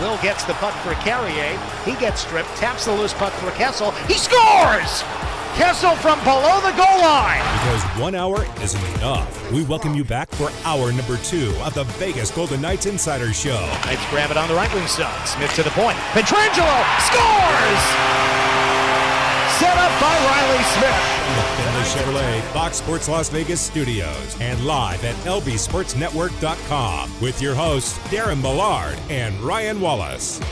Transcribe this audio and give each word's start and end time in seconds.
Will 0.00 0.18
gets 0.18 0.44
the 0.44 0.52
puck 0.54 0.74
for 0.84 0.92
Carrier. 1.02 1.58
He 1.84 1.94
gets 1.94 2.20
stripped, 2.20 2.54
taps 2.56 2.84
the 2.84 2.92
loose 2.92 3.14
puck 3.14 3.32
for 3.34 3.50
Kessel. 3.52 3.92
He 4.08 4.14
scores! 4.14 5.02
Kessel 5.56 5.96
from 5.96 6.22
below 6.22 6.60
the 6.60 6.76
goal 6.76 7.00
line. 7.00 7.40
Because 7.40 7.82
one 7.98 8.14
hour 8.14 8.46
isn't 8.60 8.84
enough. 8.96 9.50
We 9.50 9.64
welcome 9.64 9.94
you 9.94 10.04
back 10.04 10.30
for 10.32 10.50
hour 10.64 10.92
number 10.92 11.16
two 11.18 11.50
of 11.62 11.72
the 11.72 11.84
Vegas 11.96 12.30
Golden 12.30 12.60
Knights 12.60 12.84
Insider 12.84 13.32
Show. 13.32 13.58
Knights 13.86 14.06
grab 14.10 14.30
it 14.30 14.36
on 14.36 14.48
the 14.48 14.54
right 14.54 14.72
wing 14.74 14.86
side. 14.86 15.26
Smith 15.26 15.54
to 15.54 15.62
the 15.62 15.70
point. 15.70 15.96
Pietrangelo 16.12 16.84
scores! 17.00 18.65
Set 19.58 19.78
up 19.78 20.00
by 20.02 20.14
Reilly 20.14 20.62
Smith. 20.64 21.02
From 21.24 21.34
the 21.34 21.42
Findlay 21.56 21.82
Chevrolet 21.82 22.42
Fox 22.52 22.76
Sports 22.76 23.08
Las 23.08 23.30
Vegas 23.30 23.58
studios 23.58 24.36
and 24.38 24.62
live 24.66 25.02
at 25.02 25.14
lbsportsnetwork.com 25.24 27.20
with 27.22 27.40
your 27.40 27.54
hosts 27.54 27.96
Darren 28.08 28.42
Millard 28.42 28.98
and 29.08 29.40
Ryan 29.40 29.80
Wallace. 29.80 30.42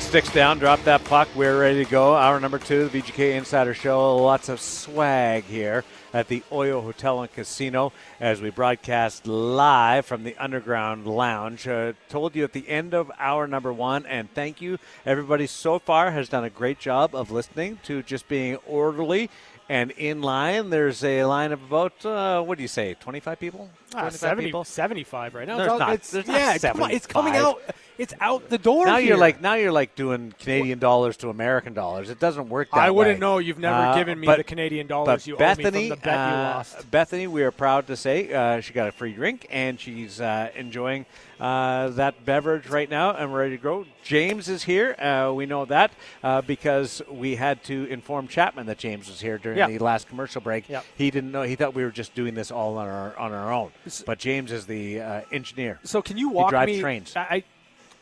Sticks 0.00 0.32
down, 0.32 0.58
drop 0.58 0.82
that 0.82 1.04
puck. 1.04 1.28
We're 1.36 1.60
ready 1.60 1.84
to 1.84 1.90
go. 1.90 2.16
Hour 2.16 2.40
number 2.40 2.58
two, 2.58 2.88
the 2.88 3.00
VGK 3.00 3.36
Insider 3.36 3.74
Show. 3.74 4.16
Lots 4.16 4.48
of 4.48 4.60
swag 4.60 5.44
here 5.44 5.84
at 6.12 6.28
the 6.28 6.42
Oyo 6.50 6.82
Hotel 6.82 7.20
and 7.22 7.32
Casino 7.32 7.92
as 8.20 8.40
we 8.40 8.50
broadcast 8.50 9.26
live 9.26 10.06
from 10.06 10.24
the 10.24 10.36
Underground 10.36 11.06
Lounge. 11.06 11.66
Uh, 11.68 11.92
told 12.08 12.34
you 12.36 12.44
at 12.44 12.52
the 12.52 12.68
end 12.68 12.94
of 12.94 13.10
hour 13.18 13.46
number 13.46 13.72
one, 13.72 14.06
and 14.06 14.32
thank 14.34 14.60
you. 14.60 14.78
Everybody 15.04 15.46
so 15.46 15.78
far 15.78 16.10
has 16.12 16.28
done 16.28 16.44
a 16.44 16.50
great 16.50 16.78
job 16.78 17.14
of 17.14 17.30
listening 17.30 17.78
to 17.84 18.02
just 18.02 18.28
being 18.28 18.56
orderly 18.66 19.30
and 19.68 19.90
in 19.92 20.22
line. 20.22 20.70
There's 20.70 21.02
a 21.02 21.24
line 21.24 21.52
of 21.52 21.62
about, 21.64 22.04
uh, 22.06 22.40
what 22.42 22.56
do 22.56 22.62
you 22.62 22.68
say, 22.68 22.94
25 22.94 23.40
people? 23.40 23.68
Ah, 23.94 24.00
25 24.02 24.12
70, 24.20 24.44
people? 24.46 24.64
75 24.64 25.34
right 25.34 25.46
now. 25.46 25.56
There's 25.56 25.66
It's 25.66 25.72
all- 25.72 25.78
not- 25.78 25.88
it's- 25.94 26.10
there's 26.10 26.26
not 26.28 26.38
yeah, 26.38 26.58
come 26.72 26.82
on, 26.82 26.90
it's 26.92 27.06
coming 27.06 27.34
out. 27.36 27.60
It's 27.98 28.12
out 28.20 28.48
the 28.50 28.58
door. 28.58 28.86
Now 28.86 28.98
here. 28.98 29.08
you're 29.08 29.16
like 29.16 29.40
now 29.40 29.54
you're 29.54 29.72
like 29.72 29.94
doing 29.94 30.34
Canadian 30.38 30.78
dollars 30.78 31.16
to 31.18 31.30
American 31.30 31.72
dollars. 31.74 32.10
It 32.10 32.20
doesn't 32.20 32.48
work 32.48 32.68
that 32.70 32.76
way. 32.76 32.82
I 32.84 32.90
wouldn't 32.90 33.16
way. 33.16 33.20
know. 33.20 33.38
You've 33.38 33.58
never 33.58 33.74
Uh, 33.76 33.94
given 33.94 34.20
me 34.20 34.26
but- 34.26 34.36
the 34.38 34.44
Canadian 34.44 34.86
dollars 34.86 35.26
you 35.26 35.36
Bethany, 35.36 35.66
owe 35.68 35.70
me 35.70 35.88
from 35.88 35.98
the 35.98 36.04
bet 36.04 36.14
you 36.14 36.34
uh, 36.36 36.54
lost. 36.56 36.90
Bethany, 36.90 37.26
we 37.26 37.42
are 37.42 37.50
proud 37.50 37.86
to 37.86 37.96
say 37.96 38.32
uh, 38.32 38.60
she 38.60 38.72
got 38.72 38.88
a 38.88 38.92
free 38.92 39.12
drink 39.12 39.46
and 39.50 39.80
she's 39.80 40.20
uh, 40.20 40.50
enjoying 40.54 41.06
uh, 41.40 41.88
that 41.90 42.24
beverage 42.24 42.66
right 42.68 42.88
now 42.88 43.12
and 43.14 43.32
we're 43.32 43.40
ready 43.40 43.56
to 43.56 43.62
go. 43.62 43.84
James 44.02 44.48
is 44.48 44.62
here. 44.62 44.94
Uh, 44.98 45.32
we 45.34 45.46
know 45.46 45.64
that 45.64 45.90
uh, 46.22 46.40
because 46.42 47.02
we 47.10 47.34
had 47.36 47.62
to 47.64 47.84
inform 47.86 48.28
Chapman 48.28 48.66
that 48.66 48.78
James 48.78 49.08
was 49.08 49.20
here 49.20 49.36
during 49.38 49.58
Yeah. 49.58 49.68
the 49.68 49.78
last 49.78 50.08
commercial 50.08 50.40
break. 50.40 50.68
Yeah. 50.68 50.82
He 50.96 51.10
didn't 51.10 51.32
know. 51.32 51.42
He 51.42 51.56
thought 51.56 51.74
we 51.74 51.82
were 51.82 51.90
just 51.90 52.14
doing 52.14 52.34
this 52.34 52.50
all 52.50 52.76
on 52.78 52.86
our 52.88 53.16
on 53.18 53.32
our 53.32 53.52
own. 53.52 53.72
But 54.04 54.18
James 54.18 54.52
is 54.52 54.66
the 54.66 55.00
uh, 55.00 55.20
engineer. 55.32 55.78
So 55.82 56.02
can 56.02 56.16
you 56.16 56.28
walk 56.28 56.50
drives 56.50 56.72
me? 56.72 56.80
trains. 56.80 57.16
I, 57.16 57.42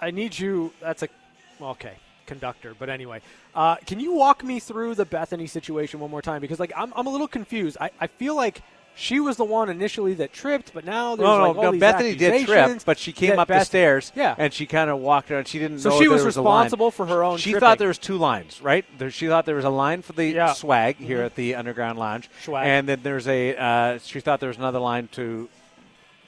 I 0.05 0.10
need 0.10 0.38
you. 0.38 0.72
That's 0.80 1.02
a 1.02 1.08
well, 1.58 1.70
okay 1.70 1.94
conductor. 2.27 2.74
But 2.78 2.88
anyway, 2.88 3.20
uh, 3.55 3.77
can 3.86 4.00
you 4.00 4.12
walk 4.14 4.42
me 4.44 4.58
through 4.61 4.94
the 4.94 5.05
Bethany 5.05 5.46
situation 5.46 6.00
one 6.00 6.11
more 6.11 6.22
time? 6.22 6.41
Because 6.41 6.61
like 6.61 6.72
I'm 6.77 6.92
I'm 6.96 7.06
a 7.06 7.11
little 7.11 7.28
confused. 7.28 7.77
I, 7.80 7.91
I 8.00 8.06
feel 8.06 8.36
like. 8.36 8.62
She 8.96 9.19
was 9.19 9.36
the 9.36 9.44
one 9.44 9.70
initially 9.70 10.14
that 10.14 10.33
tripped, 10.33 10.72
but 10.72 10.84
now 10.84 11.16
there's 11.16 11.27
No, 11.27 11.33
like 11.48 11.55
no, 11.56 11.58
all 11.58 11.64
no. 11.64 11.70
these 11.72 11.80
Bethany 11.80 12.14
did 12.14 12.46
trip, 12.46 12.80
but 12.86 12.96
she 12.96 13.11
came 13.11 13.41
up 13.41 13.48
the 13.48 13.64
stairs, 13.64 14.12
Yeah. 14.14 14.36
and 14.38 14.52
she 14.55 14.66
kind 14.66 14.88
of 14.88 15.00
walked 15.00 15.33
around. 15.33 15.48
She 15.48 15.58
didn't 15.58 15.80
So 15.80 15.88
know 15.88 15.98
she 16.00 16.06
was 16.06 16.22
was 16.24 16.36
responsible 16.36 16.92
for 16.92 17.05
her 17.06 17.24
own 17.24 17.39
She 17.39 17.50
tripping. 17.50 17.61
thought 17.66 17.78
there 17.78 17.89
was 17.89 17.98
two 17.98 18.16
lines, 18.16 18.62
right? 18.62 18.84
There, 18.96 19.11
she 19.11 19.27
thought 19.27 19.46
there 19.46 19.56
was 19.56 19.64
a 19.64 19.77
line 19.84 20.02
for 20.02 20.12
the 20.12 20.27
Yeah. 20.27 20.52
swag 20.52 20.94
here 20.98 21.22
at 21.22 21.34
the 21.34 21.56
Underground 21.56 21.98
Lounge, 21.98 22.30
Swag. 22.44 22.68
and 22.68 22.89
then 22.89 23.00
there's 23.02 23.27
a. 23.27 23.56
Uh, 23.56 23.98
she 23.98 24.20
thought 24.20 24.39
there 24.39 24.46
was 24.55 24.58
another 24.58 24.78
line 24.78 25.08
to 25.18 25.48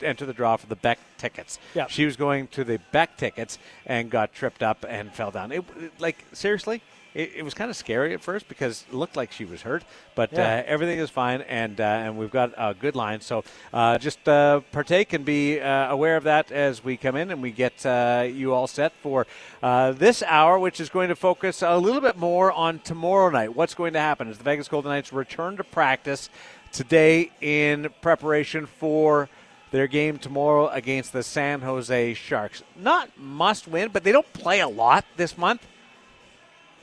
enter 0.02 0.26
the 0.26 0.32
draw 0.34 0.56
for 0.56 0.66
the 0.66 0.76
Beck 0.76 0.98
tickets. 1.18 1.58
Yeah. 1.74 1.86
She 1.88 2.04
was 2.04 2.16
going 2.16 2.48
to 2.48 2.64
the 2.64 2.78
Beck 2.92 3.16
tickets 3.16 3.58
and 3.86 4.10
got 4.10 4.32
tripped 4.32 4.62
up 4.62 4.84
and 4.88 5.12
fell 5.12 5.30
down. 5.30 5.52
It, 5.52 5.64
it- 5.78 5.92
like 6.00 6.24
seriously. 6.32 6.82
It, 7.14 7.32
it 7.36 7.42
was 7.44 7.54
kind 7.54 7.70
of 7.70 7.76
scary 7.78 8.12
at 8.12 8.20
first 8.20 8.46
because 8.46 8.84
it 8.90 8.94
looked 8.94 9.16
like 9.16 9.32
she 9.32 9.46
was 9.46 9.62
hurt, 9.62 9.84
but 10.14 10.34
Yeah. 10.34 10.40
uh, 10.58 10.62
everything 10.66 10.98
is 10.98 11.08
fine, 11.08 11.40
and 11.48 11.80
uh, 11.80 11.84
and 11.84 12.18
we've 12.18 12.30
got 12.30 12.52
a 12.58 12.74
good 12.74 12.94
line. 12.94 13.22
So 13.22 13.42
uh, 13.72 13.96
just 13.96 14.28
uh, 14.28 14.60
partake 14.70 15.14
and 15.14 15.24
be 15.24 15.58
uh, 15.58 15.88
aware 15.90 16.18
of 16.18 16.24
that 16.24 16.52
as 16.52 16.84
we 16.84 16.98
come 16.98 17.16
in 17.16 17.30
and 17.30 17.40
we 17.40 17.52
get 17.52 17.86
uh, 17.86 18.26
you 18.30 18.52
all 18.52 18.66
set 18.66 18.92
for 19.02 19.26
uh, 19.62 19.92
this 19.92 20.22
hour, 20.24 20.58
which 20.58 20.78
is 20.78 20.90
going 20.90 21.08
to 21.08 21.16
focus 21.16 21.62
a 21.62 21.78
little 21.78 22.02
bit 22.02 22.18
more 22.18 22.52
on 22.52 22.80
tomorrow 22.80 23.30
night. 23.30 23.56
What's 23.56 23.72
going 23.72 23.94
to 23.94 23.98
happen 24.00 24.28
as 24.28 24.36
the 24.36 24.44
Vegas 24.44 24.68
Golden 24.68 24.90
Knights 24.90 25.10
return 25.10 25.56
to 25.56 25.64
practice 25.64 26.28
today 26.70 27.30
in 27.40 27.88
preparation 28.02 28.66
for 28.66 29.30
their 29.76 29.86
game 29.86 30.18
tomorrow 30.18 30.68
against 30.68 31.12
the 31.12 31.22
San 31.22 31.60
Jose 31.60 32.14
Sharks. 32.14 32.62
Not 32.76 33.10
must 33.18 33.68
win, 33.68 33.90
but 33.92 34.04
they 34.04 34.12
don't 34.12 34.30
play 34.32 34.60
a 34.60 34.68
lot 34.68 35.04
this 35.16 35.36
month. 35.36 35.66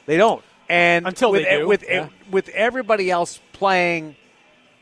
They 0.06 0.16
don't. 0.18 0.44
And 0.70 1.08
Until 1.08 1.32
with, 1.32 1.44
they 1.44 1.58
do, 1.58 1.68
with 1.68 1.84
yeah. 1.88 2.10
with 2.32 2.50
everybody 2.50 3.10
else 3.12 3.40
playing, 3.52 4.16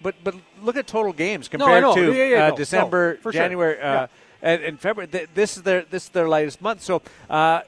but 0.02 0.16
but 0.24 0.36
look 0.62 0.76
at 0.76 0.88
total 0.88 1.14
games 1.14 1.48
compared 1.48 1.84
to 1.96 2.14
Yeah, 2.14 2.26
yeah, 2.26 2.46
uh, 2.46 2.50
no, 2.50 2.56
December, 2.56 3.14
no, 3.16 3.22
for 3.22 3.32
sure. 3.32 3.42
January, 3.42 3.80
uh, 3.82 4.08
and, 4.42 4.62
and 4.64 4.80
February. 4.80 5.08
Th- 5.08 5.30
This 5.34 5.58
is 5.58 5.64
their 5.64 5.84
this 5.84 6.04
is 6.04 6.10
their 6.10 6.28
lightest 6.28 6.62
month. 6.62 6.82
So 6.82 7.02
uh, 7.30 7.62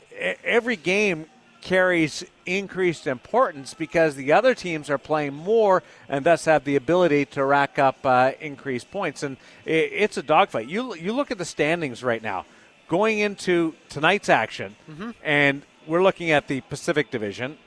every 0.43 0.75
game 0.75 1.25
carries 1.63 2.23
increased 2.45 3.07
importance 3.07 3.73
because 3.73 4.15
the 4.15 4.33
other 4.33 4.53
teams 4.53 4.89
are 4.89 4.97
playing 4.97 5.33
more 5.33 5.81
and 6.09 6.25
thus 6.25 6.45
have 6.45 6.65
the 6.65 6.75
ability 6.75 7.25
to 7.25 7.43
rack 7.45 7.79
up 7.79 7.97
uh, 8.05 8.31
increased 8.41 8.91
points. 8.91 9.23
And 9.23 9.37
i 9.65 9.69
it's 9.69 10.17
a 10.17 10.23
dogfight. 10.23 10.67
You 10.67 10.93
you 10.95 11.13
look 11.13 11.31
at 11.31 11.37
the 11.37 11.45
standings 11.45 12.03
right 12.03 12.21
now, 12.21 12.45
going 12.89 13.19
into 13.19 13.73
tonight's 13.89 14.29
action, 14.29 14.75
Mm-hmm. 14.91 15.11
and 15.23 15.61
we're 15.87 16.03
looking 16.03 16.31
at 16.31 16.47
the 16.47 16.61
Pacific 16.61 17.11
Division, 17.11 17.57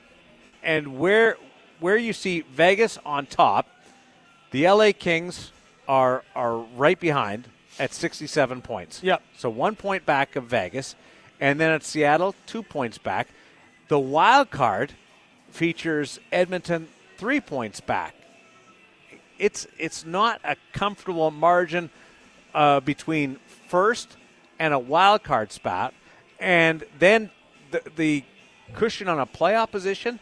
and 0.62 0.98
where 0.98 1.36
where 1.80 1.96
you 1.96 2.12
see 2.12 2.42
Vegas 2.42 2.98
on 3.04 3.26
top, 3.26 3.66
the 4.50 4.68
LA 4.68 4.90
Kings 4.98 5.52
are 5.88 6.22
are 6.34 6.56
right 6.76 7.00
behind 7.00 7.48
at 7.78 7.92
67 7.92 8.62
points. 8.62 9.02
Yep. 9.02 9.22
So 9.36 9.48
one 9.50 9.74
point 9.76 10.04
back 10.06 10.36
of 10.36 10.44
Vegas, 10.44 10.94
and 11.40 11.58
then 11.60 11.70
at 11.72 11.82
Seattle, 11.84 12.34
two 12.46 12.62
points 12.62 12.98
back. 12.98 13.28
The 13.88 13.98
wild 13.98 14.50
card 14.50 14.92
features 15.50 16.18
Edmonton 16.32 16.88
three 17.18 17.40
points 17.40 17.80
back. 17.80 18.14
It's 19.38 19.66
it's 19.78 20.04
not 20.04 20.40
a 20.44 20.56
comfortable 20.72 21.30
margin 21.30 21.90
uh, 22.54 22.80
between 22.80 23.38
first 23.68 24.16
and 24.58 24.74
a 24.74 24.78
wild 24.78 25.22
card 25.22 25.52
spot, 25.52 25.94
and 26.40 26.84
then 26.98 27.30
the, 27.70 27.82
the 27.96 28.24
cushion 28.74 29.08
on 29.08 29.20
a 29.20 29.26
playoff 29.26 29.70
position 29.70 30.18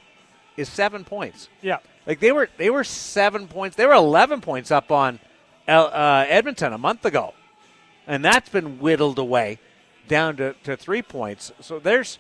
is 0.57 0.69
seven 0.69 1.05
points. 1.05 1.49
Yeah. 1.63 1.79
Like 2.07 2.21
they 2.21 2.33
were 2.33 2.49
they 2.59 2.71
were 2.71 2.85
seven 2.85 3.49
points. 3.49 3.77
They 3.77 3.87
were 3.87 3.95
eleven 3.95 4.41
points 4.41 4.71
up 4.71 4.91
on 4.93 5.21
El, 5.67 5.87
uh, 5.87 6.27
Edmonton 6.29 6.73
a 6.73 6.79
month 6.79 7.05
ago, 7.07 7.33
and 8.07 8.25
that's 8.25 8.51
been 8.51 8.79
whittled 8.79 9.19
away 9.19 9.59
down 10.07 10.37
to, 10.37 10.55
to 10.65 10.77
three 10.77 11.01
points. 11.01 11.51
So 11.61 11.79
there's 11.79 12.19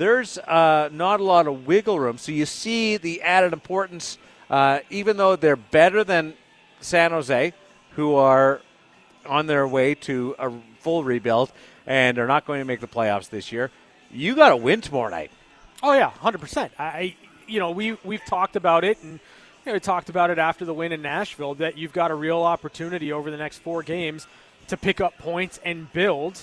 there's 0.00 0.38
uh, 0.38 0.88
not 0.92 1.20
a 1.20 1.22
lot 1.22 1.46
of 1.46 1.66
wiggle 1.66 2.00
room. 2.00 2.16
So 2.16 2.32
you 2.32 2.46
see 2.46 2.96
the 2.96 3.20
added 3.20 3.52
importance, 3.52 4.16
uh, 4.48 4.78
even 4.88 5.18
though 5.18 5.36
they're 5.36 5.56
better 5.56 6.04
than 6.04 6.32
San 6.80 7.10
Jose, 7.10 7.52
who 7.96 8.14
are 8.14 8.62
on 9.26 9.46
their 9.46 9.68
way 9.68 9.94
to 9.94 10.34
a 10.38 10.50
full 10.78 11.04
rebuild 11.04 11.52
and 11.86 12.18
are 12.18 12.26
not 12.26 12.46
going 12.46 12.60
to 12.60 12.64
make 12.64 12.80
the 12.80 12.86
playoffs 12.86 13.28
this 13.28 13.52
year. 13.52 13.70
You 14.10 14.34
got 14.34 14.48
to 14.48 14.56
win 14.56 14.80
tomorrow 14.80 15.10
night. 15.10 15.30
Oh 15.82 15.92
yeah, 15.92 16.08
hundred 16.08 16.40
percent. 16.40 16.72
I, 16.78 17.14
you 17.46 17.60
know, 17.60 17.70
we 17.70 17.98
we've 18.02 18.24
talked 18.24 18.56
about 18.56 18.84
it, 18.84 18.96
and 19.02 19.12
you 19.12 19.66
know, 19.66 19.72
we 19.74 19.80
talked 19.80 20.08
about 20.08 20.30
it 20.30 20.38
after 20.38 20.64
the 20.64 20.72
win 20.72 20.92
in 20.92 21.02
Nashville 21.02 21.56
that 21.56 21.76
you've 21.76 21.92
got 21.92 22.10
a 22.10 22.14
real 22.14 22.40
opportunity 22.40 23.12
over 23.12 23.30
the 23.30 23.36
next 23.36 23.58
four 23.58 23.82
games 23.82 24.26
to 24.68 24.78
pick 24.78 25.02
up 25.02 25.18
points 25.18 25.60
and 25.62 25.92
build 25.92 26.40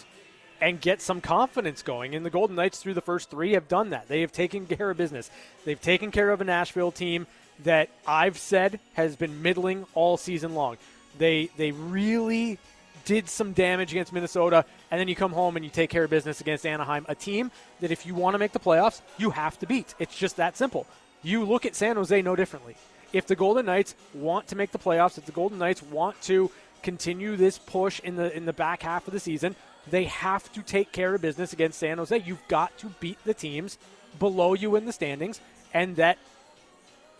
and 0.62 0.80
get 0.80 1.02
some 1.02 1.22
confidence 1.22 1.82
going. 1.82 2.16
And 2.16 2.26
the 2.26 2.30
Golden 2.30 2.56
Knights 2.56 2.80
through 2.80 2.94
the 2.94 3.02
first 3.02 3.30
three 3.30 3.54
have 3.54 3.68
done 3.68 3.92
that. 3.92 4.08
They 4.08 4.22
have 4.22 4.32
taken 4.32 4.66
care 4.66 4.90
of 4.90 4.98
business. 4.98 5.30
They've 5.66 5.82
taken 5.82 6.12
care 6.12 6.30
of 6.32 6.42
a 6.42 6.44
Nashville 6.44 6.92
team 6.92 7.28
that 7.64 7.90
I've 8.06 8.38
said 8.38 8.80
has 8.94 9.16
been 9.16 9.42
middling 9.42 9.86
all 9.94 10.18
season 10.18 10.54
long. 10.56 10.78
They 11.18 11.50
they 11.58 11.72
really 11.72 12.60
did 13.06 13.30
some 13.30 13.54
damage 13.54 13.92
against 13.92 14.12
Minnesota, 14.12 14.66
and 14.92 15.00
then 15.00 15.08
you 15.08 15.16
come 15.16 15.32
home 15.32 15.56
and 15.56 15.64
you 15.64 15.72
take 15.72 15.90
care 15.90 16.04
of 16.04 16.10
business 16.10 16.42
against 16.42 16.66
Anaheim, 16.66 17.06
a 17.08 17.16
team 17.16 17.52
that 17.80 17.90
if 17.90 18.06
you 18.06 18.14
want 18.14 18.34
to 18.34 18.38
make 18.38 18.52
the 18.52 18.60
playoffs, 18.60 19.02
you 19.18 19.30
have 19.30 19.58
to 19.60 19.66
beat. 19.66 19.96
It's 19.98 20.16
just 20.16 20.36
that 20.38 20.58
simple. 20.58 20.86
You 21.24 21.46
look 21.46 21.66
at 21.66 21.74
San 21.74 21.96
Jose 21.96 22.22
no 22.22 22.36
differently. 22.36 22.76
If 23.14 23.26
the 23.26 23.36
Golden 23.36 23.66
Knights 23.66 23.96
want 24.14 24.48
to 24.48 24.58
make 24.58 24.72
the 24.72 24.78
playoffs, 24.78 25.18
if 25.18 25.26
the 25.26 25.32
Golden 25.32 25.58
Knights 25.58 25.82
want 25.82 26.22
to 26.24 26.52
continue 26.84 27.38
this 27.38 27.58
push 27.58 28.00
in 28.02 28.18
the 28.18 28.36
in 28.36 28.46
the 28.46 28.54
back 28.54 28.84
half 28.84 29.08
of 29.08 29.14
the 29.14 29.20
season, 29.20 29.56
they 29.90 30.06
have 30.06 30.52
to 30.54 30.62
take 30.62 30.92
care 30.92 31.16
of 31.16 31.22
business 31.22 31.54
against 31.54 31.80
San 31.80 31.98
Jose. 31.98 32.18
You've 32.20 32.46
got 32.48 32.78
to 32.80 32.88
beat 33.00 33.18
the 33.24 33.34
teams 33.34 33.78
below 34.20 34.54
you 34.54 34.76
in 34.76 34.86
the 34.86 34.94
standings, 34.94 35.40
and 35.74 35.96
that 35.98 36.18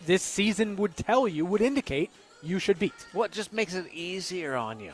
this 0.06 0.22
season 0.22 0.76
would 0.76 0.96
tell 0.96 1.26
you, 1.28 1.44
would 1.46 1.60
indicate 1.62 2.10
you 2.42 2.58
should 2.58 2.78
beat. 2.78 2.92
What 3.12 3.30
just 3.32 3.52
makes 3.52 3.74
it 3.74 3.86
easier 3.92 4.54
on 4.54 4.80
you? 4.80 4.92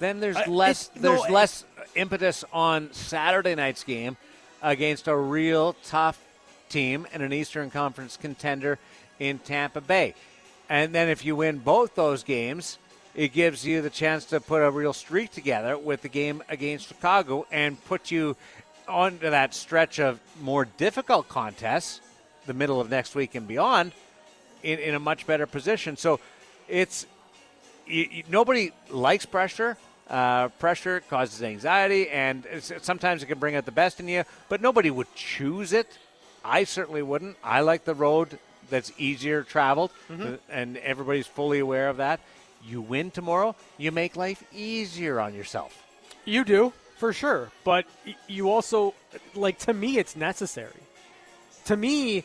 then 0.00 0.20
there's 0.20 0.36
Uh, 0.36 0.44
less 0.46 0.90
it's- 0.90 1.02
no, 1.02 1.16
there's 1.18 1.28
less 1.28 1.64
impetus 1.96 2.44
on 2.52 2.92
Saturday 2.92 3.56
night's 3.56 3.82
game 3.82 4.16
against 4.62 5.08
a 5.08 5.16
real 5.16 5.72
tough 5.82 6.20
team 6.68 7.04
and 7.12 7.20
an 7.20 7.32
Eastern 7.32 7.68
Conference 7.68 8.16
contender 8.16 8.78
in 9.18 9.40
Tampa 9.40 9.80
Bay. 9.80 10.14
And 10.68 10.94
then 10.94 11.08
if 11.08 11.24
you 11.24 11.34
win 11.34 11.58
both 11.58 11.96
those 11.96 12.22
games, 12.22 12.78
it 13.18 13.32
gives 13.32 13.66
you 13.66 13.82
the 13.82 13.90
chance 13.90 14.24
to 14.26 14.40
put 14.40 14.62
a 14.62 14.70
real 14.70 14.92
streak 14.92 15.32
together 15.32 15.76
with 15.76 16.02
the 16.02 16.08
game 16.08 16.40
against 16.48 16.86
Chicago 16.86 17.46
and 17.50 17.82
put 17.86 18.12
you 18.12 18.36
onto 18.86 19.28
that 19.30 19.52
stretch 19.54 19.98
of 19.98 20.20
more 20.40 20.64
difficult 20.64 21.28
contests, 21.28 22.00
the 22.46 22.54
middle 22.54 22.80
of 22.80 22.88
next 22.88 23.16
week 23.16 23.34
and 23.34 23.48
beyond, 23.48 23.90
in, 24.62 24.78
in 24.78 24.94
a 24.94 25.00
much 25.00 25.26
better 25.26 25.46
position. 25.46 25.96
So 25.96 26.20
it's 26.68 27.06
you, 27.88 28.06
you- 28.10 28.22
nobody 28.30 28.70
likes 28.88 29.26
pressure. 29.26 29.76
Uh, 30.08 30.48
pressure 30.58 31.00
causes 31.10 31.42
anxiety, 31.42 32.08
and 32.08 32.46
it's, 32.46 32.72
sometimes 32.82 33.22
it 33.22 33.26
can 33.26 33.38
bring 33.38 33.56
out 33.56 33.66
the 33.66 33.72
best 33.72 33.98
in 34.00 34.06
you. 34.08 34.22
But 34.48 34.62
nobody 34.62 34.90
would 34.90 35.12
choose 35.14 35.72
it. 35.74 35.86
I 36.44 36.64
certainly 36.64 37.02
wouldn't. 37.02 37.36
I 37.44 37.60
like 37.60 37.84
the 37.84 37.94
road 37.94 38.38
that's 38.70 38.90
easier 38.96 39.42
traveled, 39.42 39.90
uh, 40.08 40.36
and 40.48 40.76
everybody's 40.78 41.26
fully 41.26 41.58
aware 41.58 41.88
of 41.90 41.96
that. 41.98 42.20
You 42.64 42.80
win 42.80 43.10
tomorrow, 43.10 43.54
you 43.76 43.92
make 43.92 44.16
life 44.16 44.42
easier 44.52 45.20
on 45.20 45.34
yourself. 45.34 45.82
You 46.24 46.44
do, 46.44 46.72
for 46.96 47.12
sure. 47.12 47.50
But 47.64 47.86
you 48.26 48.50
also, 48.50 48.94
like, 49.34 49.58
to 49.60 49.72
me, 49.72 49.98
it's 49.98 50.16
necessary. 50.16 50.80
To 51.66 51.76
me, 51.76 52.24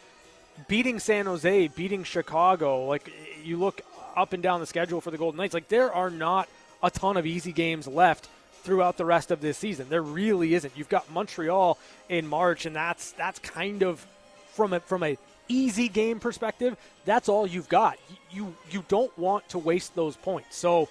beating 0.68 1.00
San 1.00 1.26
Jose, 1.26 1.68
beating 1.70 2.04
Chicago, 2.04 2.86
like, 2.86 3.12
you 3.44 3.58
look 3.58 3.82
up 4.16 4.34
and 4.34 4.44
down 4.44 4.60
the 4.60 4.66
schedule 4.66 5.02
for 5.02 5.12
the 5.12 5.18
Golden 5.18 5.38
Knights, 5.38 5.54
like, 5.54 5.70
there 5.70 5.92
are 5.94 6.10
not 6.10 6.50
a 6.82 6.92
ton 6.92 7.18
of 7.18 7.26
easy 7.26 7.52
games 7.52 7.88
left 7.88 8.28
throughout 8.64 8.98
the 8.98 9.06
rest 9.06 9.32
of 9.32 9.42
this 9.42 9.58
season. 9.58 9.88
There 9.90 10.02
really 10.02 10.54
isn't. 10.54 10.74
You've 10.76 10.90
got 10.90 11.12
Montreal 11.12 11.78
in 12.10 12.28
March, 12.28 12.66
and 12.66 12.76
that's 12.76 13.12
that's 13.12 13.40
kind 13.40 13.84
of 13.84 14.06
from 14.54 14.74
a 14.74 14.80
from 14.80 15.04
a 15.04 15.18
easy 15.48 15.88
game 15.88 16.20
perspective. 16.20 16.78
That's 17.06 17.30
all 17.30 17.46
you've 17.46 17.70
got. 17.70 17.98
You 18.32 18.56
you 18.72 18.84
don't 18.88 19.16
want 19.18 19.48
to 19.50 19.60
waste 19.60 19.96
those 19.96 20.16
points. 20.16 20.56
So 20.56 20.90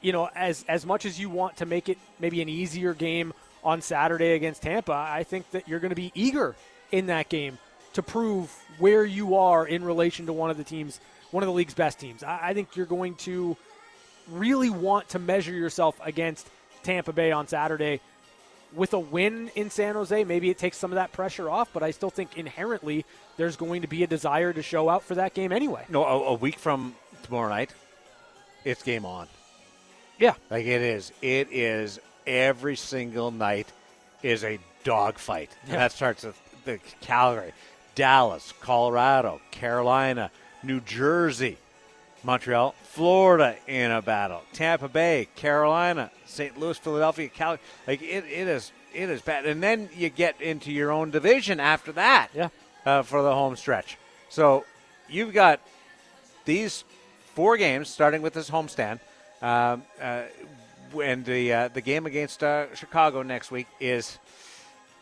you 0.00 0.12
know, 0.12 0.28
as 0.34 0.64
as 0.68 0.86
much 0.86 1.04
as 1.04 1.18
you 1.18 1.30
want 1.30 1.56
to 1.58 1.66
make 1.66 1.88
it 1.88 1.98
maybe 2.18 2.42
an 2.42 2.48
easier 2.48 2.94
game 2.94 3.32
on 3.62 3.80
Saturday 3.80 4.32
against 4.32 4.62
Tampa, 4.62 4.92
I 4.92 5.24
think 5.24 5.50
that 5.52 5.68
you're 5.68 5.80
going 5.80 5.90
to 5.90 5.96
be 5.96 6.12
eager 6.14 6.54
in 6.92 7.06
that 7.06 7.28
game 7.28 7.58
to 7.94 8.02
prove 8.02 8.50
where 8.78 9.04
you 9.04 9.36
are 9.36 9.66
in 9.66 9.84
relation 9.84 10.26
to 10.26 10.32
one 10.32 10.50
of 10.50 10.56
the 10.56 10.64
teams, 10.64 11.00
one 11.30 11.42
of 11.42 11.46
the 11.46 11.52
league's 11.52 11.74
best 11.74 11.98
teams. 11.98 12.22
I, 12.22 12.40
I 12.42 12.54
think 12.54 12.76
you're 12.76 12.86
going 12.86 13.14
to 13.16 13.56
really 14.30 14.70
want 14.70 15.08
to 15.10 15.18
measure 15.18 15.52
yourself 15.52 15.98
against 16.02 16.48
Tampa 16.82 17.12
Bay 17.12 17.32
on 17.32 17.46
Saturday. 17.46 18.00
With 18.74 18.92
a 18.92 18.98
win 18.98 19.50
in 19.54 19.70
San 19.70 19.94
Jose, 19.94 20.24
maybe 20.24 20.50
it 20.50 20.58
takes 20.58 20.76
some 20.76 20.90
of 20.90 20.96
that 20.96 21.12
pressure 21.12 21.48
off, 21.48 21.70
but 21.72 21.82
I 21.82 21.90
still 21.90 22.10
think 22.10 22.36
inherently 22.36 23.04
there's 23.36 23.56
going 23.56 23.82
to 23.82 23.88
be 23.88 24.02
a 24.02 24.06
desire 24.06 24.52
to 24.52 24.62
show 24.62 24.88
out 24.88 25.02
for 25.02 25.14
that 25.14 25.34
game 25.34 25.52
anyway. 25.52 25.84
No, 25.88 26.04
a, 26.04 26.22
a 26.24 26.34
week 26.34 26.58
from 26.58 26.94
tomorrow 27.22 27.48
night, 27.48 27.72
it's 28.64 28.82
game 28.82 29.04
on. 29.04 29.28
Yeah. 30.18 30.34
Like 30.50 30.66
it 30.66 30.82
is. 30.82 31.12
It 31.22 31.48
is 31.52 32.00
every 32.26 32.76
single 32.76 33.30
night 33.30 33.70
is 34.22 34.44
a 34.44 34.58
dogfight. 34.82 35.50
And 35.64 35.74
that 35.74 35.92
starts 35.92 36.24
with 36.24 36.40
the 36.64 36.78
Calgary, 37.00 37.52
Dallas, 37.94 38.52
Colorado, 38.60 39.40
Carolina, 39.50 40.30
New 40.62 40.80
Jersey, 40.80 41.58
Montreal, 42.24 42.74
Florida 42.82 43.56
in 43.66 43.90
a 43.90 44.00
battle. 44.00 44.42
Tampa 44.52 44.88
Bay, 44.88 45.28
Carolina, 45.36 46.10
St. 46.24 46.58
Louis, 46.58 46.78
Philadelphia, 46.78 47.28
Calgary. 47.28 47.64
Like 47.86 48.02
it, 48.02 48.24
it 48.24 48.48
is 48.48 48.72
it 48.94 49.10
is 49.10 49.20
bad. 49.20 49.46
And 49.46 49.62
then 49.62 49.88
you 49.94 50.08
get 50.08 50.40
into 50.40 50.72
your 50.72 50.90
own 50.90 51.10
division 51.10 51.60
after 51.60 51.92
that. 51.92 52.28
Yeah. 52.34 52.48
Uh, 52.86 53.02
for 53.02 53.22
the 53.22 53.32
home 53.32 53.56
stretch. 53.56 53.96
So 54.28 54.66
you've 55.08 55.32
got 55.32 55.60
these 56.44 56.84
four 57.34 57.56
games, 57.56 57.88
starting 57.88 58.20
with 58.20 58.34
this 58.34 58.50
homestand, 58.50 59.00
um, 59.40 59.82
uh, 60.00 60.22
and 61.02 61.24
the 61.24 61.52
uh, 61.52 61.68
the 61.68 61.80
game 61.80 62.06
against 62.06 62.42
uh, 62.42 62.74
Chicago 62.74 63.22
next 63.22 63.50
week 63.50 63.66
is 63.80 64.18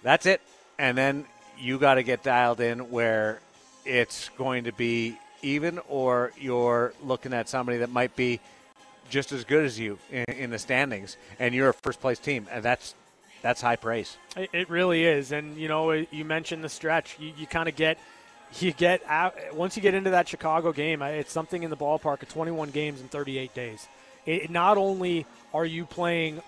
that's 0.02 0.26
it, 0.26 0.40
and 0.78 0.96
then 0.96 1.26
you 1.58 1.78
got 1.78 1.94
to 1.94 2.02
get 2.02 2.22
dialed 2.22 2.60
in 2.60 2.90
where 2.90 3.40
it's 3.84 4.28
going 4.30 4.64
to 4.64 4.72
be 4.72 5.18
even, 5.42 5.80
or 5.88 6.32
you're 6.38 6.94
looking 7.02 7.32
at 7.32 7.48
somebody 7.48 7.78
that 7.78 7.90
might 7.90 8.16
be 8.16 8.40
just 9.10 9.32
as 9.32 9.44
good 9.44 9.64
as 9.64 9.78
you 9.78 9.98
in, 10.10 10.24
in 10.24 10.50
the 10.50 10.58
standings, 10.58 11.16
and 11.38 11.54
you're 11.54 11.68
a 11.70 11.74
first 11.74 12.00
place 12.00 12.18
team, 12.18 12.46
and 12.50 12.62
that's 12.62 12.94
that's 13.42 13.60
high 13.60 13.76
praise. 13.76 14.16
It, 14.36 14.70
really 14.70 15.04
is, 15.04 15.32
and 15.32 15.56
you 15.56 15.68
know, 15.68 15.90
you 15.90 16.24
mentioned 16.24 16.62
the 16.62 16.68
stretch. 16.68 17.16
You, 17.18 17.32
you 17.36 17.46
kind 17.46 17.68
of 17.68 17.76
get, 17.76 17.98
you 18.60 18.72
get 18.72 19.02
out 19.06 19.34
once 19.54 19.76
you 19.76 19.82
get 19.82 19.94
into 19.94 20.10
that 20.10 20.28
Chicago 20.28 20.72
game. 20.72 21.02
It's 21.02 21.32
something 21.32 21.62
in 21.62 21.70
the 21.70 21.76
ballpark 21.76 22.22
of 22.22 22.28
21 22.28 22.70
games 22.70 23.00
in 23.00 23.08
38 23.08 23.52
days. 23.52 23.88
It, 24.24 24.50
not 24.50 24.78
only 24.78 25.26
are 25.52 25.64
you 25.66 25.84
playing 25.84 26.40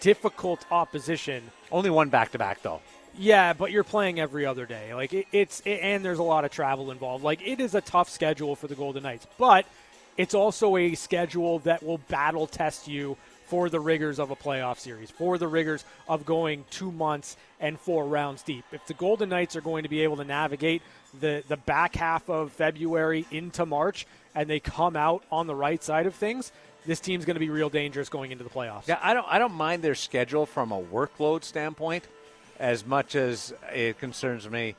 difficult 0.00 0.64
opposition, 0.70 1.42
Only 1.72 1.90
one 1.90 2.10
back 2.10 2.32
to 2.32 2.38
back 2.38 2.62
though. 2.62 2.82
Yeah, 3.16 3.52
but 3.52 3.70
you're 3.70 3.84
playing 3.84 4.20
every 4.20 4.46
other 4.46 4.66
day. 4.66 4.94
Like 4.94 5.12
it, 5.12 5.26
it's 5.32 5.60
it, 5.60 5.80
and 5.82 6.04
there's 6.04 6.18
a 6.18 6.24
lot 6.24 6.44
of 6.44 6.50
travel 6.50 6.90
involved. 6.90 7.24
Like 7.24 7.46
it 7.46 7.60
is 7.60 7.74
a 7.74 7.80
tough 7.80 8.08
schedule 8.08 8.56
for 8.56 8.66
the 8.66 8.74
Golden 8.74 9.02
Knights, 9.02 9.26
but 9.38 9.66
it's 10.16 10.34
also 10.34 10.76
a 10.76 10.94
schedule 10.94 11.60
that 11.60 11.82
will 11.82 11.98
battle 11.98 12.46
test 12.46 12.88
you 12.88 13.16
for 13.46 13.68
the 13.68 13.80
rigors 13.80 14.18
of 14.18 14.30
a 14.30 14.36
playoff 14.36 14.78
series, 14.78 15.10
for 15.10 15.38
the 15.38 15.46
rigors 15.46 15.84
of 16.08 16.24
going 16.24 16.64
two 16.70 16.90
months 16.90 17.36
and 17.60 17.78
four 17.78 18.06
rounds 18.06 18.42
deep. 18.42 18.64
If 18.72 18.86
the 18.86 18.94
Golden 18.94 19.28
Knights 19.28 19.54
are 19.54 19.60
going 19.60 19.82
to 19.82 19.88
be 19.88 20.00
able 20.00 20.16
to 20.16 20.24
navigate 20.24 20.82
the 21.20 21.42
the 21.48 21.56
back 21.56 21.94
half 21.94 22.28
of 22.28 22.52
February 22.52 23.26
into 23.30 23.66
March 23.66 24.06
and 24.34 24.48
they 24.48 24.60
come 24.60 24.96
out 24.96 25.22
on 25.30 25.46
the 25.46 25.54
right 25.54 25.82
side 25.82 26.06
of 26.06 26.14
things, 26.14 26.52
this 26.86 27.00
team's 27.00 27.24
going 27.24 27.34
to 27.34 27.40
be 27.40 27.50
real 27.50 27.70
dangerous 27.70 28.08
going 28.08 28.30
into 28.30 28.44
the 28.44 28.50
playoffs. 28.50 28.88
Yeah, 28.88 28.98
I 29.02 29.14
don't. 29.14 29.26
I 29.28 29.38
don't 29.38 29.54
mind 29.54 29.82
their 29.82 29.94
schedule 29.94 30.46
from 30.46 30.72
a 30.72 30.80
workload 30.80 31.44
standpoint, 31.44 32.06
as 32.58 32.86
much 32.86 33.14
as 33.14 33.52
it 33.72 33.98
concerns 33.98 34.48
me 34.48 34.74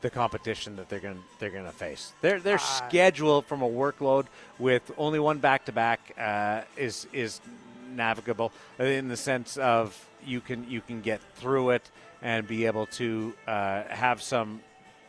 the 0.00 0.10
competition 0.10 0.76
that 0.76 0.88
they're 0.88 1.00
going 1.00 1.14
to 1.14 1.22
they're 1.38 1.50
going 1.50 1.64
to 1.64 1.70
face. 1.70 2.12
Their 2.20 2.40
their 2.40 2.58
schedule 2.58 3.42
from 3.42 3.62
a 3.62 3.68
workload 3.68 4.26
with 4.58 4.90
only 4.98 5.20
one 5.20 5.38
back 5.38 5.66
to 5.66 5.72
back 5.72 6.14
is 6.76 7.06
is 7.12 7.40
navigable 7.94 8.52
in 8.78 9.08
the 9.08 9.16
sense 9.16 9.56
of 9.56 10.08
you 10.24 10.40
can 10.40 10.68
you 10.68 10.80
can 10.80 11.00
get 11.00 11.20
through 11.36 11.70
it 11.70 11.90
and 12.22 12.46
be 12.46 12.66
able 12.66 12.86
to 12.86 13.34
uh, 13.46 13.82
have 13.88 14.22
some 14.22 14.60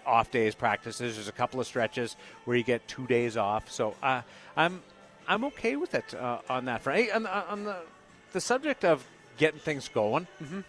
off 0.06 0.32
days 0.32 0.56
practices. 0.56 1.16
There's 1.16 1.28
a 1.28 1.32
couple 1.32 1.60
of 1.60 1.68
stretches 1.68 2.16
where 2.46 2.58
you 2.58 2.64
get 2.64 2.88
two 2.88 3.06
days 3.08 3.38
off. 3.38 3.72
So 3.72 3.96
uh, 4.02 4.22
I'm 4.58 4.82
I'm 5.28 5.46
okay 5.46 5.76
with 5.76 5.96
it 5.96 6.14
uh, 6.14 6.40
on 6.50 6.66
that 6.66 6.82
front. 6.82 7.00
Hey, 7.00 7.12
on, 7.12 7.26
on 7.26 7.64
the 7.64 7.78
the 8.32 8.42
subject 8.42 8.84
of 8.84 9.06
getting 9.38 9.60
things 9.60 9.88
going, 9.88 10.28
mm-hmm. 10.42 10.62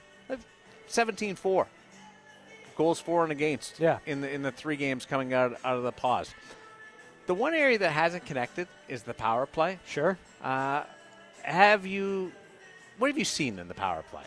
17-4. 0.88 1.66
goals 2.76 3.00
for 3.00 3.22
and 3.22 3.32
against. 3.32 3.78
Yeah. 3.78 3.98
in 4.06 4.20
the 4.20 4.30
in 4.30 4.42
the 4.42 4.50
three 4.52 4.76
games 4.76 5.06
coming 5.06 5.32
out 5.32 5.58
out 5.64 5.76
of 5.76 5.82
the 5.82 5.92
pause. 5.92 6.34
The 7.26 7.34
one 7.34 7.54
area 7.54 7.78
that 7.78 7.90
hasn't 7.90 8.26
connected 8.26 8.68
is 8.88 9.02
the 9.04 9.14
power 9.14 9.46
play. 9.46 9.78
Sure. 9.86 10.18
Uh, 10.42 10.82
have 11.42 11.86
you? 11.86 12.32
What 12.98 13.08
have 13.08 13.18
you 13.18 13.24
seen 13.24 13.58
in 13.58 13.68
the 13.68 13.74
power 13.74 14.02
play? 14.10 14.24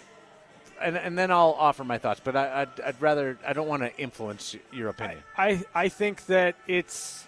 And, 0.81 0.95
and 0.97 1.17
then 1.17 1.31
I'll 1.31 1.55
offer 1.57 1.83
my 1.83 1.97
thoughts, 1.97 2.21
but 2.23 2.35
I, 2.35 2.61
I'd, 2.61 2.81
I'd 2.81 3.01
rather 3.01 3.37
I 3.45 3.53
don't 3.53 3.67
want 3.67 3.81
to 3.81 3.95
influence 3.97 4.55
your 4.71 4.89
opinion. 4.89 5.19
I 5.37 5.63
I 5.75 5.89
think 5.89 6.25
that 6.27 6.55
it's 6.67 7.25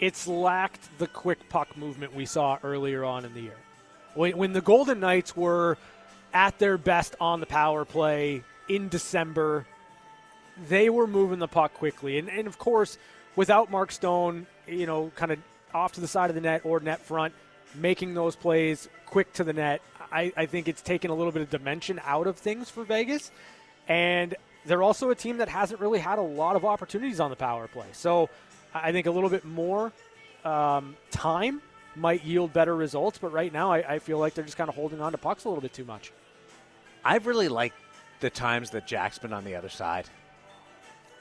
it's 0.00 0.26
lacked 0.26 0.98
the 0.98 1.06
quick 1.06 1.48
puck 1.48 1.76
movement 1.76 2.14
we 2.14 2.26
saw 2.26 2.58
earlier 2.64 3.04
on 3.04 3.24
in 3.24 3.34
the 3.34 3.40
year. 3.42 3.56
When 4.14 4.52
the 4.52 4.60
Golden 4.60 5.00
Knights 5.00 5.36
were 5.36 5.78
at 6.32 6.58
their 6.58 6.78
best 6.78 7.14
on 7.20 7.40
the 7.40 7.46
power 7.46 7.84
play 7.84 8.42
in 8.68 8.88
December, 8.88 9.66
they 10.68 10.90
were 10.90 11.06
moving 11.06 11.38
the 11.38 11.48
puck 11.48 11.74
quickly, 11.74 12.18
and 12.18 12.28
and 12.28 12.46
of 12.46 12.58
course 12.58 12.98
without 13.36 13.70
Mark 13.70 13.92
Stone, 13.92 14.46
you 14.66 14.86
know, 14.86 15.10
kind 15.16 15.32
of 15.32 15.38
off 15.74 15.92
to 15.92 16.00
the 16.00 16.08
side 16.08 16.30
of 16.30 16.34
the 16.34 16.40
net 16.40 16.62
or 16.64 16.80
net 16.80 17.00
front, 17.00 17.34
making 17.74 18.14
those 18.14 18.36
plays 18.36 18.88
quick 19.06 19.32
to 19.34 19.44
the 19.44 19.52
net. 19.52 19.80
I, 20.10 20.32
I 20.36 20.46
think 20.46 20.68
it's 20.68 20.82
taken 20.82 21.10
a 21.10 21.14
little 21.14 21.32
bit 21.32 21.42
of 21.42 21.50
dimension 21.50 22.00
out 22.04 22.26
of 22.26 22.36
things 22.36 22.68
for 22.68 22.84
Vegas. 22.84 23.30
And 23.88 24.34
they're 24.66 24.82
also 24.82 25.10
a 25.10 25.14
team 25.14 25.38
that 25.38 25.48
hasn't 25.48 25.80
really 25.80 25.98
had 25.98 26.18
a 26.18 26.22
lot 26.22 26.56
of 26.56 26.64
opportunities 26.64 27.20
on 27.20 27.30
the 27.30 27.36
power 27.36 27.66
play. 27.66 27.86
So 27.92 28.28
I 28.74 28.92
think 28.92 29.06
a 29.06 29.10
little 29.10 29.30
bit 29.30 29.44
more 29.44 29.92
um, 30.44 30.96
time 31.10 31.62
might 31.96 32.24
yield 32.24 32.52
better 32.52 32.76
results. 32.76 33.18
But 33.18 33.32
right 33.32 33.52
now, 33.52 33.72
I, 33.72 33.94
I 33.94 33.98
feel 33.98 34.18
like 34.18 34.34
they're 34.34 34.44
just 34.44 34.56
kind 34.56 34.68
of 34.68 34.76
holding 34.76 35.00
on 35.00 35.12
to 35.12 35.18
pucks 35.18 35.44
a 35.44 35.48
little 35.48 35.62
bit 35.62 35.72
too 35.72 35.84
much. 35.84 36.12
I've 37.04 37.26
really 37.26 37.48
liked 37.48 37.76
the 38.20 38.30
times 38.30 38.70
that 38.70 38.86
Jack's 38.86 39.18
been 39.18 39.32
on 39.32 39.44
the 39.44 39.56
other 39.56 39.68
side. 39.68 40.06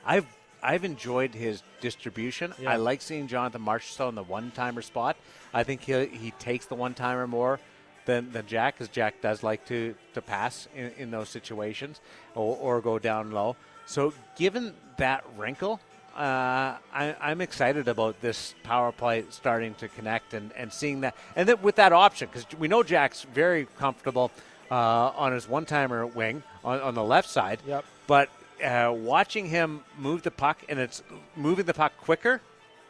I've 0.05 0.25
I've 0.63 0.83
enjoyed 0.85 1.33
his 1.33 1.63
distribution. 1.79 2.53
Yeah. 2.59 2.71
I 2.71 2.75
like 2.75 3.01
seeing 3.01 3.27
Jonathan 3.27 3.63
Marchessault 3.63 4.09
in 4.09 4.15
the 4.15 4.23
one 4.23 4.51
timer 4.51 4.83
spot. 4.83 5.17
I 5.53 5.63
think 5.63 5.81
he 5.81 6.05
he 6.05 6.31
takes 6.31 6.65
the 6.67 6.75
one 6.75 6.93
timer 6.93 7.27
more 7.27 7.59
than, 8.05 8.31
than 8.31 8.45
Jack, 8.47 8.75
because 8.75 8.89
Jack 8.89 9.21
does 9.21 9.43
like 9.43 9.65
to, 9.67 9.95
to 10.13 10.21
pass 10.21 10.67
in, 10.75 10.91
in 10.97 11.11
those 11.11 11.29
situations 11.29 11.99
or, 12.35 12.57
or 12.57 12.81
go 12.81 12.99
down 12.99 13.31
low. 13.31 13.55
So, 13.85 14.13
given 14.35 14.73
that 14.97 15.23
wrinkle, 15.37 15.79
uh, 16.15 16.77
I, 16.93 17.15
am 17.21 17.41
excited 17.41 17.87
about 17.87 18.19
this 18.21 18.53
power 18.63 18.91
play 18.91 19.25
starting 19.29 19.73
to 19.75 19.87
connect 19.87 20.33
and, 20.33 20.51
and 20.53 20.71
seeing 20.71 21.01
that. 21.01 21.15
And 21.35 21.47
then 21.47 21.61
with 21.61 21.75
that 21.75 21.93
option, 21.93 22.29
because 22.31 22.45
we 22.57 22.67
know 22.67 22.83
Jack's 22.83 23.23
very 23.23 23.67
comfortable 23.77 24.31
uh, 24.71 25.11
on 25.15 25.33
his 25.33 25.47
one 25.47 25.65
timer 25.65 26.07
wing 26.07 26.41
on, 26.63 26.79
on 26.79 26.95
the 26.95 27.03
left 27.03 27.29
side. 27.29 27.59
Yep. 27.67 27.85
But 28.07 28.29
uh, 28.63 28.93
watching 28.95 29.47
him 29.47 29.81
move 29.97 30.23
the 30.23 30.31
puck, 30.31 30.63
and 30.69 30.79
it's 30.79 31.03
moving 31.35 31.65
the 31.65 31.73
puck 31.73 31.93
quicker 31.97 32.41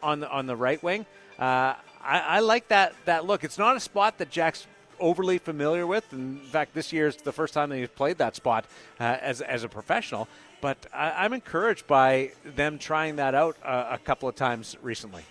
on 0.04 0.20
the, 0.20 0.30
on 0.30 0.46
the 0.46 0.56
right 0.56 0.82
wing. 0.82 1.06
Uh, 1.40 1.74
I, 2.04 2.20
I, 2.20 2.40
like 2.40 2.68
that 2.70 2.94
that 3.06 3.26
look. 3.26 3.44
It's 3.44 3.58
not 3.58 3.76
a 3.76 3.80
spot 3.80 4.18
that 4.20 4.30
Jack's 4.30 4.68
overly 5.00 5.38
familiar 5.40 5.88
with. 5.88 6.12
In 6.14 6.38
fact, 6.38 6.74
this 6.74 6.94
year 6.94 7.08
is 7.08 7.16
the 7.16 7.32
first 7.32 7.54
time 7.54 7.70
that 7.70 7.78
he's 7.78 7.90
played 7.90 8.18
that 8.20 8.36
spot 8.36 8.66
uh, 9.00 9.18
as 9.22 9.42
as 9.42 9.64
a 9.64 9.70
professional. 9.70 10.28
But 10.62 10.78
I, 10.94 11.26
am 11.26 11.34
encouraged 11.34 11.88
by 11.88 12.34
them 12.44 12.78
trying 12.78 13.16
that 13.16 13.34
out 13.34 13.58
uh, 13.64 13.88
a 13.90 13.98
couple 13.98 14.30
of 14.30 14.36
times 14.36 14.78
recently. 14.84 15.24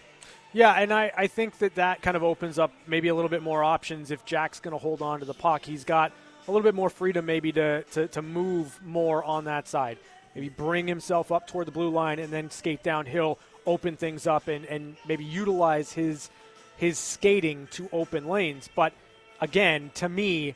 Yeah, 0.53 0.73
and 0.73 0.93
I, 0.93 1.13
I 1.17 1.27
think 1.29 1.59
that 1.59 1.77
that 1.77 2.03
kind 2.03 2.17
of 2.17 2.25
opens 2.25 2.59
up 2.59 2.73
maybe 2.89 3.07
a 3.07 3.15
little 3.15 3.29
bit 3.29 3.43
more 3.43 3.63
options 3.63 4.11
if 4.11 4.25
Jack's 4.25 4.59
going 4.59 4.73
to 4.73 4.79
hold 4.79 5.01
on 5.01 5.21
to 5.21 5.25
the 5.25 5.35
puck. 5.35 5.65
He's 5.65 5.85
got 5.85 6.11
a 6.47 6.51
little 6.51 6.65
bit 6.65 6.75
more 6.75 6.91
freedom 6.91 7.27
maybe 7.27 7.53
to, 7.53 7.83
to, 7.85 8.09
to 8.09 8.23
move 8.23 8.81
more 8.85 9.23
on 9.25 9.45
that 9.45 9.69
side 9.69 9.99
maybe 10.35 10.49
bring 10.49 10.87
himself 10.87 11.33
up 11.33 11.47
toward 11.47 11.67
the 11.67 11.73
blue 11.73 11.91
line 11.91 12.19
and 12.19 12.33
then 12.33 12.51
skate 12.51 12.83
downhill, 12.83 13.39
open 13.67 13.97
things 13.97 14.27
up, 14.27 14.49
and, 14.49 14.65
and 14.67 14.97
maybe 15.07 15.25
utilize 15.25 15.93
his 15.93 16.31
his 16.77 16.99
skating 16.99 17.69
to 17.73 17.89
open 17.93 18.27
lanes. 18.27 18.69
But 18.75 18.93
again, 19.41 19.91
to 19.97 20.09
me, 20.09 20.55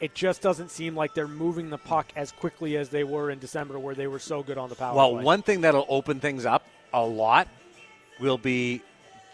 it 0.00 0.14
just 0.14 0.40
doesn't 0.40 0.70
seem 0.70 0.96
like 0.96 1.14
they're 1.14 1.28
moving 1.28 1.68
the 1.68 1.78
puck 1.78 2.06
as 2.16 2.32
quickly 2.32 2.76
as 2.76 2.88
they 2.88 3.04
were 3.04 3.30
in 3.30 3.38
December, 3.38 3.78
where 3.78 3.94
they 3.94 4.06
were 4.06 4.18
so 4.18 4.42
good 4.42 4.56
on 4.56 4.68
the 4.68 4.74
power. 4.74 4.96
Well, 4.96 5.12
play. 5.12 5.24
one 5.24 5.42
thing 5.42 5.60
that'll 5.62 5.86
open 5.88 6.20
things 6.20 6.46
up 6.46 6.64
a 6.92 7.04
lot 7.04 7.48
will 8.18 8.38
be 8.38 8.82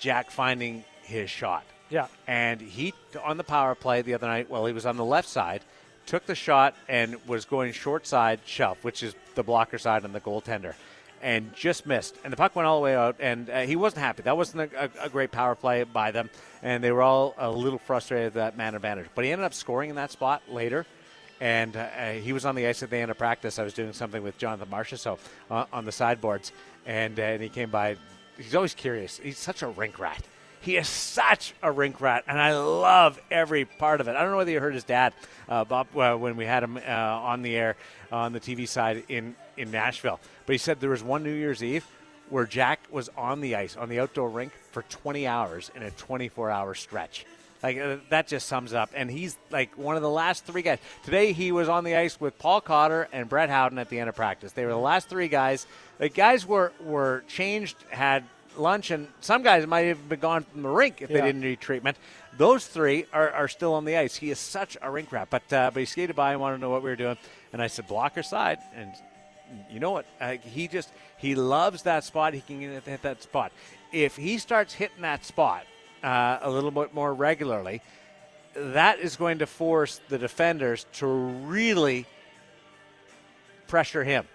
Jack 0.00 0.30
finding 0.30 0.84
his 1.02 1.30
shot. 1.30 1.64
Yeah, 1.90 2.08
and 2.26 2.60
he 2.60 2.94
on 3.22 3.36
the 3.36 3.44
power 3.44 3.74
play 3.74 4.02
the 4.02 4.14
other 4.14 4.26
night. 4.26 4.50
Well, 4.50 4.66
he 4.66 4.72
was 4.72 4.86
on 4.86 4.96
the 4.96 5.04
left 5.04 5.28
side 5.28 5.62
took 6.06 6.26
the 6.26 6.34
shot 6.34 6.74
and 6.88 7.16
was 7.26 7.44
going 7.44 7.72
short 7.72 8.06
side 8.06 8.40
shelf, 8.44 8.82
which 8.84 9.02
is 9.02 9.14
the 9.34 9.42
blocker 9.42 9.78
side 9.78 10.04
and 10.04 10.14
the 10.14 10.20
goaltender, 10.20 10.74
and 11.22 11.54
just 11.54 11.86
missed. 11.86 12.16
And 12.24 12.32
the 12.32 12.36
puck 12.36 12.54
went 12.54 12.66
all 12.66 12.78
the 12.78 12.84
way 12.84 12.94
out, 12.94 13.16
and 13.20 13.48
uh, 13.48 13.60
he 13.62 13.76
wasn't 13.76 14.02
happy. 14.02 14.22
That 14.22 14.36
wasn't 14.36 14.72
a, 14.72 14.84
a, 14.84 15.06
a, 15.06 15.08
great 15.08 15.32
power 15.32 15.54
play 15.54 15.84
by 15.84 16.10
them, 16.10 16.30
and 16.62 16.82
they 16.82 16.92
were 16.92 17.02
all 17.02 17.34
a 17.38 17.50
little 17.50 17.78
frustrated 17.78 18.26
with 18.26 18.34
that 18.34 18.56
man 18.56 18.74
advantage. 18.74 19.06
But 19.14 19.24
he 19.24 19.32
ended 19.32 19.44
up 19.44 19.54
scoring 19.54 19.90
in 19.90 19.96
that 19.96 20.10
spot 20.10 20.42
later. 20.50 20.86
And 21.40 21.76
uh, 21.76 22.12
he 22.12 22.32
was 22.32 22.46
on 22.46 22.54
the 22.54 22.66
ice 22.66 22.84
at 22.84 22.90
the 22.90 22.96
end 22.96 23.10
of 23.10 23.18
practice. 23.18 23.58
I 23.58 23.64
was 23.64 23.74
doing 23.74 23.92
something 23.92 24.22
with 24.22 24.38
Jonathan 24.38 24.68
Marchessault 24.68 24.98
so 24.98 25.18
uh, 25.50 25.66
on 25.72 25.84
the 25.84 25.90
sideboards, 25.90 26.52
and, 26.86 27.18
uh, 27.18 27.22
and 27.22 27.42
he 27.42 27.48
came 27.48 27.70
by. 27.70 27.96
He's 28.36 28.54
always 28.54 28.72
curious. 28.72 29.18
He's 29.18 29.36
such 29.36 29.62
a 29.62 29.68
rink 29.68 29.98
rat 29.98 30.22
he 30.64 30.76
is 30.76 30.88
such 30.88 31.54
a 31.62 31.70
rink 31.70 32.00
rat, 32.00 32.24
and 32.26 32.40
I 32.40 32.56
love 32.56 33.20
every 33.30 33.66
part 33.66 34.00
of 34.00 34.08
it. 34.08 34.16
I 34.16 34.22
don't 34.22 34.30
know 34.30 34.38
whether 34.38 34.50
you 34.50 34.60
heard 34.60 34.74
his 34.74 34.84
dad, 34.84 35.12
uh, 35.48 35.64
Bob, 35.64 35.94
uh, 35.96 36.14
when 36.14 36.36
we 36.36 36.46
had 36.46 36.62
him 36.62 36.78
uh, 36.78 36.80
on 36.80 37.42
the 37.42 37.54
air 37.54 37.76
on 38.10 38.32
the 38.32 38.40
TV 38.40 38.66
side 38.66 39.04
in, 39.08 39.36
in 39.58 39.70
Nashville. 39.70 40.20
But 40.46 40.54
he 40.54 40.58
said 40.58 40.80
there 40.80 40.90
was 40.90 41.02
one 41.02 41.22
New 41.22 41.34
Year's 41.34 41.62
Eve 41.62 41.86
where 42.30 42.46
Jack 42.46 42.80
was 42.90 43.10
on 43.16 43.42
the 43.42 43.54
ice, 43.56 43.76
on 43.76 43.90
the 43.90 44.00
outdoor 44.00 44.30
rink, 44.30 44.52
for 44.72 44.82
20 44.82 45.26
hours 45.26 45.70
in 45.74 45.82
a 45.82 45.90
24 45.90 46.50
hour 46.50 46.74
stretch. 46.74 47.26
Like 47.62 47.78
uh, 47.78 47.96
that 48.08 48.26
just 48.26 48.46
sums 48.48 48.72
up. 48.72 48.90
And 48.94 49.10
he's 49.10 49.36
like 49.50 49.76
one 49.76 49.96
of 49.96 50.02
the 50.02 50.10
last 50.10 50.44
three 50.46 50.62
guys. 50.62 50.78
Today 51.04 51.32
he 51.32 51.52
was 51.52 51.68
on 51.68 51.84
the 51.84 51.96
ice 51.96 52.18
with 52.18 52.38
Paul 52.38 52.62
Cotter 52.62 53.08
and 53.12 53.28
Brett 53.28 53.50
Howden 53.50 53.78
at 53.78 53.90
the 53.90 53.98
end 53.98 54.08
of 54.08 54.14
practice. 54.14 54.52
They 54.52 54.64
were 54.64 54.72
the 54.72 54.78
last 54.78 55.08
three 55.08 55.28
guys. 55.28 55.66
The 55.98 56.08
guys 56.08 56.46
were 56.46 56.72
were 56.80 57.24
changed, 57.28 57.76
had 57.90 58.24
lunch, 58.56 58.90
and 58.90 59.08
some 59.20 59.42
guys 59.42 59.66
might 59.66 59.86
have 59.86 60.08
been 60.08 60.20
gone 60.20 60.44
from 60.44 60.62
the 60.62 60.68
rink 60.68 61.02
if 61.02 61.10
yeah. 61.10 61.18
they 61.18 61.26
didn't 61.26 61.42
need 61.42 61.60
treatment. 61.60 61.96
Those 62.36 62.66
three 62.66 63.06
are, 63.12 63.30
are 63.30 63.48
still 63.48 63.74
on 63.74 63.84
the 63.84 63.96
ice. 63.96 64.16
He 64.16 64.30
is 64.30 64.38
such 64.38 64.76
a 64.82 64.90
rink 64.90 65.12
rat. 65.12 65.28
But 65.30 65.52
uh, 65.52 65.70
but 65.72 65.80
he 65.80 65.86
skated 65.86 66.16
by 66.16 66.32
and 66.32 66.40
wanted 66.40 66.56
to 66.56 66.60
know 66.62 66.70
what 66.70 66.82
we 66.82 66.90
were 66.90 66.96
doing, 66.96 67.16
and 67.52 67.62
I 67.62 67.66
said 67.66 67.86
blocker 67.86 68.22
side, 68.22 68.58
and 68.74 68.92
you 69.70 69.80
know 69.80 69.90
what? 69.90 70.06
Uh, 70.20 70.36
he 70.42 70.68
just 70.68 70.90
he 71.18 71.34
loves 71.34 71.82
that 71.82 72.04
spot. 72.04 72.34
He 72.34 72.40
can 72.40 72.60
hit 72.60 73.02
that 73.02 73.22
spot. 73.22 73.52
If 73.92 74.16
he 74.16 74.38
starts 74.38 74.74
hitting 74.74 75.02
that 75.02 75.24
spot 75.24 75.64
uh, 76.02 76.38
a 76.42 76.50
little 76.50 76.70
bit 76.70 76.94
more 76.94 77.14
regularly, 77.14 77.80
that 78.54 78.98
is 78.98 79.16
going 79.16 79.38
to 79.38 79.46
force 79.46 80.00
the 80.08 80.18
defenders 80.18 80.86
to 80.94 81.06
really 81.06 82.06
pressure 83.66 84.04
him. 84.04 84.26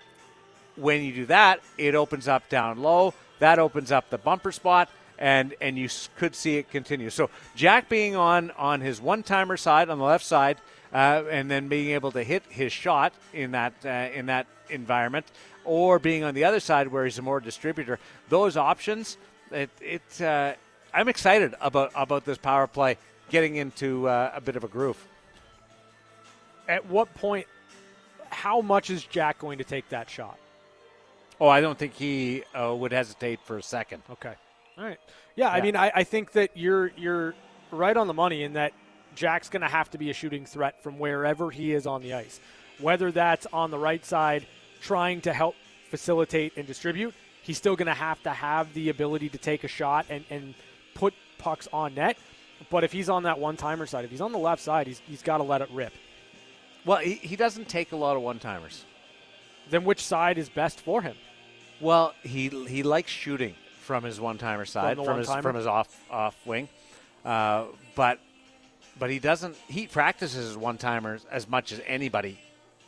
When 0.76 1.04
you 1.04 1.14
do 1.14 1.26
that, 1.26 1.60
it 1.78 1.96
opens 1.96 2.28
up 2.28 2.48
down 2.50 2.82
low. 2.82 3.14
That 3.39 3.60
opens 3.60 3.91
up 3.91 4.10
the 4.10 4.17
bumper 4.17 4.51
spot, 4.51 4.89
and 5.17 5.53
and 5.62 5.77
you 5.77 5.89
could 6.17 6.36
see 6.36 6.58
it 6.58 6.69
continue. 6.69 7.10
So 7.10 7.29
Jack 7.55 7.89
being 7.89 8.15
on 8.15 8.51
on 8.51 8.81
his 8.81 9.01
one 9.01 9.24
timer 9.24 9.58
side 9.58 9.89
on 9.89 9.98
the 9.98 10.05
left 10.05 10.25
side, 10.25 10.58
uh, 10.93 11.24
and 11.29 11.50
then 11.50 11.67
being 11.67 11.89
able 11.89 12.12
to 12.12 12.24
hit 12.24 12.43
his 12.50 12.72
shot 12.72 13.13
in 13.34 13.51
that 13.51 13.74
uh, 13.86 13.89
in 14.13 14.27
that 14.27 14.48
environment, 14.69 15.25
or 15.65 16.00
being 16.00 16.24
on 16.24 16.34
the 16.34 16.43
other 16.43 16.60
side 16.60 16.88
where 16.88 17.05
he's 17.05 17.17
a 17.17 17.22
more 17.22 17.39
distributor. 17.39 18.00
Those 18.29 18.58
options, 18.58 19.17
it, 19.51 19.69
it 19.81 20.22
uh, 20.22 20.53
I'm 20.93 21.08
excited 21.08 21.55
about 21.62 21.91
about 21.96 22.25
this 22.25 22.38
power 22.38 22.67
play 22.67 22.98
getting 23.29 23.55
into 23.55 24.08
uh, 24.08 24.31
a 24.34 24.41
bit 24.41 24.55
of 24.55 24.63
a 24.63 24.67
groove. 24.67 24.98
At 26.67 26.86
what 26.88 27.13
point? 27.15 27.48
How 28.31 28.62
much 28.62 28.91
is 28.91 29.03
Jack 29.03 29.39
going 29.39 29.58
to 29.58 29.63
take 29.63 29.89
that 29.89 30.10
shot? 30.10 30.38
Oh, 31.39 31.48
I 31.48 31.62
don't 31.62 31.77
think 31.77 31.93
he 31.93 32.43
uh, 32.53 32.75
would 32.75 32.91
hesitate 32.91 33.39
for 33.46 33.58
a 33.58 33.63
second. 33.63 34.03
Okay. 34.12 34.34
All 34.77 34.84
right. 34.84 35.00
Yeah, 35.36 35.46
yeah. 35.46 35.51
I 35.51 35.62
mean, 35.62 35.75
I, 35.75 35.91
I 35.96 36.03
think 36.03 36.34
that 36.34 36.51
you're 36.55 36.88
you're 36.98 37.34
right 37.72 37.96
on 37.96 38.08
the 38.08 38.13
money 38.13 38.43
in 38.43 38.53
that 38.53 38.74
Jack's 39.15 39.50
going 39.50 39.62
to 39.62 39.67
have 39.67 39.89
to 39.91 39.98
be 39.98 40.10
a 40.10 40.13
shooting 40.13 40.46
threat 40.46 40.81
from 40.84 41.00
wherever 41.00 41.51
he 41.51 41.74
is 41.74 41.88
on 41.88 42.01
the 42.01 42.13
ice, 42.13 42.39
whether 42.79 43.12
that's 43.12 43.46
on 43.53 43.72
the 43.72 43.77
right 43.77 44.03
side 44.05 44.46
trying 44.81 45.22
to 45.22 45.34
help 45.34 45.55
facilitate 45.89 46.58
and 46.58 46.67
distribute. 46.67 47.13
He's 47.41 47.58
still 47.58 47.75
going 47.75 47.88
to 47.88 47.93
have 47.93 48.22
to 48.24 48.29
have 48.29 48.74
the 48.74 48.89
ability 48.89 49.29
to 49.29 49.38
take 49.38 49.63
a 49.63 49.67
shot 49.67 50.05
and, 50.10 50.24
and 50.29 50.53
put 50.93 51.13
pucks 51.38 51.67
on 51.74 51.96
net. 51.96 52.17
But 52.69 52.84
if 52.84 52.91
he's 52.91 53.10
on 53.10 53.24
that 53.24 53.39
one 53.39 53.58
timer 53.58 53.86
side, 53.86 54.05
if 54.05 54.12
he's 54.12 54.22
on 54.22 54.31
the 54.31 54.38
left 54.39 54.62
side, 54.62 54.88
he's, 54.88 55.01
he's 55.08 55.24
got 55.24 55.38
to 55.38 55.43
let 55.43 55.62
it 55.62 55.69
rip. 55.72 55.93
Well, 56.86 56.98
he, 56.98 57.15
he 57.15 57.36
doesn't 57.36 57.67
take 57.69 57.91
a 57.91 57.96
lot 57.96 58.15
of 58.15 58.22
one 58.22 58.39
timers. 58.39 58.86
Then 59.69 59.86
which 59.86 60.03
side 60.03 60.38
is 60.38 60.50
best 60.50 60.79
for 60.79 61.01
him? 61.01 61.15
Well, 61.81 62.13
he 62.24 62.50
he 62.50 62.83
likes 62.83 63.12
shooting 63.12 63.55
from 63.81 64.03
his 64.03 64.19
one 64.19 64.38
timer 64.38 64.65
side, 64.65 64.98
from, 64.98 65.05
from 65.05 65.17
his 65.17 65.29
from 65.29 65.55
his 65.55 65.65
off 65.65 66.03
off 66.12 66.36
wing, 66.45 66.67
uh, 67.25 67.65
but 67.95 68.19
but 68.98 69.09
he 69.09 69.19
doesn't. 69.19 69.55
He 69.67 69.88
practices 69.88 70.48
his 70.48 70.57
one 70.57 70.77
timers 70.77 71.25
as 71.31 71.48
much 71.48 71.71
as 71.71 71.81
anybody 71.88 72.39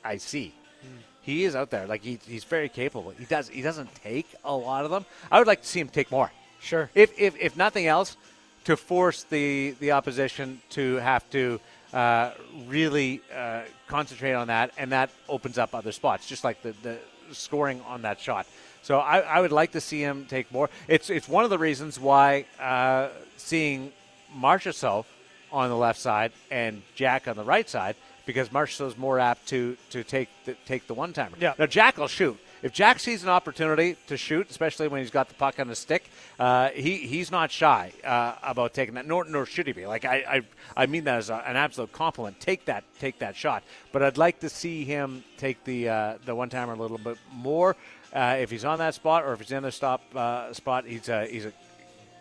I 0.04 0.18
see. 0.18 0.54
Mm. 0.84 0.88
He 1.22 1.44
is 1.44 1.56
out 1.56 1.70
there 1.70 1.88
like 1.88 2.02
he, 2.04 2.20
he's 2.28 2.44
very 2.44 2.70
capable. 2.70 3.12
He 3.12 3.26
does 3.26 3.48
he 3.50 3.62
doesn't 3.62 3.94
take 3.96 4.28
a 4.44 4.56
lot 4.56 4.86
of 4.86 4.92
them. 4.92 5.06
I 5.32 5.40
would 5.40 5.48
like 5.48 5.62
to 5.62 5.68
see 5.68 5.80
him 5.80 5.90
take 5.90 6.12
more. 6.12 6.32
Sure. 6.60 6.90
If 6.94 7.18
if, 7.20 7.36
if 7.40 7.56
nothing 7.56 7.88
else, 7.88 8.18
to 8.66 8.78
force 8.78 9.24
the 9.24 9.76
the 9.80 9.92
opposition 9.92 10.62
to 10.72 10.96
have 10.96 11.30
to 11.32 11.60
uh, 11.94 12.32
really 12.68 13.22
uh, 13.34 13.64
concentrate 13.88 14.34
on 14.34 14.48
that, 14.48 14.72
and 14.78 14.92
that 14.92 15.10
opens 15.28 15.58
up 15.58 15.74
other 15.76 15.92
spots, 15.92 16.28
just 16.28 16.44
like 16.44 16.62
the, 16.62 16.74
the 16.84 16.98
scoring 17.32 17.82
on 17.88 18.04
that 18.04 18.20
shot. 18.20 18.46
So 18.82 19.00
I, 19.00 19.20
I, 19.20 19.42
would 19.42 19.52
like 19.52 19.72
to 19.74 19.82
see 19.82 20.02
him 20.02 20.26
take 20.28 20.52
more. 20.52 20.70
It's 20.88 21.10
it's 21.10 21.30
one 21.30 21.44
of 21.44 21.50
the 21.50 21.60
reasons 21.60 22.00
why 22.00 22.46
uh, 22.60 23.10
seeing 23.38 23.92
Marchessault 24.36 25.06
on 25.52 25.70
the 25.70 25.78
left 25.78 26.00
side 26.00 26.32
and 26.50 26.82
Jack 26.96 27.28
on 27.28 27.36
the 27.36 27.44
right 27.44 27.70
side 27.70 27.96
because 28.26 28.50
Marchessault 28.50 28.88
is 28.88 28.98
more 28.98 29.20
apt 29.20 29.48
to 29.50 29.78
to 29.92 30.04
take 30.04 30.30
the, 30.46 30.56
take 30.66 30.88
the 30.88 30.94
one 30.94 31.14
timer. 31.14 31.38
Yeah. 31.40 31.54
Now 31.58 31.66
Jack 31.66 31.98
will 31.98 32.08
shoot. 32.08 32.38
If 32.64 32.74
Jack 32.74 33.00
sees 33.00 33.24
an 33.24 33.30
opportunity 33.30 33.98
to 34.06 34.18
shoot, 34.18 34.48
especially 34.52 34.88
when 34.88 35.02
he's 35.02 35.10
got 35.10 35.30
the 35.30 35.34
puck 35.34 35.60
on 35.60 35.68
the 35.68 35.76
stick, 35.76 36.10
uh, 36.40 36.70
he 36.70 36.98
he's 36.98 37.32
not 37.32 37.52
shy 37.52 37.92
uh, 38.04 38.36
about 38.44 38.74
taking 38.74 38.96
that. 38.96 39.08
Nor 39.08 39.26
nor 39.26 39.46
should 39.46 39.68
he 39.68 39.74
be. 39.74 39.86
Like 39.88 40.06
I 40.06 40.16
I, 40.76 40.84
I 40.84 40.86
mean 40.86 41.06
that 41.06 41.18
as 41.18 41.30
a, 41.30 41.36
an 41.36 41.56
absolute 41.56 41.92
compliment. 41.92 42.40
Take 42.40 42.66
that 42.66 42.84
take 43.00 43.20
that 43.20 43.36
shot. 43.36 43.64
But 43.92 44.04
I'd 44.04 44.18
like 44.18 44.40
to 44.42 44.50
see 44.50 44.84
him 44.86 45.24
take 45.38 45.64
the 45.64 45.90
uh, 45.90 46.18
the 46.26 46.36
one 46.36 46.50
timer 46.50 46.74
a 46.74 46.78
little 46.78 47.00
bit 47.00 47.18
more. 47.32 47.76
Uh, 48.14 48.38
if 48.40 48.52
he's 48.52 48.66
on 48.66 48.80
that 48.80 48.94
spot 48.94 49.24
or 49.24 49.34
if 49.34 49.40
he's 49.40 49.52
in 49.52 49.64
the 49.64 49.72
stop 49.72 50.02
uh, 50.16 50.52
spot, 50.54 50.86
he's 50.86 51.10
a, 51.10 51.26
he's 51.26 51.46
a 51.46 51.54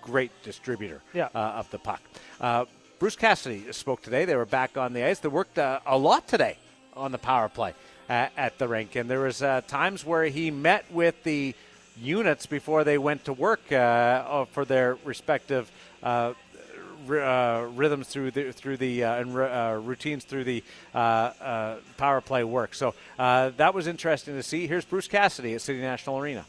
great 0.02 0.30
distributor 0.42 1.02
yeah. 1.12 1.28
uh, 1.35 1.38
of 1.38 1.70
the 1.70 1.78
puck. 1.78 2.00
Uh, 2.40 2.64
Bruce 2.99 3.16
Cassidy 3.16 3.73
spoke 3.73 4.02
today. 4.02 4.25
They 4.25 4.37
were 4.37 4.47
back 4.47 4.76
on 4.76 4.92
the 4.92 5.04
ice. 5.04 5.18
They 5.18 5.28
worked 5.28 5.59
uh, 5.59 5.80
a 5.87 5.99
lot 5.99 6.28
today 6.28 6.59
on 6.94 7.12
the 7.12 7.18
power 7.18 7.49
play 7.49 7.75
at, 8.09 8.32
at 8.37 8.59
the 8.59 8.68
rink, 8.68 8.94
and 8.97 9.09
there 9.11 9.20
was 9.20 9.42
uh, 9.42 9.62
times 9.66 10.04
where 10.04 10.25
he 10.25 10.50
met 10.50 10.85
with 10.92 11.23
the 11.25 11.54
units 12.00 12.47
before 12.47 12.85
they 12.85 12.99
went 12.99 13.25
to 13.25 13.32
work 13.32 13.61
for 13.68 14.64
their 14.66 14.97
respective 15.04 15.70
uh, 17.09 17.69
rhythms 17.75 18.09
through 18.09 18.30
the 18.30 18.52
through 18.52 18.76
the 18.76 19.04
uh, 19.04 19.21
and 19.21 19.37
uh, 19.37 19.80
routines 19.83 20.25
through 20.25 20.45
the 20.45 20.62
uh, 20.95 20.99
uh, 20.99 21.76
power 21.97 22.21
play 22.21 22.45
work. 22.45 22.75
So 22.75 22.95
that 23.16 23.75
was 23.75 23.87
interesting 23.87 24.35
to 24.35 24.42
see. 24.42 24.66
Here's 24.66 24.85
Bruce 24.85 25.09
Cassidy 25.09 25.54
at 25.54 25.61
City 25.61 25.80
National 25.80 26.19
Arena. 26.19 26.45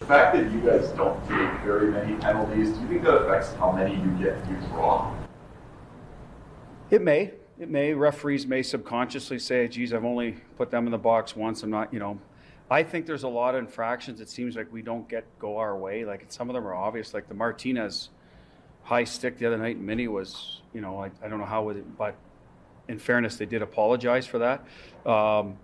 The 0.00 0.06
fact 0.06 0.36
that 0.36 0.52
you 0.52 0.60
guys 0.60 0.88
don't 0.90 1.18
take 1.22 1.64
very 1.64 1.90
many 1.90 2.16
penalties, 2.16 2.70
do 2.70 2.80
you 2.82 2.88
think 2.88 3.04
that 3.04 3.14
affects 3.14 3.54
how 3.54 3.72
many 3.72 3.94
you 3.94 4.10
get 4.22 4.36
you 4.48 4.56
draw? 4.68 5.14
It 6.90 7.02
may. 7.02 7.32
It 7.58 7.70
may. 7.70 7.94
Referees 7.94 8.46
may 8.46 8.62
subconsciously 8.62 9.38
say, 9.38 9.66
geez, 9.68 9.94
I've 9.94 10.04
only 10.04 10.32
put 10.58 10.70
them 10.70 10.84
in 10.84 10.92
the 10.92 10.98
box 10.98 11.34
once. 11.34 11.62
I'm 11.62 11.70
not, 11.70 11.92
you 11.94 11.98
know. 11.98 12.18
I 12.70 12.82
think 12.82 13.06
there's 13.06 13.22
a 13.22 13.28
lot 13.28 13.54
of 13.54 13.60
infractions. 13.60 14.20
It 14.20 14.28
seems 14.28 14.56
like 14.56 14.70
we 14.72 14.82
don't 14.82 15.08
get 15.08 15.24
go 15.38 15.56
our 15.56 15.76
way. 15.76 16.04
Like 16.04 16.26
some 16.28 16.50
of 16.50 16.54
them 16.54 16.66
are 16.66 16.74
obvious. 16.74 17.14
Like 17.14 17.28
the 17.28 17.34
Martinez 17.34 18.10
high 18.86 19.02
stick 19.04 19.36
the 19.38 19.46
other 19.46 19.58
night, 19.58 19.78
Mini 19.78 20.06
was, 20.06 20.60
you 20.72 20.80
know, 20.80 21.00
I, 21.00 21.10
I 21.22 21.28
don't 21.28 21.40
know 21.40 21.44
how 21.44 21.68
it, 21.70 21.98
but 21.98 22.14
in 22.86 23.00
fairness, 23.00 23.36
they 23.36 23.44
did 23.46 23.60
apologize 23.60 24.26
for 24.26 24.38
that. 24.38 24.64
Um, 25.04 25.56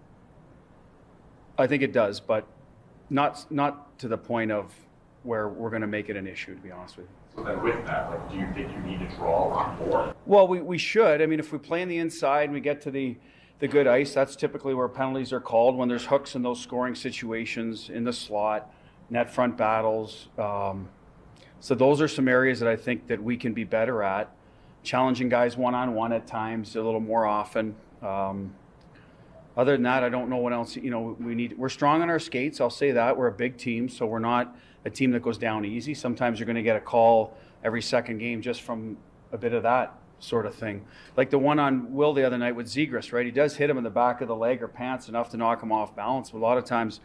I 1.57 1.69
think 1.69 1.85
it 1.85 1.93
does, 1.93 2.19
but 2.19 2.47
not 3.11 3.47
not 3.51 3.97
to 4.01 4.09
the 4.09 4.19
point 4.19 4.51
of 4.51 4.75
where 5.23 5.49
we're 5.49 5.71
going 5.71 5.83
to 5.83 5.89
make 5.89 6.09
it 6.09 6.17
an 6.17 6.27
issue. 6.27 6.55
To 6.57 6.61
be 6.61 6.73
honest 6.73 6.97
with 6.97 7.07
you. 7.07 7.13
So 7.37 7.45
then, 7.45 7.63
with 7.63 7.87
that, 7.87 8.11
like, 8.11 8.31
do 8.31 8.37
you 8.37 8.47
think 8.55 8.73
you 8.73 8.79
need 8.81 9.09
to 9.09 9.17
draw 9.17 9.47
a 9.47 9.49
lot 9.49 9.79
more? 9.79 10.15
Well, 10.27 10.49
we, 10.49 10.61
we 10.61 10.79
should. 10.79 11.23
I 11.23 11.27
mean, 11.27 11.39
if 11.39 11.53
we 11.53 11.59
play 11.59 11.83
on 11.83 11.89
the 11.89 11.99
inside 11.99 12.45
and 12.45 12.53
we 12.53 12.61
get 12.61 12.81
to 12.83 12.91
the 12.91 13.17
the 13.61 13.69
good 13.69 13.87
ice, 13.87 14.13
that's 14.13 14.35
typically 14.35 14.75
where 14.75 14.89
penalties 14.89 15.33
are 15.33 15.41
called 15.41 15.77
when 15.77 15.89
there's 15.89 16.07
hooks 16.07 16.35
in 16.35 16.43
those 16.43 16.61
scoring 16.61 16.97
situations 16.97 17.89
in 17.89 18.03
the 18.03 18.13
slot, 18.13 18.75
net 19.11 19.33
front 19.33 19.57
battles. 19.57 20.27
Um, 20.37 20.89
so 21.63 21.77
those 21.77 22.01
are 22.01 22.09
some 22.09 22.27
areas 22.27 22.59
that 22.59 22.69
I 22.69 22.75
think 22.75 23.07
that 23.07 23.23
we 23.23 23.37
can 23.37 23.53
be 23.55 23.63
better 23.63 24.03
at, 24.03 24.29
challenging 24.83 25.29
guys 25.29 25.57
one 25.57 25.77
on 25.77 25.95
one 25.95 26.13
at 26.13 26.27
times 26.27 26.75
a 26.75 26.83
little 26.83 26.99
more 26.99 27.25
often. 27.25 27.77
Um, 28.03 28.53
other 29.57 29.75
than 29.75 29.85
that, 29.85 30.03
I 30.03 30.09
don't 30.09 30.29
know 30.29 30.39
what 30.39 30.53
else. 30.53 30.75
You 30.75 30.91
know, 30.91 31.17
we 31.21 31.37
need. 31.37 31.57
We're 31.57 31.69
strong 31.69 32.03
on 32.03 32.11
our 32.11 32.19
skates. 32.19 32.61
I'll 32.61 32.69
say 32.69 32.91
that 32.91 33.17
we're 33.17 33.29
a 33.29 33.33
big 33.33 33.59
team, 33.59 33.89
so 33.89 34.07
we're 34.07 34.19
not 34.19 34.57
a 34.85 34.91
team 34.91 35.13
that 35.13 35.23
goes 35.23 35.39
down 35.39 35.65
easy. 35.65 35.95
Sometimes 35.95 36.41
you're 36.41 36.47
going 36.47 36.57
to 36.57 36.65
get 36.65 36.75
a 36.75 36.81
call 36.81 37.39
every 37.63 37.81
second 37.81 38.19
game 38.19 38.43
just 38.43 38.63
from 38.63 38.97
a 39.31 39.39
bit 39.39 39.53
of 39.53 39.63
that 39.63 39.97
sort 40.19 40.47
of 40.47 40.57
thing. 40.57 40.85
Like 41.17 41.31
the 41.31 41.39
one 41.39 41.61
on 41.61 41.95
Will 41.95 42.13
the 42.13 42.25
other 42.25 42.39
night 42.39 42.57
with 42.57 42.67
Zegras, 42.67 43.13
right? 43.13 43.25
He 43.25 43.31
does 43.31 43.55
hit 43.55 43.71
him 43.71 43.79
in 43.79 43.85
the 43.85 43.91
back 43.91 44.21
of 44.21 44.27
the 44.27 44.35
leg 44.35 44.65
or 44.65 44.69
pants 44.69 45.09
enough 45.09 45.31
to 45.31 45.37
knock 45.37 45.63
him 45.63 45.71
off 45.71 45.95
balance. 45.95 46.33
But 46.33 46.39
a 46.39 46.41
lot 46.41 46.59
of 46.59 46.65
times, 46.65 46.99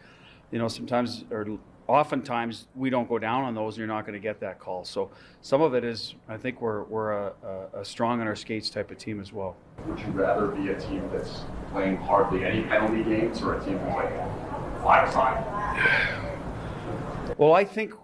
you 0.50 0.58
know, 0.58 0.66
sometimes 0.66 1.24
or 1.30 1.46
oftentimes 1.88 2.68
we 2.76 2.90
don't 2.90 3.08
go 3.08 3.18
down 3.18 3.44
on 3.44 3.54
those 3.54 3.74
and 3.74 3.78
you're 3.78 3.86
not 3.88 4.02
going 4.02 4.12
to 4.12 4.20
get 4.20 4.38
that 4.40 4.60
call. 4.60 4.84
So 4.84 5.10
some 5.40 5.62
of 5.62 5.74
it 5.74 5.84
is, 5.84 6.14
I 6.28 6.36
think 6.36 6.60
we're, 6.60 6.84
we're 6.84 7.12
a, 7.12 7.32
a, 7.42 7.80
a 7.80 7.84
strong 7.84 8.20
on 8.20 8.26
our 8.26 8.36
skates 8.36 8.68
type 8.68 8.90
of 8.90 8.98
team 8.98 9.20
as 9.20 9.32
well. 9.32 9.56
Would 9.86 9.98
you 9.98 10.08
rather 10.08 10.48
be 10.48 10.68
a 10.68 10.78
team 10.78 11.08
that's 11.10 11.40
playing 11.72 11.96
hardly 11.96 12.44
any 12.44 12.62
penalty 12.62 13.02
games 13.02 13.40
or 13.40 13.54
a 13.54 13.64
team 13.64 13.78
that's 13.78 13.96
like 13.96 14.82
five 14.82 15.12
five? 15.12 16.28
Well, 17.38 17.54
I 17.54 17.64
think 17.64 17.94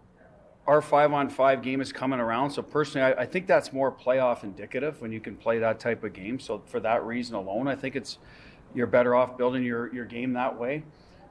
our 0.67 0.81
five 0.81 1.13
on 1.13 1.29
five 1.29 1.61
game 1.61 1.83
is 1.83 1.93
coming 1.93 2.21
around. 2.21 2.51
So 2.51 2.63
personally, 2.63 3.13
I, 3.13 3.23
I, 3.23 3.27
think 3.27 3.47
that's 3.47 3.71
more 3.73 3.93
playoff 3.93 4.45
indicative 4.45 5.01
when 5.03 5.13
you 5.13 5.21
can 5.21 5.37
play 5.37 5.59
that 5.59 5.79
type 5.79 6.05
of 6.05 6.15
game. 6.15 6.41
So 6.41 6.63
for 6.67 6.81
that 6.81 7.05
reason 7.05 7.35
alone, 7.35 7.69
I 7.69 7.75
think 7.75 7.97
it's 7.97 8.19
you're 8.75 8.87
better 8.87 9.15
off 9.15 9.37
building 9.37 9.63
your, 9.63 9.93
your 9.95 10.07
game 10.07 10.33
that 10.33 10.59
way. 10.59 10.85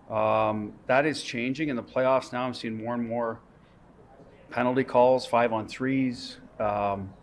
Um, 0.10 0.74
that 0.88 1.05
is 1.05 1.24
changing 1.24 1.69
in 1.69 1.75
the 1.75 1.83
playoffs 1.83 2.33
now. 2.33 2.43
I'm 2.43 2.53
seeing 2.53 2.77
more 2.77 2.93
and 2.93 3.07
more 3.07 3.39
penalty 4.50 4.83
calls, 4.83 5.25
five 5.25 5.51
on 5.53 5.67
threes. 5.67 6.38
Um, 6.60 7.13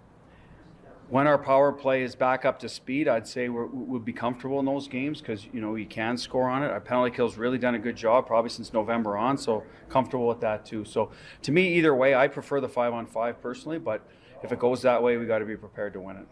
when 1.09 1.27
our 1.27 1.39
power 1.39 1.73
play 1.73 2.03
is 2.03 2.15
back 2.15 2.45
up 2.45 2.61
to 2.61 2.69
speed, 2.69 3.09
I'd 3.09 3.27
say 3.27 3.49
we 3.49 3.67
would 3.67 4.05
be 4.05 4.13
comfortable 4.13 4.61
in 4.61 4.67
those 4.67 4.87
games 4.87 5.21
because 5.21 5.45
you 5.53 5.61
know 5.61 5.75
you 5.75 5.87
can 5.87 6.17
score 6.17 6.49
on 6.49 6.63
it. 6.63 6.71
Our 6.71 6.81
penalty 6.81 7.15
kill's 7.15 7.37
really 7.37 7.59
done 7.59 7.75
a 7.75 7.81
good 7.81 7.97
job, 7.97 8.29
probably 8.29 8.51
since 8.51 8.73
November 8.73 9.17
on, 9.17 9.37
so 9.37 9.65
comfortable 9.89 10.29
with 10.29 10.41
that 10.41 10.65
too. 10.65 10.85
So 10.85 11.11
to 11.43 11.53
me, 11.53 11.75
either 11.75 11.95
way, 11.97 12.15
I 12.15 12.29
prefer 12.29 12.61
the 12.61 12.69
five 12.69 12.93
on 12.93 13.07
five 13.07 13.43
personally, 13.43 13.79
but 13.79 14.07
if 14.45 14.53
it 14.53 14.61
goes 14.61 14.83
that 14.83 15.03
way, 15.03 15.17
we 15.17 15.27
got 15.27 15.41
to 15.41 15.45
be 15.45 15.57
prepared 15.57 15.93
to 15.95 16.01
win 16.01 16.17
it. 16.17 16.27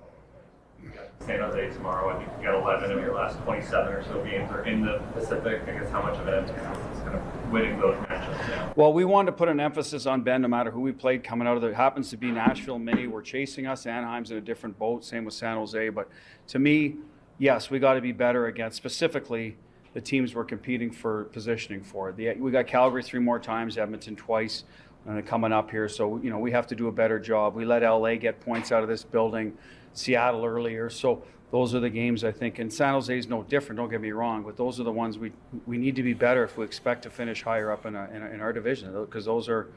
San 1.28 1.40
Jose 1.40 1.74
tomorrow. 1.74 2.14
I 2.14 2.24
think 2.24 2.30
you 2.38 2.46
got 2.46 2.54
11 2.54 2.90
of 2.90 3.00
your 3.00 3.14
last 3.14 3.38
27 3.40 3.92
or 3.92 4.02
so 4.04 4.24
games 4.24 4.50
are 4.50 4.64
in 4.64 4.82
the 4.82 4.98
Pacific. 5.12 5.62
I 5.66 5.78
guess 5.78 5.90
how 5.90 6.00
much 6.00 6.16
of 6.16 6.26
an 6.26 6.34
emphasis 6.34 6.96
is 6.96 7.02
kind 7.02 7.16
of 7.16 7.52
winning 7.52 7.78
those 7.78 7.96
matchups 7.96 8.48
now? 8.48 8.72
Well, 8.76 8.92
we 8.94 9.04
wanted 9.04 9.32
to 9.32 9.36
put 9.36 9.48
an 9.48 9.60
emphasis 9.60 10.06
on 10.06 10.22
Ben 10.22 10.40
no 10.40 10.48
matter 10.48 10.70
who 10.70 10.80
we 10.80 10.92
played 10.92 11.22
coming 11.22 11.46
out 11.46 11.56
of 11.56 11.60
there. 11.60 11.72
It 11.72 11.76
happens 11.76 12.08
to 12.10 12.16
be 12.16 12.30
Nashville, 12.30 12.78
Many 12.78 13.06
were 13.08 13.20
chasing 13.20 13.66
us. 13.66 13.86
Anaheim's 13.86 14.30
in 14.30 14.38
a 14.38 14.40
different 14.40 14.78
boat. 14.78 15.04
Same 15.04 15.26
with 15.26 15.34
San 15.34 15.56
Jose. 15.56 15.90
But 15.90 16.08
to 16.48 16.58
me, 16.58 16.96
yes, 17.38 17.68
we 17.68 17.78
got 17.78 17.94
to 17.94 18.00
be 18.00 18.12
better 18.12 18.46
against 18.46 18.78
specifically 18.78 19.56
the 19.92 20.00
teams 20.00 20.34
we're 20.34 20.44
competing 20.44 20.90
for 20.90 21.24
positioning 21.24 21.82
for. 21.82 22.12
The, 22.12 22.36
we 22.36 22.50
got 22.50 22.66
Calgary 22.66 23.02
three 23.02 23.20
more 23.20 23.38
times, 23.38 23.76
Edmonton 23.76 24.16
twice. 24.16 24.64
Uh, 25.08 25.22
coming 25.22 25.52
up 25.52 25.70
here, 25.70 25.88
so 25.88 26.18
you 26.18 26.28
know 26.28 26.38
we 26.38 26.50
have 26.50 26.66
to 26.66 26.74
do 26.74 26.88
a 26.88 26.92
better 26.92 27.18
job. 27.18 27.54
We 27.54 27.64
let 27.64 27.82
LA 27.82 28.16
get 28.16 28.40
points 28.40 28.72
out 28.72 28.82
of 28.82 28.90
this 28.90 29.04
building. 29.04 29.56
Seattle 29.92 30.44
earlier. 30.44 30.90
So 30.90 31.22
those 31.50 31.74
are 31.74 31.80
the 31.80 31.90
games 31.90 32.24
I 32.24 32.32
think. 32.32 32.58
And 32.58 32.72
San 32.72 32.92
Jose 32.92 33.16
is 33.16 33.28
no 33.28 33.42
different. 33.42 33.78
Don't 33.78 33.90
get 33.90 34.00
me 34.00 34.12
wrong, 34.12 34.42
but 34.42 34.56
those 34.56 34.78
are 34.80 34.84
the 34.84 34.92
ones 34.92 35.18
we 35.18 35.32
we 35.66 35.78
need 35.78 35.96
to 35.96 36.02
be 36.02 36.14
better 36.14 36.44
if 36.44 36.56
we 36.56 36.64
expect 36.64 37.02
to 37.02 37.10
finish 37.10 37.42
higher 37.42 37.70
up 37.70 37.86
in, 37.86 37.94
a, 37.94 38.08
in, 38.12 38.22
a, 38.22 38.26
in, 38.26 38.40
our 38.40 38.52
division 38.52 38.92
because 39.04 39.24
those 39.24 39.48
are 39.48 39.68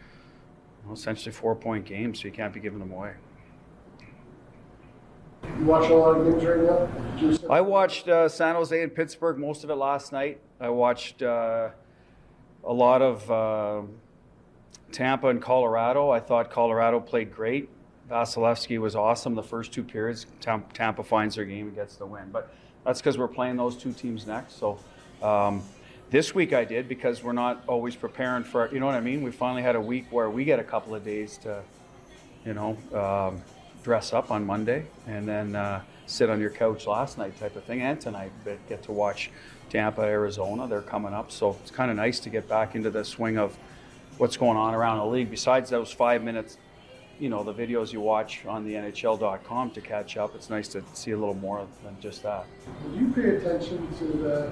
you 0.81 0.87
know, 0.87 0.93
essentially 0.93 1.31
four 1.31 1.55
point 1.55 1.85
games, 1.85 2.21
so 2.21 2.25
you 2.27 2.33
can't 2.33 2.53
be 2.53 2.59
giving 2.59 2.79
them 2.79 2.91
away. 2.91 3.13
You 5.43 5.65
watch 5.65 5.89
a 5.89 5.95
lot 5.95 6.17
of 6.17 6.25
games 6.25 6.43
right 6.43 6.59
now? 6.59 7.49
I 7.49 7.61
watched 7.61 8.07
uh, 8.07 8.29
San 8.29 8.55
Jose 8.55 8.81
and 8.81 8.93
Pittsburgh 8.93 9.37
most 9.37 9.63
of 9.63 9.69
it 9.69 9.75
last 9.75 10.11
night. 10.11 10.39
I 10.59 10.69
watched 10.69 11.23
uh, 11.23 11.69
a 12.63 12.73
lot 12.73 13.01
of 13.01 13.31
uh, 13.31 13.81
Tampa 14.91 15.27
and 15.27 15.41
Colorado. 15.41 16.09
I 16.11 16.19
thought 16.19 16.51
Colorado 16.51 16.99
played 16.99 17.33
great. 17.33 17.69
Vasilevskiy 18.11 18.77
was 18.77 18.95
awesome 18.95 19.35
the 19.35 19.43
first 19.43 19.71
two 19.71 19.83
periods. 19.83 20.25
Tampa 20.41 21.03
finds 21.03 21.35
their 21.35 21.45
game 21.45 21.67
and 21.67 21.75
gets 21.75 21.95
the 21.95 22.05
win. 22.05 22.29
But 22.31 22.53
that's 22.83 22.99
because 22.99 23.17
we're 23.17 23.29
playing 23.29 23.55
those 23.55 23.77
two 23.77 23.93
teams 23.93 24.27
next. 24.27 24.59
So 24.59 24.77
um, 25.23 25.63
this 26.09 26.35
week 26.35 26.51
I 26.51 26.65
did 26.65 26.89
because 26.89 27.23
we're 27.23 27.31
not 27.31 27.63
always 27.67 27.95
preparing 27.95 28.43
for, 28.43 28.71
you 28.73 28.81
know 28.81 28.85
what 28.85 28.95
I 28.95 29.01
mean? 29.01 29.21
We 29.21 29.31
finally 29.31 29.61
had 29.61 29.77
a 29.77 29.81
week 29.81 30.07
where 30.11 30.29
we 30.29 30.43
get 30.43 30.59
a 30.59 30.63
couple 30.63 30.93
of 30.93 31.05
days 31.05 31.37
to, 31.39 31.63
you 32.45 32.53
know, 32.53 32.77
um, 32.93 33.41
dress 33.81 34.11
up 34.11 34.29
on 34.29 34.45
Monday 34.45 34.85
and 35.07 35.27
then 35.27 35.55
uh, 35.55 35.81
sit 36.05 36.29
on 36.29 36.41
your 36.41 36.49
couch 36.49 36.85
last 36.87 37.17
night 37.17 37.39
type 37.39 37.55
of 37.55 37.63
thing. 37.63 37.81
And 37.81 37.99
tonight, 37.99 38.33
but 38.43 38.57
get 38.67 38.83
to 38.83 38.91
watch 38.91 39.31
Tampa, 39.69 40.01
Arizona. 40.01 40.67
They're 40.67 40.81
coming 40.81 41.13
up. 41.13 41.31
So 41.31 41.57
it's 41.61 41.71
kind 41.71 41.89
of 41.89 41.95
nice 41.95 42.19
to 42.19 42.29
get 42.29 42.49
back 42.49 42.75
into 42.75 42.89
the 42.89 43.05
swing 43.05 43.37
of 43.37 43.57
what's 44.17 44.35
going 44.35 44.57
on 44.57 44.75
around 44.75 44.97
the 44.97 45.05
league 45.05 45.31
besides 45.31 45.69
those 45.69 45.91
five 45.91 46.23
minutes 46.23 46.57
you 47.21 47.29
know 47.29 47.43
the 47.43 47.53
videos 47.53 47.93
you 47.93 48.01
watch 48.01 48.43
on 48.47 48.65
the 48.65 48.73
NHL.com 48.73 49.69
to 49.71 49.79
catch 49.79 50.17
up. 50.17 50.33
It's 50.33 50.49
nice 50.49 50.67
to 50.69 50.83
see 50.93 51.11
a 51.11 51.17
little 51.17 51.35
more 51.35 51.67
than 51.83 51.95
just 52.01 52.23
that. 52.23 52.45
Do 52.91 52.99
you 52.99 53.11
pay 53.11 53.35
attention 53.35 53.87
to 53.99 54.05
the 54.05 54.51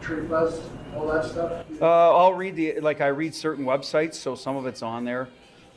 trade 0.00 0.28
buzz, 0.28 0.60
all 0.96 1.06
that 1.06 1.24
stuff? 1.24 1.64
Uh, 1.80 1.86
I'll 1.86 2.34
read 2.34 2.56
the 2.56 2.80
like 2.80 3.00
I 3.00 3.06
read 3.06 3.32
certain 3.32 3.64
websites, 3.64 4.14
so 4.14 4.34
some 4.34 4.56
of 4.56 4.66
it's 4.66 4.82
on 4.82 5.04
there. 5.04 5.28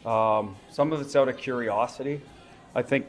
Um, 0.04 0.56
some 0.72 0.92
of 0.92 1.02
it's 1.02 1.16
out 1.16 1.30
of 1.30 1.38
curiosity. 1.38 2.22
I 2.74 2.82
think 2.82 3.06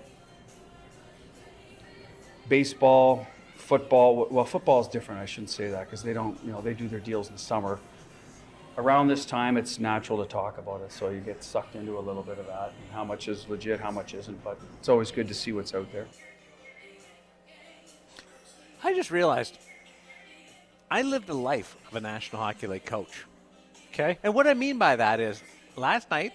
baseball, 2.50 3.26
football. 3.56 4.28
Well, 4.30 4.44
football 4.44 4.82
is 4.82 4.88
different. 4.88 5.22
I 5.22 5.24
shouldn't 5.24 5.50
say 5.50 5.70
that 5.70 5.86
because 5.86 6.02
they 6.02 6.12
don't. 6.12 6.38
You 6.44 6.52
know, 6.52 6.60
they 6.60 6.74
do 6.74 6.88
their 6.88 7.00
deals 7.00 7.28
in 7.28 7.36
the 7.36 7.40
summer 7.40 7.78
around 8.78 9.08
this 9.08 9.24
time, 9.24 9.56
it's 9.56 9.78
natural 9.78 10.22
to 10.22 10.28
talk 10.28 10.58
about 10.58 10.80
it. 10.82 10.92
So 10.92 11.10
you 11.10 11.20
get 11.20 11.42
sucked 11.42 11.74
into 11.74 11.98
a 11.98 12.00
little 12.00 12.22
bit 12.22 12.38
of 12.38 12.46
that 12.46 12.68
and 12.68 12.92
how 12.92 13.04
much 13.04 13.28
is 13.28 13.48
legit, 13.48 13.80
how 13.80 13.90
much 13.90 14.14
isn't. 14.14 14.42
But 14.42 14.58
it's 14.78 14.88
always 14.88 15.10
good 15.10 15.28
to 15.28 15.34
see 15.34 15.52
what's 15.52 15.74
out 15.74 15.90
there. 15.92 16.06
I 18.84 18.94
just 18.94 19.10
realized 19.10 19.58
I 20.90 21.02
lived 21.02 21.26
the 21.26 21.34
life 21.34 21.76
of 21.88 21.96
a 21.96 22.00
National 22.00 22.42
Hockey 22.42 22.66
League 22.66 22.84
coach. 22.84 23.24
Okay. 23.92 24.18
And 24.22 24.34
what 24.34 24.46
I 24.46 24.54
mean 24.54 24.78
by 24.78 24.96
that 24.96 25.20
is 25.20 25.42
last 25.76 26.10
night, 26.10 26.32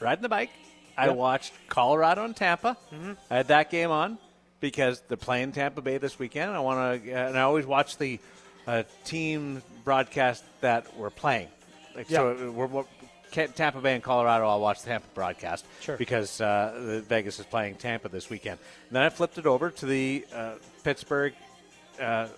riding 0.00 0.22
the 0.22 0.28
bike, 0.28 0.50
I 0.96 1.10
watched 1.10 1.52
Colorado 1.68 2.24
and 2.24 2.34
Tampa. 2.34 2.76
Mm-hmm. 2.92 3.12
I 3.30 3.36
had 3.36 3.48
that 3.48 3.70
game 3.70 3.90
on 3.90 4.18
because 4.60 5.02
they're 5.08 5.16
playing 5.16 5.52
Tampa 5.52 5.82
Bay 5.82 5.98
this 5.98 6.18
weekend. 6.18 6.52
I 6.52 6.60
want 6.60 7.04
to, 7.04 7.12
and 7.12 7.36
I 7.38 7.42
always 7.42 7.66
watch 7.66 7.98
the 7.98 8.18
uh, 8.66 8.82
team 9.04 9.62
broadcast 9.84 10.44
that 10.60 10.96
we're 10.96 11.10
playing. 11.10 11.48
Like, 11.94 12.10
yeah. 12.10 12.18
So 12.18 12.50
we're, 12.50 12.66
we're, 12.66 12.84
Tampa 13.30 13.80
Bay 13.80 13.94
and 13.94 14.02
Colorado, 14.02 14.48
I'll 14.48 14.60
watch 14.60 14.80
the 14.82 14.88
Tampa 14.88 15.08
broadcast 15.14 15.66
sure. 15.80 15.96
because 15.96 16.40
uh, 16.40 17.02
Vegas 17.06 17.38
is 17.38 17.46
playing 17.46 17.74
Tampa 17.74 18.08
this 18.08 18.30
weekend. 18.30 18.58
And 18.88 18.96
then 18.96 19.02
I 19.02 19.10
flipped 19.10 19.36
it 19.36 19.46
over 19.46 19.70
to 19.70 19.86
the 19.86 20.24
uh, 20.34 20.54
Pittsburgh 20.84 21.34
uh, 22.00 22.28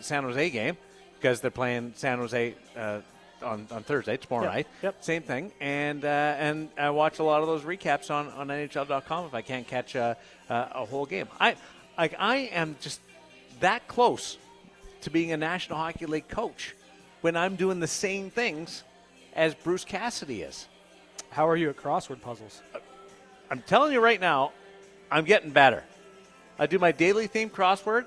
San 0.00 0.24
Jose 0.24 0.50
game 0.50 0.76
because 1.18 1.40
they're 1.40 1.50
playing 1.50 1.94
San 1.96 2.18
Jose 2.18 2.54
uh, 2.76 3.00
on, 3.42 3.66
on 3.70 3.82
Thursday, 3.82 4.16
tomorrow 4.16 4.44
Yep, 4.44 4.52
night. 4.52 4.66
yep. 4.82 4.96
Same 5.00 5.22
thing, 5.22 5.52
and 5.60 6.04
uh, 6.04 6.08
and 6.38 6.68
I 6.78 6.90
watch 6.90 7.18
a 7.18 7.22
lot 7.22 7.40
of 7.40 7.46
those 7.46 7.62
recaps 7.62 8.10
on, 8.10 8.28
on 8.28 8.48
NHL.com 8.48 9.26
if 9.26 9.34
I 9.34 9.42
can't 9.42 9.66
catch 9.66 9.94
a, 9.94 10.16
a, 10.48 10.68
a 10.74 10.84
whole 10.84 11.06
game. 11.06 11.28
I 11.40 11.56
like 11.96 12.14
I 12.18 12.36
am 12.52 12.76
just 12.80 13.00
that 13.60 13.86
close 13.88 14.38
to 15.02 15.10
being 15.10 15.32
a 15.32 15.36
National 15.36 15.78
Hockey 15.78 16.06
League 16.06 16.28
coach 16.28 16.74
when 17.20 17.36
I'm 17.36 17.56
doing 17.56 17.80
the 17.80 17.86
same 17.86 18.30
things 18.30 18.84
as 19.34 19.54
Bruce 19.54 19.84
Cassidy 19.84 20.42
is. 20.42 20.68
How 21.30 21.48
are 21.48 21.56
you 21.56 21.70
at 21.70 21.76
crossword 21.76 22.20
puzzles? 22.20 22.62
I'm 23.50 23.62
telling 23.62 23.92
you 23.92 24.00
right 24.00 24.20
now, 24.20 24.52
I'm 25.10 25.24
getting 25.24 25.50
better. 25.50 25.84
I 26.58 26.66
do 26.66 26.78
my 26.78 26.92
daily 26.92 27.26
theme 27.26 27.50
crossword. 27.50 28.06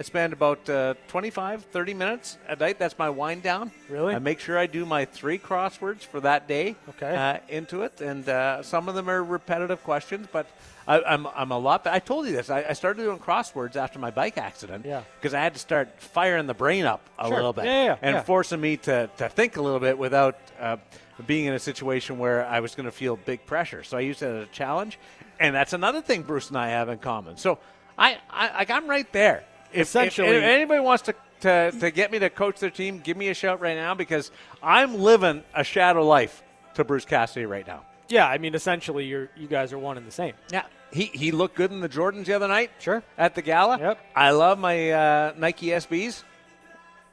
I 0.00 0.02
spend 0.02 0.32
about 0.32 0.66
uh, 0.70 0.94
25, 1.08 1.64
30 1.66 1.92
minutes 1.92 2.38
a 2.48 2.56
night. 2.56 2.78
That's 2.78 2.98
my 2.98 3.10
wind 3.10 3.42
down. 3.42 3.70
Really? 3.90 4.14
I 4.14 4.18
make 4.18 4.40
sure 4.40 4.56
I 4.56 4.66
do 4.66 4.86
my 4.86 5.04
three 5.04 5.38
crosswords 5.38 6.00
for 6.00 6.20
that 6.20 6.48
day 6.48 6.74
Okay. 6.88 7.14
uh, 7.14 7.38
into 7.50 7.82
it. 7.82 8.00
And 8.00 8.26
uh, 8.26 8.62
some 8.62 8.88
of 8.88 8.94
them 8.94 9.10
are 9.10 9.22
repetitive 9.22 9.84
questions, 9.84 10.26
but 10.32 10.46
I, 10.88 11.02
I'm, 11.02 11.26
I'm 11.34 11.50
a 11.52 11.58
lot. 11.58 11.86
I 11.86 11.98
told 11.98 12.24
you 12.26 12.32
this. 12.32 12.48
I, 12.48 12.64
I 12.70 12.72
started 12.72 13.02
doing 13.02 13.18
crosswords 13.18 13.76
after 13.76 13.98
my 13.98 14.10
bike 14.10 14.38
accident 14.38 14.86
Yeah. 14.86 15.02
because 15.20 15.34
I 15.34 15.40
had 15.42 15.52
to 15.52 15.60
start 15.60 16.00
firing 16.00 16.46
the 16.46 16.54
brain 16.54 16.86
up 16.86 17.02
a 17.18 17.26
Sure. 17.26 17.34
little 17.36 17.52
bit 17.52 17.66
Yeah, 17.66 17.84
yeah, 17.84 17.96
and 18.00 18.14
yeah. 18.14 18.22
forcing 18.22 18.58
me 18.58 18.78
to, 18.78 19.10
to 19.18 19.28
think 19.28 19.58
a 19.58 19.62
little 19.62 19.80
bit 19.80 19.98
without 19.98 20.38
uh, 20.58 20.78
being 21.26 21.44
in 21.44 21.52
a 21.52 21.58
situation 21.58 22.18
where 22.18 22.46
I 22.46 22.60
was 22.60 22.74
going 22.74 22.86
to 22.86 22.90
feel 22.92 23.16
big 23.16 23.44
pressure. 23.44 23.82
So 23.82 23.98
I 23.98 24.00
used 24.00 24.22
it 24.22 24.28
as 24.34 24.44
a 24.44 24.50
challenge, 24.50 24.98
and 25.38 25.54
that's 25.54 25.74
another 25.74 26.00
thing 26.00 26.22
Bruce 26.22 26.48
and 26.48 26.56
I 26.56 26.70
have 26.70 26.88
in 26.88 26.96
common. 27.00 27.36
So 27.36 27.58
I, 27.98 28.16
I 28.30 28.50
like 28.54 28.70
I'm 28.70 28.88
right 28.88 29.12
there. 29.12 29.44
If, 29.72 29.82
Essentially- 29.82 30.28
if, 30.28 30.34
if 30.36 30.42
anybody 30.42 30.80
wants 30.80 31.04
to, 31.04 31.14
to 31.40 31.72
to 31.80 31.90
get 31.90 32.10
me 32.10 32.18
to 32.18 32.30
coach 32.30 32.58
their 32.60 32.70
team, 32.70 32.98
give 32.98 33.16
me 33.16 33.28
a 33.28 33.34
shout 33.34 33.60
right 33.60 33.76
now 33.76 33.94
because 33.94 34.30
I'm 34.62 34.96
living 34.96 35.42
a 35.54 35.64
shadow 35.64 36.06
life 36.06 36.42
to 36.74 36.84
Bruce 36.84 37.04
Cassidy 37.04 37.46
right 37.46 37.66
now. 37.66 37.84
Yeah, 38.08 38.26
I 38.26 38.38
mean, 38.38 38.54
essentially, 38.54 39.06
you're 39.06 39.30
you 39.36 39.46
guys 39.46 39.72
are 39.72 39.78
one 39.78 39.96
and 39.96 40.06
the 40.06 40.10
same. 40.12 40.34
Yeah, 40.52 40.64
he 40.92 41.04
he 41.04 41.30
looked 41.30 41.54
good 41.54 41.70
in 41.70 41.80
the 41.80 41.88
Jordans 41.88 42.24
the 42.26 42.34
other 42.34 42.48
night. 42.48 42.70
Sure. 42.80 43.02
at 43.16 43.34
the 43.34 43.42
gala. 43.42 43.78
Yep. 43.78 43.98
I 44.16 44.30
love 44.32 44.58
my 44.58 44.90
uh, 44.90 45.32
Nike 45.36 45.66
SBs, 45.68 46.24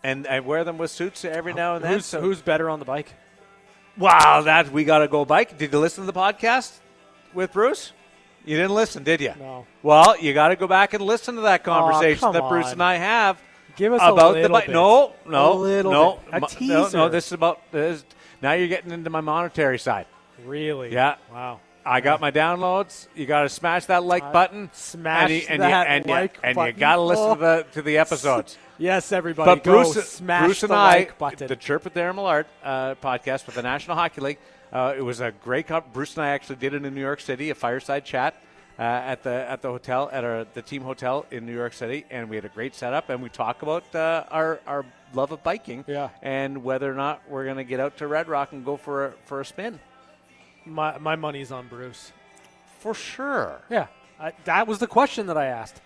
and 0.04 0.26
I 0.28 0.40
wear 0.40 0.64
them 0.64 0.78
with 0.80 0.90
suits 0.92 1.24
every 1.24 1.54
now 1.54 1.76
and 1.76 1.86
then. 1.86 1.94
Who's, 1.94 2.06
so 2.06 2.20
who's 2.20 2.42
better 2.42 2.70
on 2.70 2.80
the 2.80 2.86
bike? 2.86 3.14
Wow, 3.98 4.42
that 4.42 4.72
we 4.72 4.84
got 4.84 5.00
to 5.00 5.08
go 5.08 5.26
bike. 5.26 5.58
Did 5.58 5.72
you 5.72 5.80
listen 5.80 6.06
to 6.06 6.12
the 6.12 6.18
podcast 6.20 6.78
with 7.34 7.54
Bruce? 7.54 7.94
You 8.48 8.56
didn't 8.58 8.74
listen, 8.76 9.04
did 9.04 9.22
you? 9.22 9.34
No. 9.38 9.66
Well, 9.84 10.18
you 10.20 10.34
got 10.34 10.48
to 10.50 10.56
go 10.56 10.68
back 10.68 10.94
and 10.94 11.04
listen 11.04 11.36
to 11.36 11.42
that 11.42 11.64
conversation 11.64 12.20
come 12.22 12.34
that 12.34 12.48
Bruce 12.50 12.68
on. 12.68 12.72
and 12.74 12.84
I 12.84 12.96
have 12.96 13.42
Give 13.76 13.94
us 13.94 14.02
a 14.02 14.12
about 14.12 14.34
the 14.34 14.42
little 14.42 14.60
bit. 14.60 14.70
No, 14.70 15.14
no, 15.28 15.54
A 15.54 15.56
little 15.56 15.92
no, 15.92 16.20
bit. 16.26 16.34
A 16.34 16.40
no, 16.40 16.48
teaser. 16.48 16.98
no. 16.98 17.10
This 17.10 17.28
is 17.28 17.34
about 17.34 17.60
this. 17.72 18.04
Now 18.42 18.54
you're 18.54 18.68
getting 18.70 18.92
into 18.92 19.10
my 19.10 19.22
monetary 19.22 19.78
side. 19.78 20.08
Really? 20.46 20.92
Yeah. 20.94 21.16
Wow. 21.32 21.60
I 21.86 22.02
got 22.02 22.20
my 22.20 22.32
downloads. 22.32 23.08
You 23.16 23.26
got 23.26 23.44
to 23.44 23.50
smash 23.50 23.86
that 23.86 24.04
like 24.04 24.34
button. 24.34 24.70
smash 24.74 25.30
and 25.30 25.34
you, 25.42 25.48
and 25.50 25.62
that 25.62 25.88
you, 25.88 25.94
and 25.96 26.06
like 26.06 26.34
you, 26.36 26.40
and 26.44 26.56
button. 26.56 26.76
you 26.76 26.80
got 26.80 26.96
to 26.96 27.02
listen 27.02 27.26
Oh. 27.26 27.36
to 27.36 27.40
the 27.40 27.66
to 27.74 27.82
the 27.82 27.98
episodes. 27.98 28.58
Yes, 28.80 29.12
everybody. 29.12 29.50
But 29.50 29.64
go 29.64 29.82
Bruce, 29.84 30.08
smash 30.08 30.46
Bruce 30.46 30.62
and 30.62 30.70
the 30.72 30.76
I, 30.76 30.90
like 30.98 31.18
button. 31.18 31.48
the 31.48 31.56
Chirp 31.56 31.84
with 31.84 31.96
Darren 31.96 32.14
Millard 32.14 32.46
uh, 32.64 32.94
podcast 33.02 33.48
with 33.48 33.56
the 33.56 33.64
National 33.64 33.98
Hockey 33.98 34.22
League, 34.22 34.38
uh, 34.72 34.94
it 34.98 35.02
was 35.02 35.20
a 35.20 35.32
great. 35.32 35.68
Co- 35.68 35.84
Bruce 35.94 36.16
and 36.16 36.26
I 36.26 36.30
actually 36.30 36.58
did 36.58 36.74
it 36.74 36.84
in 36.86 36.94
New 36.94 37.02
York 37.02 37.22
City, 37.22 37.50
a 37.50 37.56
fireside 37.56 38.06
chat 38.06 38.36
uh, 38.80 38.82
at 38.84 39.24
the 39.24 39.30
at 39.50 39.62
the 39.62 39.70
hotel 39.70 40.10
at 40.12 40.24
our 40.24 40.46
the 40.54 40.62
team 40.62 40.82
hotel 40.84 41.26
in 41.32 41.46
New 41.46 41.54
York 41.56 41.74
City, 41.74 42.06
and 42.10 42.30
we 42.30 42.36
had 42.36 42.46
a 42.46 42.50
great 42.50 42.76
setup, 42.76 43.10
and 43.10 43.22
we 43.24 43.30
talk 43.30 43.62
about 43.62 43.94
uh, 43.96 44.24
our 44.30 44.60
our 44.68 44.86
love 45.14 45.32
of 45.32 45.42
biking, 45.44 45.86
Yeah. 45.88 46.10
and 46.22 46.64
whether 46.64 46.92
or 46.92 46.96
not 46.96 47.22
we're 47.30 47.46
going 47.46 47.58
to 47.58 47.64
get 47.64 47.80
out 47.80 47.98
to 47.98 48.08
Red 48.08 48.28
Rock 48.28 48.52
and 48.52 48.66
go 48.66 48.76
for 48.78 49.06
a, 49.06 49.14
for 49.26 49.40
a 49.42 49.46
spin. 49.46 49.80
my 50.66 50.98
my 50.98 51.16
money's 51.16 51.52
on 51.52 51.68
Bruce. 51.68 52.12
For 52.80 52.94
sure. 52.94 53.62
Yeah, 53.70 53.88
I, 54.20 54.34
that 54.46 54.68
was 54.68 54.80
the 54.80 54.88
question 54.88 55.28
that 55.28 55.38
I 55.38 55.46
asked. 55.46 55.82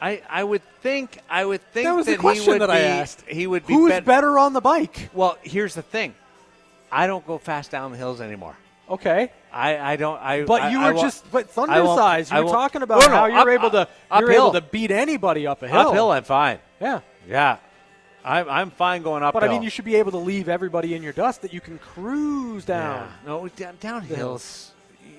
I, 0.00 0.22
I 0.30 0.44
would 0.44 0.62
think 0.80 1.18
I 1.28 1.44
would 1.44 1.60
think 1.72 1.84
That 1.86 1.94
was 1.94 2.06
the 2.06 2.12
he 2.12 2.18
question 2.18 2.52
would 2.54 2.60
that 2.62 2.68
be, 2.68 2.72
I 2.72 2.80
asked. 2.80 3.24
He 3.28 3.46
would 3.46 3.66
be 3.66 3.74
Who's 3.74 3.90
bet- 3.90 4.04
better 4.04 4.38
on 4.38 4.52
the 4.52 4.60
bike? 4.60 5.10
Well, 5.12 5.36
here's 5.42 5.74
the 5.74 5.82
thing. 5.82 6.14
I 6.90 7.06
don't 7.06 7.26
go 7.26 7.38
fast 7.38 7.70
down 7.70 7.92
the 7.92 7.98
hills 7.98 8.20
anymore. 8.20 8.56
Okay, 8.88 9.30
I, 9.52 9.76
I 9.92 9.96
don't. 9.96 10.18
I 10.22 10.44
but 10.44 10.72
you 10.72 10.80
I 10.80 10.88
were 10.88 10.94
won't- 10.94 11.06
just 11.06 11.30
but 11.30 11.44
I 11.44 11.48
thunder 11.48 11.84
size. 11.94 12.30
You 12.32 12.44
were 12.44 12.50
talking 12.50 12.82
about 12.82 13.00
No, 13.00 13.06
no, 13.08 13.14
how 13.14 13.26
you're 13.26 13.38
up- 13.40 13.48
able 13.48 13.70
to 13.72 13.88
up- 14.10 14.20
you're 14.20 14.32
able 14.32 14.52
to 14.52 14.62
beat 14.62 14.90
anybody 14.90 15.46
up 15.46 15.62
a 15.62 15.68
hill. 15.68 15.78
uphill. 15.88 16.10
I'm 16.10 16.24
fine. 16.24 16.58
Yeah, 16.80 17.00
Yeah, 17.28 17.58
I'm 18.24 18.48
I'm 18.48 18.70
fine 18.70 19.02
going 19.02 19.22
up. 19.22 19.34
but 19.34 19.44
I 19.44 19.48
mean, 19.48 19.62
you 19.62 19.68
should 19.68 19.84
be 19.84 19.96
able 19.96 20.12
to 20.12 20.16
leave 20.18 20.48
everybody 20.48 20.94
in 20.94 21.02
your 21.02 21.12
dust 21.12 21.42
that 21.42 21.52
you 21.52 21.60
can 21.60 21.78
cruise 21.78 22.64
down. 22.64 23.08
Yeah. 23.24 23.28
No, 23.28 23.48
down, 23.48 23.76
down 23.80 24.00
hills. 24.02 24.72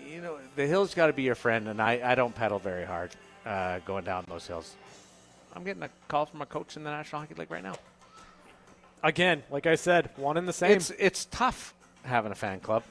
You 0.07 0.21
know, 0.21 0.37
the 0.55 0.65
hills 0.65 0.95
got 0.95 1.07
to 1.07 1.13
be 1.13 1.21
your 1.23 1.35
friend, 1.35 1.67
and 1.67 1.79
I, 1.79 2.01
I 2.03 2.15
don't 2.15 2.33
pedal 2.33 2.57
very 2.59 2.85
hard 2.85 3.11
uh, 3.45 3.79
going 3.85 4.03
down 4.03 4.25
those 4.27 4.47
hills. 4.47 4.75
I'm 5.55 5.63
getting 5.63 5.83
a 5.83 5.89
call 6.07 6.25
from 6.25 6.41
a 6.41 6.45
coach 6.47 6.75
in 6.75 6.83
the 6.83 6.89
National 6.89 7.21
Hockey 7.21 7.35
League 7.35 7.51
right 7.51 7.63
now. 7.63 7.75
Again, 9.03 9.43
like 9.49 9.65
I 9.65 9.75
said, 9.75 10.09
one 10.17 10.37
and 10.37 10.47
the 10.47 10.53
same. 10.53 10.71
It's 10.71 10.91
it's 10.91 11.25
tough 11.25 11.73
having 12.03 12.31
a 12.31 12.35
fan 12.35 12.59
club. 12.59 12.83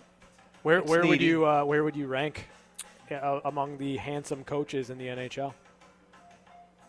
where 0.63 0.79
it's 0.79 0.89
where 0.91 1.07
would 1.07 1.21
you 1.21 1.47
uh, 1.47 1.65
where 1.65 1.85
would 1.85 1.97
you 1.97 2.07
rank 2.07 2.47
uh, 3.11 3.41
among 3.45 3.79
the 3.79 3.97
handsome 3.99 4.45
coaches 4.45 4.91
in 4.91 4.99
the 4.99 5.07
NHL? 5.07 5.53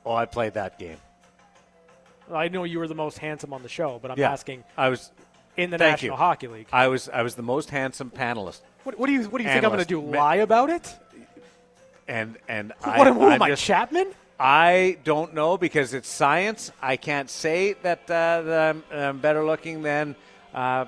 Oh, 0.05 0.13
I 0.13 0.25
played 0.25 0.53
that 0.53 0.79
game. 0.79 0.97
I 2.31 2.47
know 2.47 2.63
you 2.63 2.79
were 2.79 2.87
the 2.87 2.95
most 2.95 3.17
handsome 3.17 3.53
on 3.53 3.63
the 3.63 3.69
show, 3.69 3.99
but 4.01 4.11
I'm 4.11 4.17
Yeah. 4.17 4.31
asking 4.31 4.63
I 4.77 4.89
was 4.89 5.11
in 5.57 5.71
the 5.71 5.77
National 5.77 6.13
you. 6.13 6.17
Hockey 6.17 6.47
League. 6.47 6.67
I 6.71 6.87
was 6.87 7.09
I 7.09 7.21
was 7.23 7.35
the 7.35 7.41
most 7.43 7.69
handsome 7.69 8.11
panelist, 8.11 8.61
What, 8.83 8.97
what 8.97 9.07
do 9.07 9.13
you 9.13 9.23
what 9.29 9.39
do 9.39 9.43
you 9.43 9.49
think 9.49 9.63
I'm 9.63 9.71
going 9.71 9.79
to 9.79 9.85
do? 9.85 9.99
Lie 10.01 10.35
about 10.37 10.69
it? 10.69 10.95
and 12.07 12.37
and 12.47 12.71
What, 12.81 13.07
I, 13.07 13.09
am, 13.09 13.15
who 13.15 13.29
am 13.29 13.41
I, 13.41 13.55
Chapman? 13.55 14.07
I 14.39 14.97
don't 15.03 15.33
know 15.33 15.57
because 15.57 15.93
it's 15.93 16.07
science. 16.07 16.71
I 16.81 16.95
can't 16.95 17.29
say 17.29 17.73
that, 17.83 18.03
uh, 18.09 18.41
that 18.41 18.69
I'm, 18.69 18.83
I'm 18.89 19.19
better 19.19 19.43
looking 19.43 19.81
than 19.81 20.15
uh, 20.53 20.85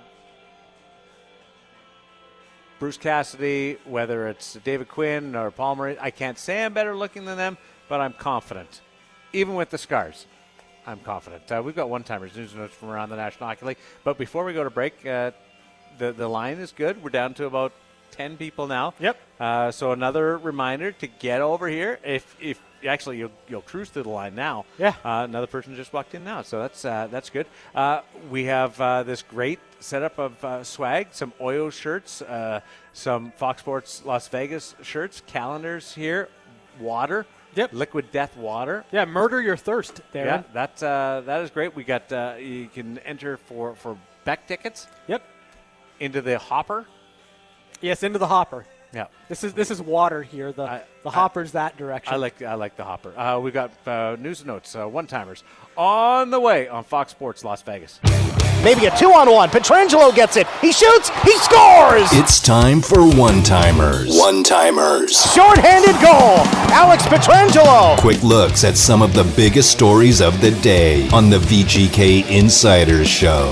Bruce 2.80 2.96
Cassidy, 2.96 3.78
whether 3.84 4.30
it's 4.30 4.54
David 4.64 4.88
Quinn 4.88 5.36
or 5.36 5.52
Palmer. 5.52 5.98
I 6.00 6.12
can't 6.12 6.40
say 6.40 6.64
I'm 6.64 6.74
better 6.74 6.96
looking 6.96 7.26
than 7.26 7.38
them, 7.38 7.58
but 7.90 8.00
I'm 8.00 8.14
confident. 8.14 8.80
Even 9.34 9.56
with 9.56 9.70
the 9.70 9.78
scars, 9.78 10.28
I'm 10.88 11.00
confident. 11.00 11.52
Uh, 11.52 11.62
we've 11.64 11.76
got 11.76 11.90
one 11.90 12.04
timers 12.04 12.36
news 12.38 12.56
notes 12.56 12.74
from 12.74 12.90
around 12.90 13.10
the 13.10 13.18
National 13.18 13.50
Hockey 13.50 13.66
League. 13.66 13.78
But 14.06 14.18
before 14.18 14.46
we 14.46 14.54
go 14.54 14.64
to 14.64 14.70
break, 14.70 15.06
uh, 15.06 15.32
the, 15.98 16.14
the 16.14 16.28
line 16.28 16.58
is 16.58 16.72
good. 16.72 17.04
We're 17.04 17.10
down 17.10 17.34
to 17.34 17.48
about 17.48 17.74
10 18.12 18.38
people 18.38 18.68
now. 18.68 18.94
Yep. 18.98 19.18
Uh, 19.42 19.72
so 19.72 19.92
another 19.92 20.38
reminder 20.38 20.94
to 20.94 21.08
get 21.08 21.42
over 21.42 21.68
here. 21.68 22.00
If 22.04 22.36
if 22.40 22.62
actually 22.86 23.18
you'll 23.18 23.32
you'll 23.48 23.62
cruise 23.62 23.90
through 23.90 24.04
the 24.04 24.10
line 24.10 24.36
now. 24.36 24.66
Yeah. 24.78 24.96
Uh, 25.04 25.26
another 25.28 25.48
person 25.48 25.76
just 25.76 25.94
walked 25.94 26.14
in 26.16 26.24
now, 26.24 26.42
so 26.42 26.60
that's 26.60 26.84
uh, 26.86 27.08
that's 27.12 27.30
good. 27.30 27.46
Uh, 27.76 28.02
we 28.30 28.46
have 28.46 28.80
uh, 28.80 29.04
this 29.04 29.22
great 29.22 29.60
setup 29.80 30.18
of 30.20 30.44
uh, 30.44 30.64
swag, 30.64 31.08
some 31.12 31.34
Oyo 31.40 31.72
shirts, 31.72 32.22
uh, 32.22 32.62
some 32.94 33.32
Fox 33.38 33.62
Sports 33.62 34.04
Las 34.06 34.28
Vegas 34.28 34.76
shirts, 34.82 35.22
calendars 35.28 35.94
here, 35.94 36.30
water. 36.80 37.26
Yep. 37.54 37.74
Liquid 37.74 38.12
Death 38.14 38.38
water. 38.38 38.86
Yeah, 38.94 39.04
murder 39.04 39.42
your 39.42 39.58
thirst, 39.58 40.00
Darren. 40.14 40.26
Yeah, 40.26 40.44
that 40.54 40.82
uh, 40.82 41.22
that 41.26 41.42
is 41.42 41.50
great. 41.50 41.76
We 41.76 41.84
got 41.84 42.10
uh, 42.12 42.36
you 42.40 42.70
can 42.74 42.98
enter 43.00 43.36
for 43.38 43.76
for 43.76 43.98
Beck 44.24 44.48
tickets 44.48 44.88
Yep. 45.08 45.22
into 46.00 46.22
the 46.22 46.38
hopper. 46.40 46.86
Yes, 47.82 48.04
into 48.04 48.20
the 48.20 48.28
hopper. 48.28 48.66
Yeah. 48.94 49.08
This 49.30 49.44
is 49.44 49.54
this 49.54 49.72
is 49.72 49.82
water 49.82 50.22
here. 50.22 50.52
The 50.52 50.64
I- 50.64 50.82
the 51.04 51.10
I- 51.10 51.14
hopper's 51.14 51.54
that 51.54 51.78
direction. 51.78 52.14
I 52.14 52.18
like 52.18 52.42
I 52.42 52.56
like 52.56 52.76
the 52.76 52.84
hopper. 52.84 53.18
Uh, 53.18 53.40
we 53.40 53.52
got 53.52 53.72
uh, 53.88 54.18
news 54.20 54.40
and 54.42 54.48
notes, 54.48 54.76
uh, 54.76 54.86
one 54.86 55.08
timers 55.08 55.44
on 55.78 56.30
the 56.30 56.40
way 56.40 56.68
on 56.68 56.84
Fox 56.84 57.12
Sports 57.12 57.44
Las 57.46 57.62
Vegas. 57.62 58.00
Maybe 58.64 58.86
a 58.86 58.96
two 58.96 59.08
on 59.12 59.32
one. 59.32 59.50
Pietrangelo 59.50 60.14
gets 60.14 60.36
it. 60.38 60.46
He 60.62 60.72
shoots. 60.72 61.10
He 61.24 61.36
scores. 61.40 62.08
It's 62.12 62.40
time 62.40 62.82
for 62.82 63.02
one 63.10 63.42
timers. 63.42 64.16
One 64.20 64.44
timers. 64.44 65.20
Short-handed 65.34 65.96
goal. 66.00 66.38
Alex 66.72 67.02
Pietrangelo. 67.06 67.98
Quick 68.00 68.22
looks 68.22 68.64
at 68.64 68.78
some 68.78 69.02
of 69.02 69.14
the 69.16 69.24
biggest 69.36 69.72
stories 69.72 70.22
of 70.22 70.42
the 70.42 70.52
day 70.62 71.10
on 71.10 71.32
the 71.32 71.40
VGK 71.40 72.30
Insiders 72.30 73.08
Show. 73.08 73.52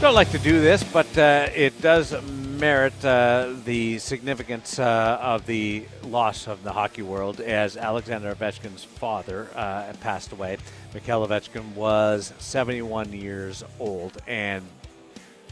Don't 0.00 0.14
like 0.14 0.30
to 0.30 0.38
do 0.38 0.60
this, 0.60 0.84
but 0.84 1.06
uh, 1.18 1.48
it 1.52 1.80
does 1.80 2.14
merit 2.56 3.04
uh, 3.04 3.52
the 3.64 3.98
significance 3.98 4.78
uh, 4.78 5.18
of 5.20 5.44
the 5.46 5.84
loss 6.04 6.46
of 6.46 6.62
the 6.62 6.72
hockey 6.72 7.02
world 7.02 7.40
as 7.40 7.76
Alexander 7.76 8.34
Ovechkin's 8.34 8.82
father 8.82 9.48
uh, 9.54 9.92
passed 10.00 10.32
away. 10.32 10.56
Mikhail 10.94 11.26
Ovechkin 11.26 11.74
was 11.74 12.32
71 12.38 13.12
years 13.12 13.62
old, 13.78 14.16
and 14.26 14.64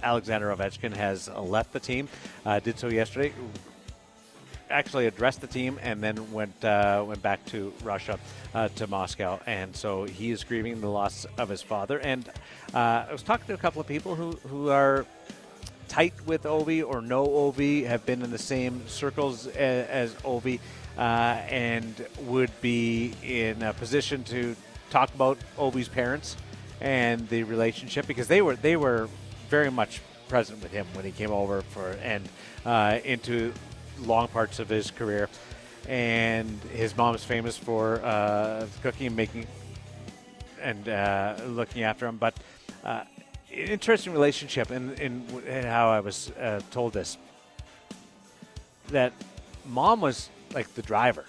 Alexander 0.03 0.55
Ovechkin 0.55 0.95
has 0.97 1.29
left 1.29 1.73
the 1.73 1.81
team. 1.81 2.09
Uh, 2.47 2.59
did 2.61 2.79
so 2.79 2.89
yesterday. 2.89 3.33
actually 4.71 5.07
addressed 5.07 5.43
the 5.43 5.47
team 5.47 5.79
and 5.83 6.03
then 6.03 6.33
went 6.33 6.65
uh, 6.65 7.05
went 7.07 7.21
back 7.21 7.45
to 7.47 7.73
Russia 7.83 8.19
uh, 8.55 8.69
to 8.69 8.87
Moscow, 8.87 9.39
and 9.47 9.77
so 9.77 10.05
he 10.05 10.31
is 10.31 10.43
grieving 10.43 10.81
the 10.81 10.91
loss 10.91 11.27
of 11.37 11.51
his 11.51 11.61
father. 11.61 11.99
And 12.01 12.31
I 12.73 13.13
was 13.13 13.23
talking 13.23 13.47
to 13.49 13.55
a 13.55 13.59
couple 13.59 13.81
of 13.81 13.87
people 13.87 14.15
who 14.15 14.33
who 14.49 14.71
are 14.71 15.05
tight 15.89 16.15
with 16.27 16.45
Ovi 16.45 16.87
or 16.87 17.01
know 17.01 17.27
Ovi, 17.27 17.87
have 17.87 18.05
been 18.07 18.23
in 18.23 18.31
the 18.31 18.39
same 18.39 18.87
circles 18.89 19.47
as, 19.47 19.89
as 19.89 20.15
Ovi, 20.23 20.61
uh, 20.97 21.01
and 21.01 22.07
would 22.23 22.51
be 22.61 23.13
in 23.23 23.63
a 23.63 23.73
position 23.73 24.25
to 24.25 24.57
talk 24.91 25.13
about 25.15 25.39
Ovi's 25.59 25.89
parents 25.89 26.37
and 26.81 27.29
the 27.29 27.43
relationship 27.43 28.07
because 28.07 28.29
they 28.29 28.43
were 28.43 28.57
they 28.57 28.77
were 28.77 29.09
very 29.49 29.71
much 29.71 30.01
present 30.29 30.63
with 30.63 30.73
him 30.73 30.87
when 30.95 31.05
he 31.05 31.11
came 31.11 31.31
over 31.31 31.63
for 31.63 31.91
and 32.03 32.29
uh, 32.65 32.99
into 33.05 33.53
long 34.01 34.29
parts 34.29 34.59
of 34.59 34.69
his 34.69 34.91
career. 34.91 35.29
And 35.89 36.61
his 36.73 36.97
mom 36.97 37.15
is 37.15 37.25
famous 37.25 37.59
for 37.59 38.03
uh, 38.03 38.67
cooking 38.83 39.09
and 39.09 39.17
making 39.17 39.47
and 40.63 40.89
uh, 40.89 41.37
looking 41.47 41.83
after 41.83 42.07
him. 42.07 42.17
But 42.17 42.35
uh, 42.83 43.05
interesting 43.57 44.13
relationship 44.13 44.71
in, 44.71 44.93
in, 44.95 45.25
in 45.47 45.65
how 45.65 45.91
I 45.91 46.01
was 46.01 46.31
uh, 46.33 46.61
told 46.71 46.93
this. 46.93 47.17
That 48.89 49.13
mom 49.67 50.01
was 50.01 50.29
like 50.55 50.73
the 50.75 50.83
driver 50.83 51.25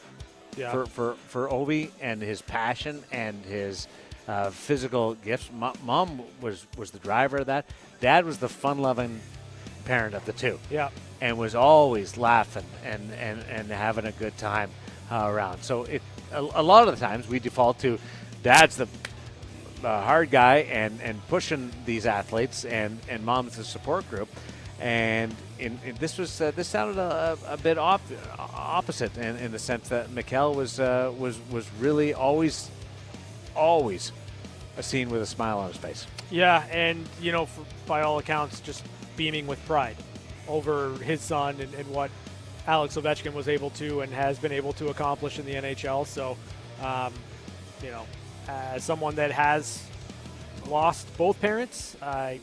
Yeah. 0.58 0.72
for, 0.72 0.86
for, 0.86 1.14
for 1.28 1.48
Ovi 1.48 1.90
and 2.02 2.22
his 2.22 2.42
passion 2.42 3.04
and 3.12 3.44
his 3.46 3.88
uh, 4.28 4.50
physical 4.50 5.14
gifts. 5.16 5.50
Mo- 5.54 5.74
Mom 5.84 6.22
was, 6.42 6.66
was 6.78 6.92
the 6.92 7.00
driver 7.00 7.38
of 7.38 7.46
that. 7.48 7.66
Dad 8.02 8.26
was 8.26 8.38
the 8.40 8.50
fun 8.50 8.80
loving 8.80 9.22
parent 9.86 10.16
of 10.16 10.26
the 10.26 10.34
two 10.34 10.60
Yeah. 10.70 10.90
and 11.22 11.38
was 11.38 11.56
always 11.56 12.18
laughing 12.18 12.66
and, 12.84 13.12
and, 13.14 13.44
and 13.50 13.70
having 13.72 14.06
a 14.06 14.12
good 14.12 14.38
time 14.38 14.70
uh, 15.12 15.26
around. 15.28 15.62
So 15.64 15.84
it 15.84 16.02
a, 16.34 16.40
a 16.42 16.64
lot 16.64 16.88
of 16.88 17.00
the 17.00 17.06
times 17.06 17.28
we 17.28 17.40
default 17.40 17.80
to 17.80 18.00
dad's 18.44 18.76
the 18.76 18.88
uh, 19.86 20.02
hard 20.02 20.32
guy 20.32 20.58
and, 20.58 21.00
and 21.02 21.26
pushing 21.28 21.72
these 21.86 22.06
athletes, 22.06 22.66
and, 22.66 23.00
and 23.08 23.24
mom's 23.24 23.56
the 23.58 23.64
support 23.64 24.10
group. 24.10 24.28
And 24.80 25.34
in, 25.58 25.80
in 25.86 25.96
this 25.96 26.18
was 26.18 26.42
uh, 26.42 26.52
this 26.52 26.68
sounded 26.68 26.98
a, 26.98 27.38
a 27.48 27.56
bit 27.56 27.78
off, 27.78 28.02
opposite 28.38 29.16
in, 29.18 29.38
in 29.38 29.52
the 29.54 29.60
sense 29.60 29.88
that 29.90 30.12
Mikel 30.12 30.54
was 30.54 30.82
uh, 30.82 31.14
was 31.18 31.40
was 31.50 31.66
really 31.80 32.14
always 32.14 32.70
always 33.56 34.12
a 34.78 34.84
scene 34.84 35.10
with 35.10 35.22
a 35.22 35.26
smile 35.26 35.60
on 35.60 35.70
his 35.70 35.78
face. 35.78 36.06
Yeah, 36.30 36.66
and 36.70 37.08
you 37.22 37.32
know, 37.32 37.46
for, 37.46 37.64
by 37.86 38.02
all 38.02 38.20
accounts, 38.20 38.60
just 38.60 38.84
beaming 39.16 39.48
with 39.48 39.66
pride 39.66 39.96
over 40.48 40.94
his 40.98 41.22
son 41.22 41.56
and, 41.62 41.74
and 41.76 41.88
what 41.90 42.12
Alex 42.68 42.98
Ovechkin 42.98 43.34
was 43.34 43.48
able 43.48 43.70
to 43.72 44.02
and 44.02 44.12
has 44.12 44.40
been 44.40 44.52
able 44.52 44.74
to 44.74 44.90
accomplish 44.90 45.40
in 45.40 45.46
the 45.46 45.54
NHL. 45.54 46.06
So, 46.06 46.38
um, 46.82 47.14
you 47.82 47.92
know, 47.92 48.06
as 48.48 48.84
someone 48.84 49.16
that 49.16 49.32
has 49.32 49.84
lost 50.68 51.06
both 51.18 51.40
parents, 51.40 51.96
I 52.02 52.40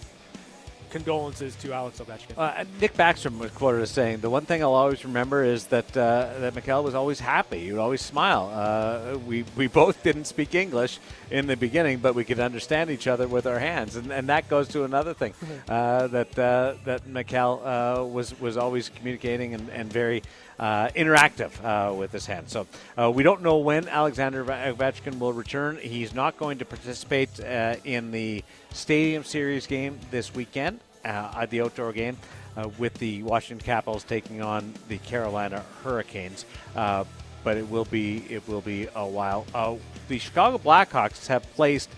condolences 0.92 1.56
to 1.56 1.72
Alex 1.72 1.98
Ovechkin. 1.98 2.36
Uh, 2.36 2.64
Nick 2.80 2.94
Backstrom 2.94 3.38
was 3.38 3.50
quoted 3.50 3.80
as 3.80 3.90
saying, 3.90 4.20
"The 4.20 4.30
one 4.30 4.44
thing 4.44 4.62
I'll 4.62 4.74
always 4.74 5.04
remember 5.04 5.42
is 5.42 5.66
that 5.66 5.96
uh, 5.96 6.28
that 6.38 6.54
Mikel 6.54 6.84
was 6.84 6.94
always 6.94 7.18
happy. 7.18 7.64
He 7.64 7.72
would 7.72 7.80
always 7.80 8.02
smile. 8.02 8.50
Uh, 8.52 9.18
we 9.18 9.44
we 9.56 9.66
both 9.82 10.02
didn't 10.02 10.26
speak 10.26 10.54
English 10.54 11.00
in 11.30 11.46
the 11.46 11.56
beginning, 11.56 11.98
but 11.98 12.14
we 12.14 12.24
could 12.24 12.38
understand 12.38 12.90
each 12.90 13.06
other 13.06 13.26
with 13.26 13.46
our 13.46 13.58
hands, 13.58 13.96
and, 13.96 14.12
and 14.12 14.28
that 14.28 14.48
goes 14.48 14.68
to 14.68 14.84
another 14.84 15.14
thing 15.14 15.34
uh, 15.68 16.06
that 16.08 16.38
uh, 16.38 16.74
that 16.84 17.06
Mikel 17.06 17.62
uh, 17.64 18.04
was 18.04 18.38
was 18.38 18.56
always 18.56 18.88
communicating 18.90 19.54
and, 19.54 19.68
and 19.70 19.92
very." 19.92 20.22
Uh, 20.58 20.88
interactive 20.90 21.50
uh, 21.64 21.92
with 21.92 22.12
his 22.12 22.26
hand. 22.26 22.48
So 22.48 22.66
uh, 22.96 23.10
we 23.10 23.22
don't 23.22 23.42
know 23.42 23.56
when 23.56 23.88
Alexander 23.88 24.44
Ovechkin 24.44 25.18
will 25.18 25.32
return. 25.32 25.78
He's 25.78 26.14
not 26.14 26.36
going 26.36 26.58
to 26.58 26.64
participate 26.64 27.40
uh, 27.40 27.76
in 27.84 28.12
the 28.12 28.44
Stadium 28.70 29.24
Series 29.24 29.66
game 29.66 29.98
this 30.10 30.34
weekend 30.34 30.78
uh, 31.04 31.32
at 31.36 31.50
the 31.50 31.62
outdoor 31.62 31.92
game 31.92 32.16
uh, 32.56 32.68
with 32.78 32.94
the 32.94 33.22
Washington 33.22 33.64
Capitals 33.64 34.04
taking 34.04 34.42
on 34.42 34.74
the 34.88 34.98
Carolina 34.98 35.64
Hurricanes. 35.82 36.44
Uh, 36.76 37.04
but 37.44 37.56
it 37.56 37.68
will 37.68 37.86
be 37.86 38.18
it 38.28 38.46
will 38.46 38.60
be 38.60 38.88
a 38.94 39.06
while. 39.06 39.46
Uh, 39.54 39.76
the 40.08 40.18
Chicago 40.18 40.58
Blackhawks 40.58 41.26
have 41.26 41.42
placed 41.54 41.90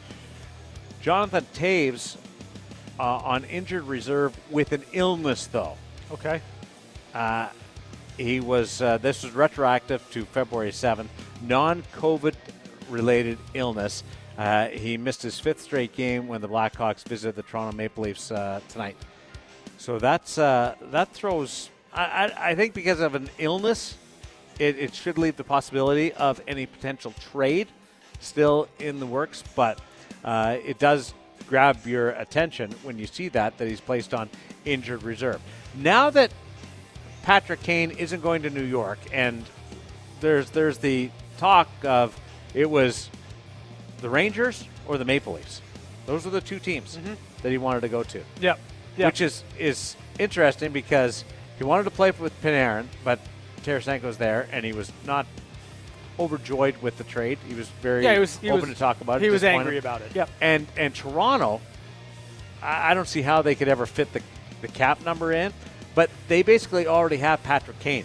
Jonathan 1.03 1.47
Toews 1.55 2.17
uh, 2.99 3.03
on 3.03 3.45
injured 3.45 3.85
reserve 3.85 4.35
with 4.51 4.73
an 4.73 4.85
illness, 4.93 5.47
though. 5.47 5.77
Okay. 6.13 6.41
Uh, 7.13 7.49
he 8.17 8.41
was. 8.41 8.81
Uh, 8.81 8.99
this 8.99 9.23
was 9.23 9.33
retroactive 9.33 10.09
to 10.11 10.25
February 10.25 10.71
7th. 10.71 11.09
Non-COVID 11.43 12.35
related 12.89 13.39
illness. 13.55 14.03
Uh, 14.37 14.69
he 14.69 14.97
missed 14.97 15.23
his 15.23 15.39
fifth 15.39 15.61
straight 15.61 15.93
game 15.93 16.27
when 16.27 16.41
the 16.41 16.49
Blackhawks 16.49 17.05
visited 17.05 17.37
the 17.37 17.43
Toronto 17.43 17.77
Maple 17.77 18.05
Leafs 18.05 18.31
uh, 18.31 18.61
tonight. 18.69 18.97
So 19.79 19.99
that's 19.99 20.39
uh, 20.39 20.75
that 20.91 21.13
throws. 21.13 21.71
I, 21.93 22.03
I, 22.03 22.51
I 22.51 22.55
think 22.55 22.75
because 22.75 23.01
of 23.01 23.15
an 23.15 23.31
illness, 23.39 23.97
it, 24.59 24.79
it 24.79 24.95
should 24.95 25.19
leave 25.19 25.37
the 25.37 25.45
possibility 25.45 26.13
of 26.13 26.41
any 26.49 26.67
potential 26.67 27.13
trade 27.33 27.69
still 28.21 28.69
in 28.79 28.99
the 28.99 29.07
works. 29.07 29.45
But 29.55 29.81
uh, 30.25 30.57
it 30.65 30.79
does 30.79 31.15
grab 31.49 31.87
your 31.87 32.11
attention 32.11 32.73
when 32.83 32.99
you 32.99 33.07
see 33.07 33.29
that 33.29 33.59
that 33.59 33.69
he's 33.69 33.81
placed 33.81 34.15
on 34.15 34.31
injured 34.65 35.03
reserve. 35.03 35.41
Now 35.77 36.11
that 36.11 36.33
Patrick 37.25 37.63
Kane 37.63 37.91
isn't 37.91 38.23
going 38.23 38.43
to 38.43 38.51
New 38.51 38.65
York, 38.65 38.99
and 39.11 39.45
there's 40.21 40.51
there's 40.51 40.79
the 40.79 41.11
talk 41.39 41.69
of 41.83 42.19
it 42.53 42.69
was 42.69 43.09
the 44.03 44.11
Rangers 44.11 44.65
or 44.87 44.99
the 44.99 45.07
Maple 45.07 45.33
Leafs. 45.33 45.63
Those 46.05 46.27
are 46.27 46.31
the 46.31 46.43
two 46.43 46.59
teams 46.59 46.99
mm-hmm. 46.99 47.15
that 47.43 47.51
he 47.51 47.57
wanted 47.57 47.81
to 47.81 47.89
go 47.89 48.03
to, 48.03 48.23
Yep. 48.41 48.61
Yep. 48.99 49.07
which 49.07 49.21
is 49.23 49.43
is 49.59 49.97
interesting 50.19 50.71
because 50.73 51.25
he 51.57 51.65
wanted 51.65 51.85
to 51.85 51.91
play 51.91 52.11
with 52.11 52.39
Panarin, 52.43 52.87
but 53.05 53.19
Tarasenko's 53.63 54.19
there, 54.19 54.47
and 54.53 54.63
he 54.63 54.75
was 54.75 54.93
not 55.07 55.27
overjoyed 56.19 56.77
with 56.83 56.99
the 56.99 57.05
trade. 57.05 57.39
He 57.49 57.55
was 57.55 57.69
very 57.81 58.05
yeah, 58.05 58.13
he 58.13 58.19
was 58.19 58.37
he 58.37 58.51
open 58.51 58.69
was, 58.69 58.77
to 58.77 58.79
talk 58.79 59.01
about 59.01 59.23
it. 59.23 59.25
He 59.25 59.31
was 59.31 59.43
angry 59.43 59.79
about 59.79 60.03
it. 60.03 60.15
Yep. 60.15 60.29
And 60.43 60.67
and 60.77 60.95
Toronto, 60.95 61.63
I, 62.63 62.91
I 62.91 62.95
don't 62.95 63.09
see 63.09 63.23
how 63.23 63.41
they 63.41 63.55
could 63.55 63.69
ever 63.69 63.87
fit 63.87 64.13
the, 64.13 64.21
the 64.61 64.69
cap 64.69 65.03
number 65.07 65.33
in, 65.33 65.55
but 65.95 66.11
they 66.29 66.43
basically 66.43 66.87
already 66.87 67.17
have 67.19 67.43
Patrick 67.43 67.79
Kane 67.81 68.05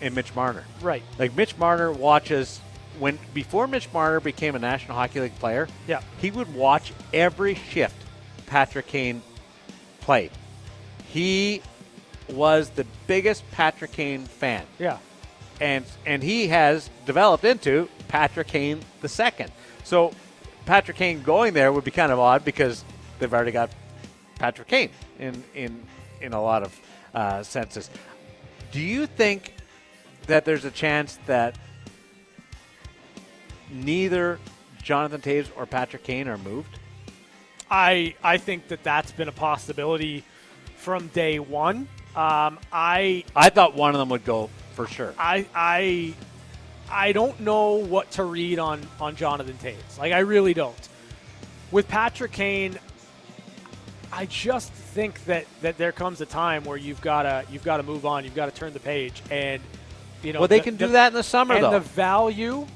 and 0.00 0.14
Mitch 0.14 0.34
Marner. 0.34 0.64
Right. 0.80 1.02
Like 1.18 1.36
Mitch 1.36 1.56
Marner 1.58 1.90
watches 1.92 2.60
when 2.98 3.18
before 3.34 3.66
Mitch 3.66 3.88
Marner 3.92 4.20
became 4.20 4.54
a 4.54 4.58
National 4.58 4.96
Hockey 4.96 5.20
League 5.20 5.38
player. 5.38 5.68
Yeah. 5.86 6.00
He 6.20 6.30
would 6.30 6.52
watch 6.54 6.92
every 7.12 7.54
shift 7.54 7.96
Patrick 8.46 8.86
Kane 8.86 9.22
played. 10.00 10.30
He 11.08 11.62
was 12.28 12.70
the 12.70 12.84
biggest 13.06 13.48
Patrick 13.52 13.92
Kane 13.92 14.24
fan 14.24 14.64
Yeah. 14.78 14.98
and 15.60 15.84
and 16.06 16.22
he 16.22 16.48
has 16.48 16.90
developed 17.06 17.44
into 17.44 17.88
Patrick 18.08 18.48
Kane 18.48 18.80
the 19.00 19.08
second. 19.08 19.50
So 19.84 20.12
Patrick 20.66 20.98
Kane 20.98 21.22
going 21.22 21.54
there 21.54 21.72
would 21.72 21.84
be 21.84 21.90
kind 21.90 22.12
of 22.12 22.18
odd 22.18 22.44
because 22.44 22.84
they've 23.18 23.32
already 23.32 23.52
got 23.52 23.70
Patrick 24.38 24.68
Kane 24.68 24.90
in 25.18 25.42
in 25.54 25.82
in 26.20 26.32
a 26.34 26.42
lot 26.42 26.62
of 26.62 26.78
uh, 27.14 27.42
senses. 27.42 27.90
Do 28.72 28.80
you 28.80 29.06
think 29.06 29.54
that 30.26 30.44
there's 30.44 30.64
a 30.64 30.70
chance 30.70 31.18
that 31.26 31.56
neither 33.70 34.38
Jonathan 34.82 35.20
Toews 35.20 35.48
or 35.56 35.66
Patrick 35.66 36.04
Kane 36.04 36.28
are 36.28 36.38
moved? 36.38 36.78
I 37.70 38.14
I 38.22 38.38
think 38.38 38.68
that 38.68 38.82
that's 38.82 39.12
been 39.12 39.28
a 39.28 39.32
possibility 39.32 40.24
from 40.76 41.08
day 41.08 41.38
one. 41.38 41.88
Um, 42.16 42.58
I 42.72 43.24
I 43.36 43.50
thought 43.50 43.74
one 43.74 43.94
of 43.94 43.98
them 43.98 44.08
would 44.10 44.24
go 44.24 44.50
for 44.74 44.86
sure. 44.86 45.14
I 45.18 45.46
I 45.54 46.14
I 46.90 47.12
don't 47.12 47.38
know 47.40 47.74
what 47.74 48.10
to 48.12 48.24
read 48.24 48.58
on 48.58 48.86
on 49.00 49.16
Jonathan 49.16 49.58
Toews. 49.62 49.98
Like 49.98 50.12
I 50.12 50.20
really 50.20 50.54
don't. 50.54 50.88
With 51.70 51.86
Patrick 51.88 52.32
Kane, 52.32 52.78
I 54.12 54.26
just 54.26 54.72
think 54.72 55.24
that 55.26 55.44
that 55.60 55.76
there 55.78 55.92
comes 55.92 56.20
a 56.20 56.26
time 56.26 56.64
where 56.64 56.76
you've 56.76 57.00
got 57.00 57.22
to 57.22 57.44
you've 57.50 57.64
got 57.64 57.76
to 57.78 57.82
move 57.82 58.06
on. 58.06 58.24
You've 58.24 58.34
got 58.34 58.46
to 58.46 58.58
turn 58.58 58.72
the 58.72 58.80
page, 58.80 59.22
and 59.30 59.60
you 60.22 60.32
know 60.32 60.40
well, 60.40 60.48
they 60.48 60.58
the- 60.58 60.64
can 60.64 60.76
the- 60.76 60.86
do 60.86 60.92
that 60.92 61.08
in 61.08 61.14
the 61.14 61.22
summer, 61.22 61.54
and 61.54 61.64
though. 61.64 61.70
the 61.72 61.80
value 61.80 62.66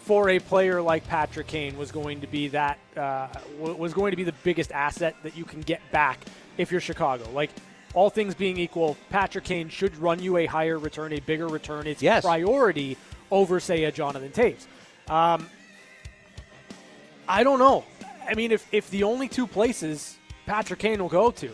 for 0.00 0.28
a 0.30 0.38
player 0.38 0.80
like 0.82 1.06
Patrick 1.08 1.46
Kane 1.48 1.76
was 1.76 1.90
going 1.90 2.20
to 2.20 2.26
be 2.26 2.48
that 2.48 2.78
uh, 2.96 3.28
was 3.58 3.92
going 3.92 4.10
to 4.12 4.16
be 4.16 4.24
the 4.24 4.34
biggest 4.44 4.70
asset 4.72 5.16
that 5.22 5.36
you 5.36 5.44
can 5.44 5.60
get 5.60 5.80
back 5.92 6.20
if 6.58 6.70
you're 6.70 6.80
Chicago. 6.80 7.28
Like 7.32 7.50
all 7.94 8.10
things 8.10 8.34
being 8.34 8.56
equal, 8.58 8.96
Patrick 9.10 9.44
Kane 9.44 9.68
should 9.68 9.96
run 9.96 10.20
you 10.20 10.36
a 10.36 10.46
higher 10.46 10.78
return, 10.78 11.12
a 11.12 11.20
bigger 11.20 11.48
return. 11.48 11.86
It's 11.86 12.02
Yes. 12.02 12.24
priority 12.24 12.96
over 13.30 13.58
say 13.58 13.84
a 13.84 13.90
Jonathan 13.92 14.30
Toews. 14.30 14.66
Um, 15.12 15.48
I 17.28 17.42
don't 17.42 17.58
know. 17.58 17.84
I 18.28 18.34
mean, 18.34 18.52
if 18.52 18.66
if 18.72 18.90
the 18.90 19.02
only 19.04 19.28
two 19.28 19.46
places 19.46 20.16
Patrick 20.46 20.78
Kane 20.80 21.00
will 21.02 21.08
go 21.08 21.30
to, 21.32 21.50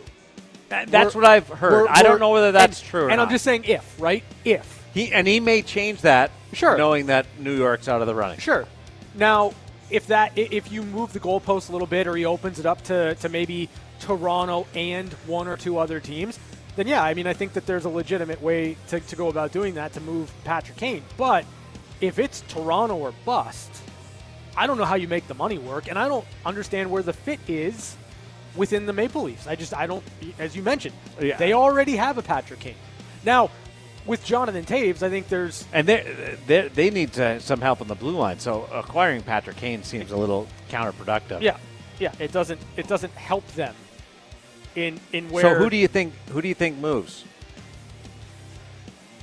That- 0.69 0.89
That's 0.89 1.13
We're- 1.13 1.23
what 1.27 1.31
I've 1.31 1.47
heard. 1.49 1.71
we're- 1.73 1.87
I 1.89 2.01
don't 2.01 2.19
know 2.19 2.31
whether 2.31 2.51
that's 2.51 2.79
and- 2.79 2.89
true. 2.89 3.03
Or 3.05 3.09
and 3.11 3.21
I'm 3.21 3.29
just 3.29 3.43
saying 3.43 3.65
if, 3.65 3.95
right? 3.99 4.23
If. 4.43 4.81
he 4.93 5.11
and 5.13 5.27
he 5.27 5.39
may 5.39 5.61
change 5.61 6.01
that. 6.01 6.31
Sure. 6.53 6.77
knowing 6.77 7.07
that 7.07 7.25
New 7.39 7.55
York's 7.55 7.87
out 7.87 8.01
of 8.01 8.07
the 8.07 8.15
running. 8.15 8.39
Sure. 8.39 8.65
Now, 9.13 9.53
if 9.91 10.07
that 10.07 10.31
if 10.35 10.71
you 10.71 10.81
move 10.81 11.13
the 11.13 11.19
goalpost 11.19 11.69
a 11.69 11.71
little 11.73 11.85
bit, 11.87 12.07
or 12.07 12.15
he 12.15 12.25
opens 12.25 12.59
it 12.59 12.65
up 12.65 12.83
to 12.85 13.13
to 13.15 13.29
maybe 13.29 13.69
Toronto 13.99 14.65
and 14.73 15.13
one 15.27 15.47
or 15.47 15.57
two 15.57 15.77
other 15.77 15.99
teams, 15.99 16.39
then 16.75 16.87
yeah, 16.87 17.03
I 17.03 17.13
mean, 17.13 17.27
I 17.27 17.33
think 17.33 17.53
that 17.53 17.65
there's 17.67 17.85
a 17.85 17.89
legitimate 17.89 18.41
way 18.41 18.75
to, 18.87 18.99
to 18.99 19.15
go 19.15 19.27
about 19.27 19.51
doing 19.51 19.75
that 19.75 19.93
to 19.93 20.01
move 20.01 20.31
Patrick 20.43 20.77
Kane. 20.77 21.03
But 21.17 21.45
if 22.01 22.17
it's 22.17 22.41
Toronto 22.47 22.95
or 22.95 23.13
bust, 23.25 23.69
I 24.57 24.65
don't 24.65 24.77
know 24.79 24.85
how 24.85 24.95
you 24.95 25.07
make 25.07 25.27
the 25.27 25.35
money 25.35 25.59
work, 25.59 25.87
and 25.87 25.99
I 25.99 26.07
don't 26.07 26.25
understand 26.45 26.89
where 26.89 27.03
the 27.03 27.13
fit 27.13 27.39
is 27.47 27.95
within 28.55 28.85
the 28.85 28.93
Maple 28.93 29.23
Leafs. 29.23 29.47
I 29.47 29.55
just 29.55 29.73
I 29.73 29.87
don't, 29.87 30.03
as 30.39 30.55
you 30.55 30.63
mentioned, 30.63 30.95
Yeah. 31.19 31.37
they 31.37 31.53
already 31.53 31.95
have 31.95 32.17
a 32.17 32.21
Patrick 32.21 32.59
Kane. 32.59 32.75
Now, 33.25 33.49
with 34.05 34.23
Jonathan 34.25 34.65
Toews, 34.65 35.01
I 35.01 35.09
think 35.09 35.29
there's 35.29 35.65
And 35.73 35.87
they 35.87 36.69
they 36.73 36.89
need 36.89 37.13
to, 37.13 37.39
some 37.39 37.61
help 37.61 37.81
on 37.81 37.87
the 37.87 37.95
blue 37.95 38.17
line. 38.17 38.39
So 38.39 38.67
acquiring 38.73 39.21
Patrick 39.23 39.57
Kane 39.57 39.83
seems 39.83 40.11
a 40.11 40.17
little 40.17 40.47
counterproductive. 40.69 41.41
Yeah, 41.41 41.57
yeah. 41.99 42.11
It 42.19 42.31
doesn't 42.31 42.59
it 42.77 42.87
doesn't 42.87 43.13
help 43.13 43.47
them 43.53 43.75
in 44.75 44.99
in 45.13 45.29
where. 45.29 45.43
So 45.43 45.55
who 45.55 45.69
do 45.69 45.77
you 45.77 45.87
think 45.87 46.13
who 46.29 46.41
do 46.41 46.47
you 46.47 46.55
think 46.55 46.77
moves? 46.77 47.23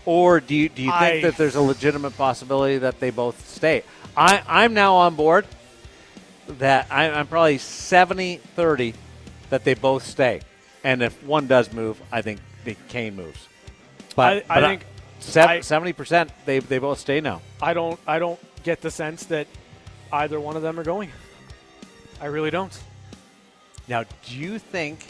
Or 0.07 0.41
do 0.41 0.55
you 0.55 0.69
do 0.69 0.83
you 0.83 0.91
think 0.91 1.03
I- 1.03 1.21
that 1.23 1.37
there's 1.37 1.57
a 1.57 1.61
legitimate 1.61 2.17
possibility 2.17 2.79
that 2.79 3.01
they 3.01 3.11
both 3.11 3.47
stay? 3.49 3.85
I, 4.17 4.43
I'm 4.49 4.75
now 4.75 4.95
on 4.97 5.15
board 5.15 5.47
that 6.59 6.89
I, 6.91 7.11
I'm 7.11 7.29
probably 7.29 7.59
70-30 7.59 8.95
that 9.51 9.65
they 9.65 9.75
both 9.75 10.05
stay. 10.05 10.41
And 10.83 11.03
if 11.03 11.23
one 11.25 11.47
does 11.47 11.73
move, 11.73 12.01
I 12.11 12.23
think 12.23 12.41
the 12.65 12.77
Kane 12.89 13.17
moves. 13.17 13.49
But 14.17 14.45
I- 14.51 14.57
I 14.59 14.61
but 14.61 14.67
think 14.69 14.87
70% 15.21 16.31
they, 16.47 16.59
they 16.61 16.79
both 16.79 16.99
stay 16.99 17.21
now. 17.21 17.43
I 17.61 17.75
don't 17.75 18.01
I 18.07 18.19
don't 18.19 18.41
get 18.63 18.81
the 18.81 18.91
sense 18.91 19.25
that 19.27 19.47
either 20.13 20.41
one 20.41 20.57
of 20.57 20.63
them 20.63 20.81
are 20.81 20.85
going. 20.85 21.11
I 22.21 22.27
really 22.27 22.51
don't. 22.51 22.77
Now, 23.89 24.05
do 24.27 24.37
you 24.37 24.59
think 24.59 25.07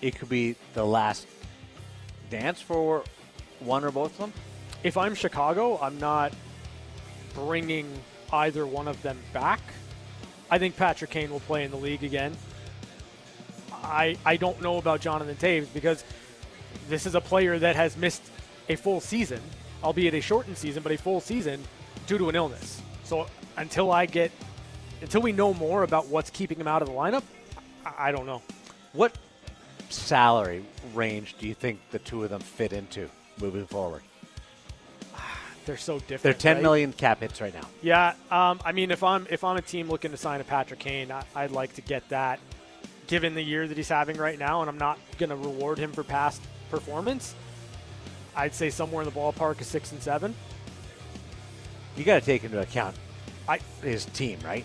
it 0.00 0.16
could 0.18 0.28
be 0.28 0.56
the 0.74 0.84
last 0.84 1.26
dance 2.30 2.60
for 2.60 3.04
one 3.60 3.84
or 3.84 3.90
both 3.90 4.12
of 4.12 4.18
them? 4.18 4.32
If 4.82 4.96
I'm 4.96 5.14
Chicago, 5.14 5.78
I'm 5.80 5.98
not 5.98 6.32
bringing 7.34 7.88
either 8.32 8.66
one 8.66 8.88
of 8.88 9.00
them 9.02 9.18
back. 9.32 9.60
I 10.50 10.58
think 10.58 10.76
Patrick 10.76 11.10
Kane 11.10 11.30
will 11.30 11.40
play 11.40 11.64
in 11.64 11.70
the 11.70 11.76
league 11.76 12.04
again. 12.04 12.36
I 13.86 14.16
I 14.24 14.36
don't 14.36 14.60
know 14.60 14.78
about 14.78 15.00
Jonathan 15.00 15.36
Toews 15.36 15.72
because 15.72 16.04
this 16.88 17.06
is 17.06 17.14
a 17.14 17.20
player 17.20 17.58
that 17.58 17.76
has 17.76 17.96
missed 17.96 18.22
a 18.68 18.76
full 18.76 19.00
season, 19.00 19.40
albeit 19.82 20.14
a 20.14 20.20
shortened 20.20 20.58
season, 20.58 20.82
but 20.82 20.92
a 20.92 20.98
full 20.98 21.20
season 21.20 21.62
due 22.06 22.18
to 22.18 22.28
an 22.28 22.36
illness. 22.36 22.80
So 23.04 23.26
until 23.56 23.90
I 23.90 24.06
get 24.06 24.30
until 25.00 25.22
we 25.22 25.32
know 25.32 25.54
more 25.54 25.82
about 25.82 26.08
what's 26.08 26.30
keeping 26.30 26.58
him 26.58 26.66
out 26.66 26.82
of 26.82 26.88
the 26.88 26.94
lineup, 26.94 27.22
I, 27.84 28.08
I 28.08 28.12
don't 28.12 28.26
know. 28.26 28.42
What 28.92 29.16
salary 29.88 30.64
range 30.94 31.36
do 31.38 31.46
you 31.46 31.54
think 31.54 31.80
the 31.90 31.98
two 31.98 32.24
of 32.24 32.30
them 32.30 32.40
fit 32.40 32.72
into 32.72 33.08
moving 33.40 33.66
forward? 33.66 34.02
They're 35.66 35.76
so 35.76 35.98
different. 35.98 36.22
They're 36.22 36.32
ten 36.34 36.56
right? 36.56 36.62
million 36.62 36.92
cap 36.92 37.20
hits 37.20 37.40
right 37.40 37.54
now. 37.54 37.68
Yeah, 37.82 38.14
um, 38.30 38.60
I 38.64 38.72
mean, 38.72 38.90
if 38.90 39.02
I'm 39.02 39.26
if 39.30 39.44
I'm 39.44 39.56
a 39.56 39.62
team 39.62 39.88
looking 39.88 40.10
to 40.12 40.16
sign 40.16 40.40
a 40.40 40.44
Patrick 40.44 40.80
Kane, 40.80 41.10
I, 41.10 41.22
I'd 41.34 41.50
like 41.50 41.74
to 41.74 41.82
get 41.82 42.08
that, 42.08 42.40
given 43.06 43.34
the 43.34 43.42
year 43.42 43.66
that 43.66 43.76
he's 43.76 43.88
having 43.88 44.16
right 44.16 44.38
now, 44.38 44.60
and 44.60 44.68
I'm 44.70 44.78
not 44.78 44.98
going 45.18 45.30
to 45.30 45.36
reward 45.36 45.78
him 45.78 45.92
for 45.92 46.02
past 46.02 46.42
performance. 46.70 47.34
I'd 48.34 48.54
say 48.54 48.70
somewhere 48.70 49.02
in 49.02 49.08
the 49.08 49.14
ballpark 49.14 49.60
of 49.60 49.66
six 49.66 49.92
and 49.92 50.02
seven. 50.02 50.34
You 51.96 52.04
got 52.04 52.20
to 52.20 52.26
take 52.26 52.44
into 52.44 52.60
account 52.60 52.94
I 53.48 53.60
his 53.82 54.04
team, 54.06 54.38
right? 54.44 54.64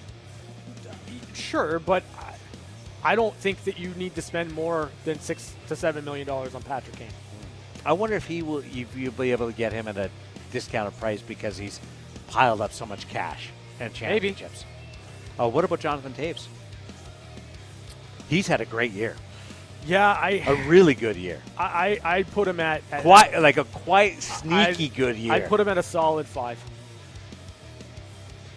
sure, 1.34 1.80
but 1.80 2.04
I, 2.18 3.12
I 3.12 3.16
don't 3.16 3.34
think 3.36 3.64
that 3.64 3.80
you 3.80 3.90
need 3.96 4.16
to 4.16 4.22
spend 4.22 4.54
more 4.54 4.90
than 5.06 5.20
six 5.20 5.54
to 5.68 5.76
seven 5.76 6.04
million 6.04 6.28
dollars 6.28 6.56
on 6.56 6.62
Patrick 6.62 6.98
Kane. 6.98 7.08
I 7.86 7.94
wonder 7.94 8.16
if 8.16 8.26
he 8.28 8.42
will, 8.42 8.60
if 8.60 8.96
you'll 8.96 9.12
be 9.14 9.32
able 9.32 9.50
to 9.50 9.56
get 9.58 9.72
him 9.74 9.88
at 9.88 9.98
a 9.98 10.10
discounted 10.52 11.00
price 11.00 11.22
because 11.22 11.58
he's 11.58 11.80
piled 12.28 12.62
up 12.62 12.74
so 12.74 12.86
much 12.86 13.08
cash 13.08 13.50
and 13.80 13.92
Maybe. 13.94 14.30
championships. 14.34 14.66
Oh, 15.40 15.48
what 15.48 15.64
about 15.66 15.80
Jonathan 15.80 16.14
Toews? 16.14 16.48
He's 18.32 18.48
had 18.48 18.62
a 18.62 18.65
great 18.65 18.91
year, 18.94 19.15
Yeah, 19.86 20.08
I 20.13 20.41
a 20.48 20.56
really 20.70 20.94
good 20.96 21.17
year, 21.17 21.41
I 21.58 22.00
I 22.04 22.15
I'd 22.15 22.32
put 22.32 22.48
him 22.48 22.60
at, 22.62 22.82
at 22.91 23.02
quite 23.02 23.38
like 23.41 23.58
a 23.58 23.65
quite 23.65 24.24
sneaky 24.24 24.86
I'd- 24.86 24.88
good 24.96 25.17
year. 25.17 25.34
I'd 25.34 25.48
put 25.50 25.60
him 25.60 25.67
at 25.67 25.78
a 25.78 25.84
solid 25.84 26.26
five. 26.26 26.58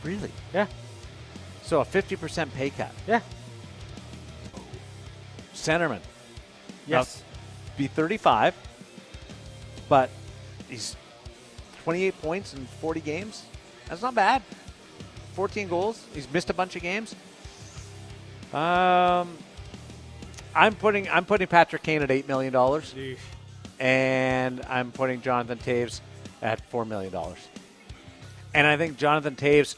really, 0.05 0.31
Yeah, 0.53 0.69
so 1.63 1.81
a 1.81 1.85
fifty 1.85 2.15
percent 2.17 2.55
pay 2.55 2.71
cut. 2.71 2.93
yeah, 3.09 3.21
Centerman, 5.55 6.01
yes. 6.87 7.25
be 7.77 7.87
thirty-five, 7.89 8.55
but 9.89 10.09
he's 10.69 10.95
twenty-eight 11.83 12.21
points 12.23 12.55
in 12.55 12.65
forty 12.81 13.01
games. 13.01 13.43
That's 13.89 14.03
not 14.03 14.15
bad. 14.15 14.43
Fourteen 15.35 15.67
goals. 15.69 16.05
He's 16.15 16.31
missed 16.33 16.51
a 16.51 16.55
bunch 16.55 16.77
of 16.77 16.83
games. 16.83 17.15
Um, 18.53 19.37
I'm 20.55 20.75
putting 20.75 21.09
I'm 21.09 21.25
putting 21.25 21.47
Patrick 21.47 21.83
Kane 21.83 22.03
at 22.03 22.11
eight 22.11 22.29
million 22.29 22.53
dollars, 22.53 22.95
and 23.81 24.61
I'm 24.69 24.93
putting 24.93 25.21
Jonathan 25.21 25.59
Toews 25.59 26.01
at 26.43 26.61
four 26.71 26.85
million 26.85 27.13
dollars. 27.13 27.39
And 28.55 28.67
I 28.67 28.77
think 28.77 28.97
Jonathan 28.97 29.35
Toews 29.35 29.75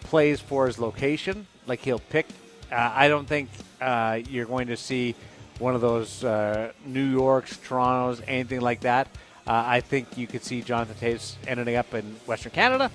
plays 0.00 0.40
for 0.40 0.66
his 0.66 0.78
location. 0.78 1.46
Like 1.66 1.80
he'll 1.80 1.98
pick. 1.98 2.26
Uh, 2.70 2.92
I 2.94 3.08
don't 3.08 3.26
think 3.26 3.48
uh, 3.80 4.20
you're 4.28 4.46
going 4.46 4.68
to 4.68 4.76
see 4.76 5.14
one 5.58 5.74
of 5.74 5.80
those 5.80 6.22
uh, 6.22 6.72
New 6.84 7.04
Yorks, 7.04 7.56
Torontos, 7.56 8.22
anything 8.26 8.60
like 8.60 8.80
that. 8.80 9.08
Uh, 9.46 9.62
I 9.66 9.80
think 9.80 10.18
you 10.18 10.26
could 10.26 10.44
see 10.44 10.62
Jonathan 10.62 10.96
Toews 10.96 11.36
ending 11.46 11.76
up 11.76 11.94
in 11.94 12.04
Western 12.26 12.52
Canada 12.52 12.90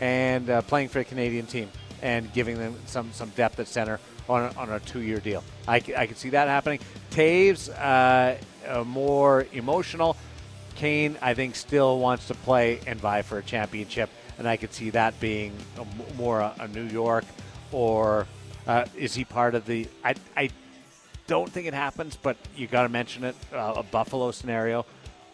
and 0.00 0.50
uh, 0.50 0.62
playing 0.62 0.88
for 0.88 1.00
a 1.00 1.04
Canadian 1.04 1.46
team 1.46 1.70
and 2.02 2.32
giving 2.32 2.58
them 2.58 2.74
some, 2.86 3.12
some 3.12 3.30
depth 3.30 3.60
at 3.60 3.68
center 3.68 4.00
on 4.28 4.42
a, 4.42 4.58
on 4.58 4.70
a 4.70 4.80
two-year 4.80 5.18
deal. 5.18 5.42
I, 5.66 5.76
I 5.96 6.06
can 6.06 6.16
see 6.16 6.30
that 6.30 6.48
happening. 6.48 6.80
Toews, 7.10 7.68
uh, 7.70 8.36
uh, 8.68 8.84
more 8.84 9.46
emotional. 9.52 10.16
Kane, 10.74 11.16
I 11.20 11.34
think, 11.34 11.54
still 11.54 11.98
wants 11.98 12.28
to 12.28 12.34
play 12.34 12.80
and 12.86 12.98
vie 13.00 13.22
for 13.22 13.38
a 13.38 13.42
championship, 13.42 14.10
and 14.38 14.48
I 14.48 14.56
could 14.56 14.72
see 14.72 14.90
that 14.90 15.18
being 15.20 15.52
a 15.78 16.14
more 16.14 16.40
a, 16.40 16.54
a 16.60 16.68
New 16.68 16.86
York, 16.86 17.24
or 17.70 18.26
uh, 18.66 18.86
is 18.96 19.14
he 19.14 19.24
part 19.24 19.54
of 19.54 19.66
the? 19.66 19.86
I, 20.02 20.14
I 20.36 20.50
don't 21.26 21.50
think 21.50 21.66
it 21.66 21.74
happens, 21.74 22.16
but 22.16 22.36
you 22.56 22.66
got 22.66 22.82
to 22.82 22.88
mention 22.88 23.24
it. 23.24 23.36
Uh, 23.52 23.74
a 23.76 23.82
Buffalo 23.82 24.30
scenario 24.30 24.86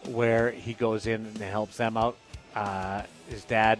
where 0.07 0.51
he 0.51 0.73
goes 0.73 1.07
in 1.07 1.25
and 1.25 1.37
helps 1.37 1.77
them 1.77 1.97
out. 1.97 2.17
Uh, 2.55 3.03
his 3.29 3.43
dad 3.45 3.79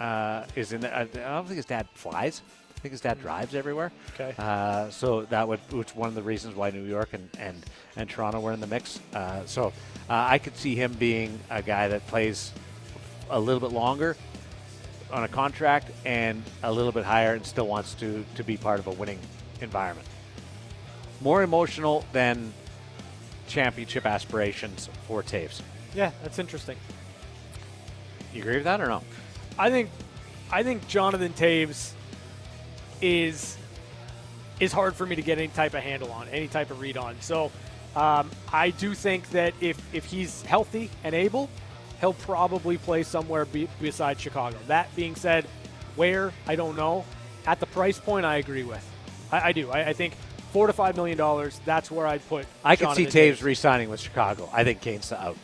uh, 0.00 0.44
is 0.54 0.72
in. 0.72 0.84
I 0.84 1.04
don't 1.04 1.46
think 1.46 1.56
his 1.56 1.66
dad 1.66 1.88
flies. 1.94 2.42
I 2.84 2.86
think 2.86 2.92
his 2.92 3.00
dad 3.00 3.18
drives 3.18 3.54
everywhere. 3.54 3.92
Okay. 4.12 4.34
Uh, 4.36 4.90
so 4.90 5.22
that 5.22 5.48
would, 5.48 5.58
which 5.72 5.96
one 5.96 6.10
of 6.10 6.14
the 6.14 6.22
reasons 6.22 6.54
why 6.54 6.68
New 6.68 6.84
York 6.84 7.14
and, 7.14 7.30
and, 7.38 7.64
and 7.96 8.10
Toronto 8.10 8.40
were 8.40 8.52
in 8.52 8.60
the 8.60 8.66
mix. 8.66 9.00
Uh, 9.14 9.40
so 9.46 9.68
uh, 10.10 10.26
I 10.28 10.36
could 10.36 10.54
see 10.54 10.74
him 10.74 10.92
being 10.92 11.40
a 11.48 11.62
guy 11.62 11.88
that 11.88 12.06
plays 12.08 12.52
a 13.30 13.40
little 13.40 13.58
bit 13.58 13.74
longer 13.74 14.18
on 15.10 15.24
a 15.24 15.28
contract 15.28 15.92
and 16.04 16.42
a 16.62 16.70
little 16.70 16.92
bit 16.92 17.06
higher 17.06 17.32
and 17.32 17.46
still 17.46 17.66
wants 17.66 17.94
to, 17.94 18.22
to 18.34 18.44
be 18.44 18.58
part 18.58 18.80
of 18.80 18.86
a 18.86 18.92
winning 18.92 19.18
environment. 19.62 20.06
More 21.22 21.42
emotional 21.42 22.04
than 22.12 22.52
championship 23.48 24.04
aspirations 24.04 24.90
for 25.08 25.22
Toews. 25.22 25.62
Yeah, 25.94 26.10
that's 26.22 26.38
interesting. 26.38 26.76
You 28.34 28.42
agree 28.42 28.56
with 28.56 28.64
that 28.64 28.82
or 28.82 28.88
no? 28.88 29.02
I 29.58 29.70
think 29.70 29.88
I 30.52 30.62
think 30.62 30.86
Jonathan 30.86 31.32
Toews 31.32 31.92
is 33.00 33.56
is 34.60 34.72
hard 34.72 34.94
for 34.94 35.04
me 35.04 35.16
to 35.16 35.22
get 35.22 35.38
any 35.38 35.48
type 35.48 35.74
of 35.74 35.82
handle 35.82 36.10
on, 36.12 36.28
any 36.28 36.48
type 36.48 36.70
of 36.70 36.80
read 36.80 36.96
on. 36.96 37.16
So 37.20 37.50
um, 37.96 38.30
I 38.52 38.70
do 38.70 38.94
think 38.94 39.30
that 39.30 39.54
if 39.60 39.78
if 39.94 40.04
he's 40.04 40.42
healthy 40.42 40.90
and 41.02 41.14
able, 41.14 41.50
he'll 42.00 42.14
probably 42.14 42.78
play 42.78 43.02
somewhere 43.02 43.44
be, 43.44 43.68
beside 43.80 44.20
Chicago. 44.20 44.56
That 44.68 44.94
being 44.96 45.14
said, 45.16 45.46
where 45.96 46.32
I 46.46 46.56
don't 46.56 46.76
know. 46.76 47.04
At 47.46 47.60
the 47.60 47.66
price 47.66 47.98
point, 47.98 48.24
I 48.24 48.36
agree 48.36 48.62
with. 48.62 48.82
I, 49.30 49.48
I 49.48 49.52
do. 49.52 49.70
I, 49.70 49.88
I 49.88 49.92
think 49.92 50.14
four 50.50 50.66
to 50.66 50.72
five 50.72 50.96
million 50.96 51.18
dollars. 51.18 51.60
That's 51.64 51.90
where 51.90 52.06
I'd 52.06 52.26
put. 52.28 52.46
I 52.64 52.76
could 52.76 52.94
see 52.94 53.06
Toews 53.06 53.42
re-signing 53.42 53.90
with 53.90 54.00
Chicago. 54.00 54.48
I 54.52 54.64
think 54.64 54.80
Kane's 54.80 55.12
out. 55.12 55.36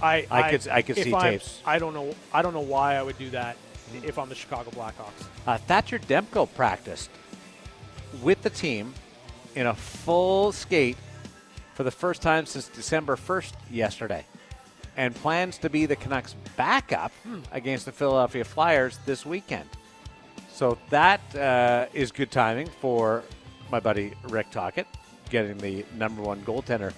I, 0.00 0.26
I 0.30 0.50
could- 0.50 0.68
I 0.68 0.82
could 0.82 0.96
see 0.96 1.12
I'm- 1.12 1.34
Toews. 1.34 1.58
I 1.64 1.78
don't 1.78 1.94
know. 1.94 2.14
I 2.32 2.42
don't 2.42 2.52
know 2.54 2.60
why 2.60 2.94
I 2.96 3.02
would 3.02 3.18
do 3.18 3.30
that 3.30 3.56
if 3.92 4.18
I'm 4.18 4.28
the 4.28 4.34
Chicago 4.34 4.70
Blackhawks. 4.70 5.24
Uh, 5.46 5.58
Thatcher 5.58 5.98
Demko 5.98 6.52
practiced 6.54 7.10
with 8.22 8.42
the 8.42 8.50
team 8.50 8.94
in 9.54 9.66
a 9.66 9.74
full 9.74 10.52
skate 10.52 10.96
for 11.74 11.82
the 11.82 11.90
first 11.90 12.22
time 12.22 12.46
since 12.46 12.68
December 12.68 13.16
1st 13.16 13.52
yesterday, 13.70 14.24
and 14.96 15.14
plans 15.14 15.58
to 15.58 15.68
be 15.68 15.86
the 15.86 15.96
Canucks' 15.96 16.34
backup 16.56 17.12
against 17.52 17.84
the 17.84 17.92
Philadelphia 17.92 18.44
Flyers 18.44 18.98
this 19.04 19.26
weekend. 19.26 19.68
So 20.52 20.78
that 20.88 21.20
uh, 21.36 21.86
is 21.92 22.12
good 22.12 22.30
timing 22.30 22.68
for 22.80 23.22
my 23.70 23.80
buddy 23.80 24.14
Rick 24.28 24.50
Tocchet, 24.50 24.86
getting 25.28 25.58
the 25.58 25.84
number 25.96 26.22
one 26.22 26.40
goaltender 26.42 26.94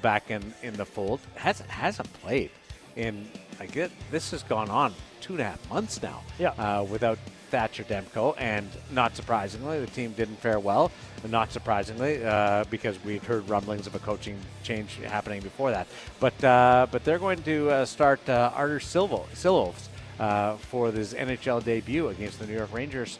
back 0.00 0.30
in, 0.30 0.54
in 0.62 0.74
the 0.74 0.84
fold. 0.84 1.20
Hasn't 1.34 1.68
hasn't 1.70 2.12
played 2.14 2.50
in 2.96 3.28
I 3.60 3.66
get 3.66 3.90
this 4.10 4.30
has 4.30 4.42
gone 4.42 4.70
on 4.70 4.94
two 5.20 5.34
and 5.34 5.42
a 5.42 5.44
half 5.44 5.70
months 5.70 6.02
now. 6.02 6.22
Yeah. 6.38 6.50
Uh, 6.50 6.82
without 6.84 7.18
Thatcher 7.50 7.84
Demko, 7.84 8.34
and 8.38 8.68
not 8.92 9.14
surprisingly, 9.14 9.80
the 9.80 9.86
team 9.88 10.12
didn't 10.12 10.36
fare 10.36 10.58
well. 10.58 10.90
Not 11.28 11.52
surprisingly, 11.52 12.24
uh, 12.24 12.64
because 12.70 13.02
we'd 13.04 13.22
heard 13.22 13.46
rumblings 13.48 13.86
of 13.86 13.94
a 13.94 13.98
coaching 13.98 14.38
change 14.62 14.96
happening 14.96 15.42
before 15.42 15.70
that. 15.72 15.86
But 16.20 16.42
uh, 16.42 16.86
but 16.90 17.04
they're 17.04 17.18
going 17.18 17.42
to 17.42 17.70
uh, 17.70 17.84
start 17.84 18.26
uh, 18.28 18.52
Artur 18.54 18.80
Silvo, 18.80 19.26
Silovs 19.34 19.88
uh, 20.18 20.56
for 20.56 20.90
his 20.90 21.12
NHL 21.12 21.62
debut 21.62 22.08
against 22.08 22.38
the 22.38 22.46
New 22.46 22.54
York 22.54 22.72
Rangers 22.72 23.18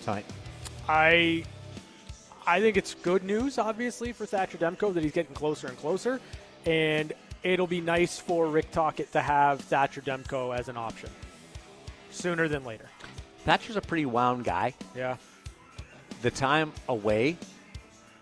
tonight. 0.00 0.24
I 0.88 1.44
I 2.46 2.60
think 2.60 2.76
it's 2.76 2.94
good 2.94 3.24
news, 3.24 3.58
obviously, 3.58 4.12
for 4.12 4.24
Thatcher 4.24 4.56
Demko 4.56 4.94
that 4.94 5.02
he's 5.02 5.12
getting 5.12 5.34
closer 5.34 5.66
and 5.66 5.76
closer, 5.76 6.20
and 6.64 7.12
it'll 7.44 7.66
be 7.66 7.80
nice 7.80 8.18
for 8.18 8.48
Rick 8.48 8.72
Tocchet 8.72 9.12
to 9.12 9.20
have 9.20 9.60
Thatcher 9.60 10.00
Demko 10.00 10.56
as 10.56 10.68
an 10.68 10.76
option 10.76 11.10
sooner 12.10 12.48
than 12.48 12.64
later. 12.64 12.88
Thatcher's 13.44 13.76
a 13.76 13.80
pretty 13.80 14.06
wound 14.06 14.44
guy. 14.44 14.74
Yeah. 14.96 15.16
The 16.22 16.30
time 16.30 16.72
away 16.88 17.36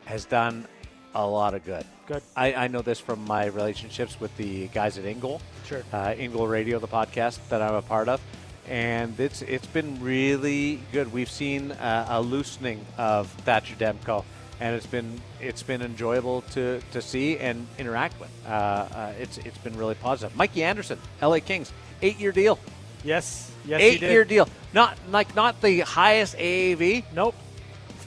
has 0.06 0.24
done 0.24 0.66
a 1.14 1.26
lot 1.26 1.54
of 1.54 1.64
good. 1.64 1.86
Good. 2.06 2.22
I, 2.36 2.54
I 2.54 2.68
know 2.68 2.82
this 2.82 2.98
from 2.98 3.24
my 3.24 3.46
relationships 3.46 4.18
with 4.18 4.36
the 4.36 4.66
guys 4.68 4.98
at 4.98 5.04
Ingle. 5.04 5.40
Sure. 5.66 5.82
Uh, 5.92 6.14
Ingle 6.18 6.48
Radio, 6.48 6.78
the 6.80 6.88
podcast 6.88 7.38
that 7.48 7.62
I'm 7.62 7.74
a 7.74 7.82
part 7.82 8.08
of. 8.08 8.20
And 8.68 9.18
it's 9.18 9.42
it's 9.42 9.66
been 9.66 10.00
really 10.02 10.80
good. 10.92 11.12
We've 11.12 11.30
seen 11.30 11.72
uh, 11.72 12.06
a 12.08 12.20
loosening 12.20 12.84
of 12.96 13.28
Thatcher 13.28 13.74
Demko, 13.74 14.24
and 14.62 14.76
it's 14.76 14.86
been 14.86 15.20
it's 15.40 15.62
been 15.64 15.82
enjoyable 15.82 16.42
to, 16.52 16.80
to 16.92 17.02
see 17.02 17.36
and 17.38 17.66
interact 17.78 18.18
with. 18.20 18.30
Uh, 18.46 18.50
uh, 18.50 19.12
it's 19.18 19.38
it's 19.38 19.58
been 19.58 19.76
really 19.76 19.96
positive. 19.96 20.36
Mikey 20.36 20.62
Anderson, 20.62 20.98
L.A. 21.20 21.40
Kings, 21.40 21.72
eight 22.00 22.18
year 22.20 22.30
deal, 22.30 22.58
Yes. 23.02 23.50
Yes. 23.66 23.80
he 23.80 23.86
eight 23.88 24.00
did. 24.00 24.12
year 24.12 24.24
deal. 24.24 24.48
Not 24.72 24.96
like 25.10 25.34
not 25.34 25.60
the 25.60 25.80
highest 25.80 26.36
AAV. 26.36 27.04
Nope. 27.12 27.34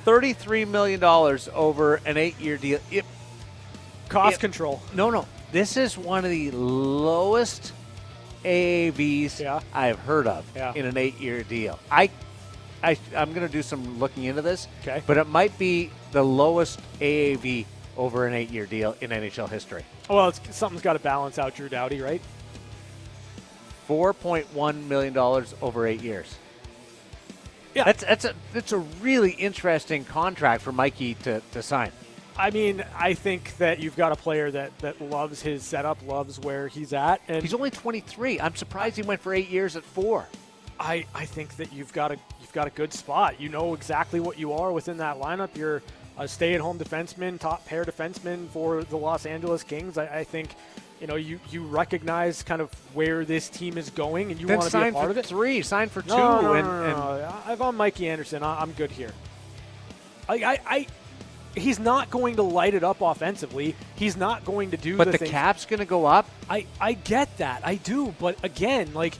Thirty 0.05 0.31
three 0.31 0.63
million 0.63 1.01
dollars 1.01 1.49
over 1.53 1.95
an 2.05 2.15
eight 2.15 2.39
year 2.39 2.57
deal. 2.57 2.79
It, 2.89 3.03
Cost 4.07 4.37
It- 4.37 4.39
control. 4.39 4.81
no, 4.93 5.09
no. 5.09 5.25
This 5.51 5.75
is 5.77 5.97
one 5.97 6.23
of 6.23 6.31
the 6.31 6.51
lowest 6.51 7.73
AAVs 8.45 9.39
Yeah. 9.41 9.59
I've 9.73 9.99
heard 9.99 10.27
of 10.27 10.45
Yeah. 10.55 10.71
in 10.75 10.85
an 10.85 10.95
eight-year 10.97 11.43
deal. 11.43 11.79
I, 11.91 12.09
I, 12.83 12.97
I'm 13.15 13.33
going 13.33 13.45
to 13.45 13.51
do 13.51 13.61
some 13.61 13.99
looking 13.99 14.25
into 14.25 14.41
this. 14.41 14.67
Okay. 14.81 15.01
But 15.07 15.17
it 15.17 15.27
might 15.27 15.57
be 15.57 15.91
the 16.11 16.23
lowest 16.23 16.79
AAV 16.99 17.65
over 17.97 18.27
an 18.27 18.33
eight-year 18.33 18.65
deal 18.65 18.95
in 19.01 19.09
NHL 19.11 19.49
history. 19.49 19.83
Well, 20.09 20.29
it's, 20.29 20.55
something's 20.55 20.81
got 20.81 20.93
to 20.93 20.99
balance 20.99 21.39
out 21.39 21.55
Drew 21.55 21.69
Doughty, 21.69 22.01
right? 22.01 22.21
Four 23.87 24.13
point 24.13 24.51
one 24.53 24.87
million 24.89 25.13
dollars 25.13 25.53
over 25.61 25.85
eight 25.85 26.01
years. 26.01 26.35
Yeah. 27.75 27.83
That's 27.83 28.03
that's 28.03 28.25
a 28.25 28.33
that's 28.53 28.71
a 28.71 28.77
really 28.77 29.31
interesting 29.31 30.05
contract 30.05 30.63
for 30.63 30.71
Mikey 30.71 31.13
to, 31.15 31.41
to 31.51 31.61
sign. 31.61 31.91
I 32.37 32.49
mean, 32.49 32.83
I 32.97 33.13
think 33.13 33.55
that 33.57 33.79
you've 33.79 33.95
got 33.95 34.11
a 34.11 34.15
player 34.15 34.51
that, 34.51 34.77
that 34.79 35.01
loves 35.01 35.41
his 35.41 35.63
setup, 35.63 36.05
loves 36.05 36.37
where 36.39 36.67
he's 36.67 36.91
at, 36.91 37.21
and 37.29 37.41
He's 37.41 37.53
only 37.53 37.69
23. 37.71 38.41
I'm 38.41 38.55
surprised 38.55 38.97
he 38.97 39.03
went 39.03 39.21
for 39.21 39.33
eight 39.33 39.49
years 39.49 39.77
at 39.77 39.83
four. 39.83 40.27
I, 40.79 41.05
I 41.13 41.25
think 41.25 41.55
that 41.57 41.71
you've 41.73 41.93
got 41.93 42.11
a 42.11 42.17
you've 42.41 42.53
got 42.53 42.67
a 42.67 42.71
good 42.71 42.93
spot. 42.93 43.39
You 43.39 43.49
know 43.49 43.73
exactly 43.73 44.19
what 44.19 44.37
you 44.37 44.53
are 44.53 44.71
within 44.71 44.97
that 44.97 45.17
lineup. 45.19 45.55
You're 45.55 45.81
a 46.17 46.27
stay-at-home 46.27 46.79
defenseman, 46.79 47.39
top 47.39 47.65
pair 47.65 47.83
defenseman 47.83 48.47
for 48.49 48.83
the 48.83 48.97
Los 48.97 49.25
Angeles 49.25 49.63
Kings. 49.63 49.97
I, 49.97 50.19
I 50.19 50.23
think 50.23 50.55
you 51.01 51.07
know 51.07 51.15
you, 51.15 51.39
you 51.49 51.65
recognize 51.65 52.43
kind 52.43 52.61
of 52.61 52.73
where 52.93 53.25
this 53.25 53.49
team 53.49 53.77
is 53.77 53.89
going, 53.89 54.31
and 54.31 54.39
you 54.39 54.47
want 54.47 54.63
to 54.63 54.71
be 54.71 54.87
a 54.87 54.91
part 54.91 55.05
for 55.05 55.11
of 55.11 55.17
it. 55.17 55.25
three, 55.25 55.61
sign 55.61 55.89
for 55.89 56.01
two, 56.01 56.09
No, 56.09 56.41
no, 56.41 56.53
and, 56.53 56.67
no, 56.67 56.81
no, 56.81 56.83
and 56.89 57.21
no. 57.21 57.35
I've 57.45 57.61
on 57.61 57.75
Mikey 57.75 58.09
Anderson. 58.09 58.43
I, 58.43 58.61
I'm 58.61 58.71
good 58.73 58.91
here. 58.91 59.11
I, 60.27 60.35
I, 60.35 60.59
I, 60.65 60.87
he's 61.55 61.79
not 61.79 62.09
going 62.09 62.37
to 62.37 62.41
light 62.41 62.73
it 62.73 62.83
up 62.83 63.01
offensively. 63.01 63.75
He's 63.95 64.17
not 64.17 64.43
going 64.43 64.71
to 64.71 64.77
do 64.77 64.97
but 64.97 65.11
the, 65.11 65.17
the 65.17 65.25
cap's 65.25 65.65
going 65.65 65.79
to 65.79 65.85
go 65.85 66.05
up. 66.05 66.29
I, 66.49 66.65
I 66.81 66.93
get 66.93 67.37
that. 67.37 67.61
I 67.63 67.75
do. 67.75 68.13
But 68.19 68.43
again, 68.43 68.93
like, 68.93 69.15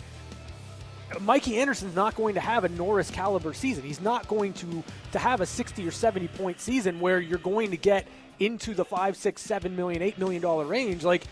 Mikey 1.20 1.58
Anderson's 1.58 1.96
not 1.96 2.16
going 2.16 2.34
to 2.36 2.40
have 2.40 2.64
a 2.64 2.70
Norris 2.70 3.12
caliber 3.12 3.54
season. 3.54 3.84
He's 3.84 4.02
not 4.02 4.28
going 4.28 4.54
to, 4.54 4.84
to 5.12 5.20
have 5.20 5.42
a 5.42 5.46
60 5.46 5.88
or 5.88 5.92
70 5.92 6.28
point 6.30 6.60
season 6.60 7.00
where 7.00 7.20
you're 7.20 7.38
going 7.40 7.72
to 7.72 7.78
get 7.78 8.08
into 8.40 8.74
the 8.74 8.84
five, 8.84 9.16
six, 9.16 9.42
seven 9.42 9.76
million, 9.76 10.02
eight 10.02 10.18
million 10.18 10.42
dollar 10.42 10.66
range. 10.66 11.04
Like, 11.04 11.24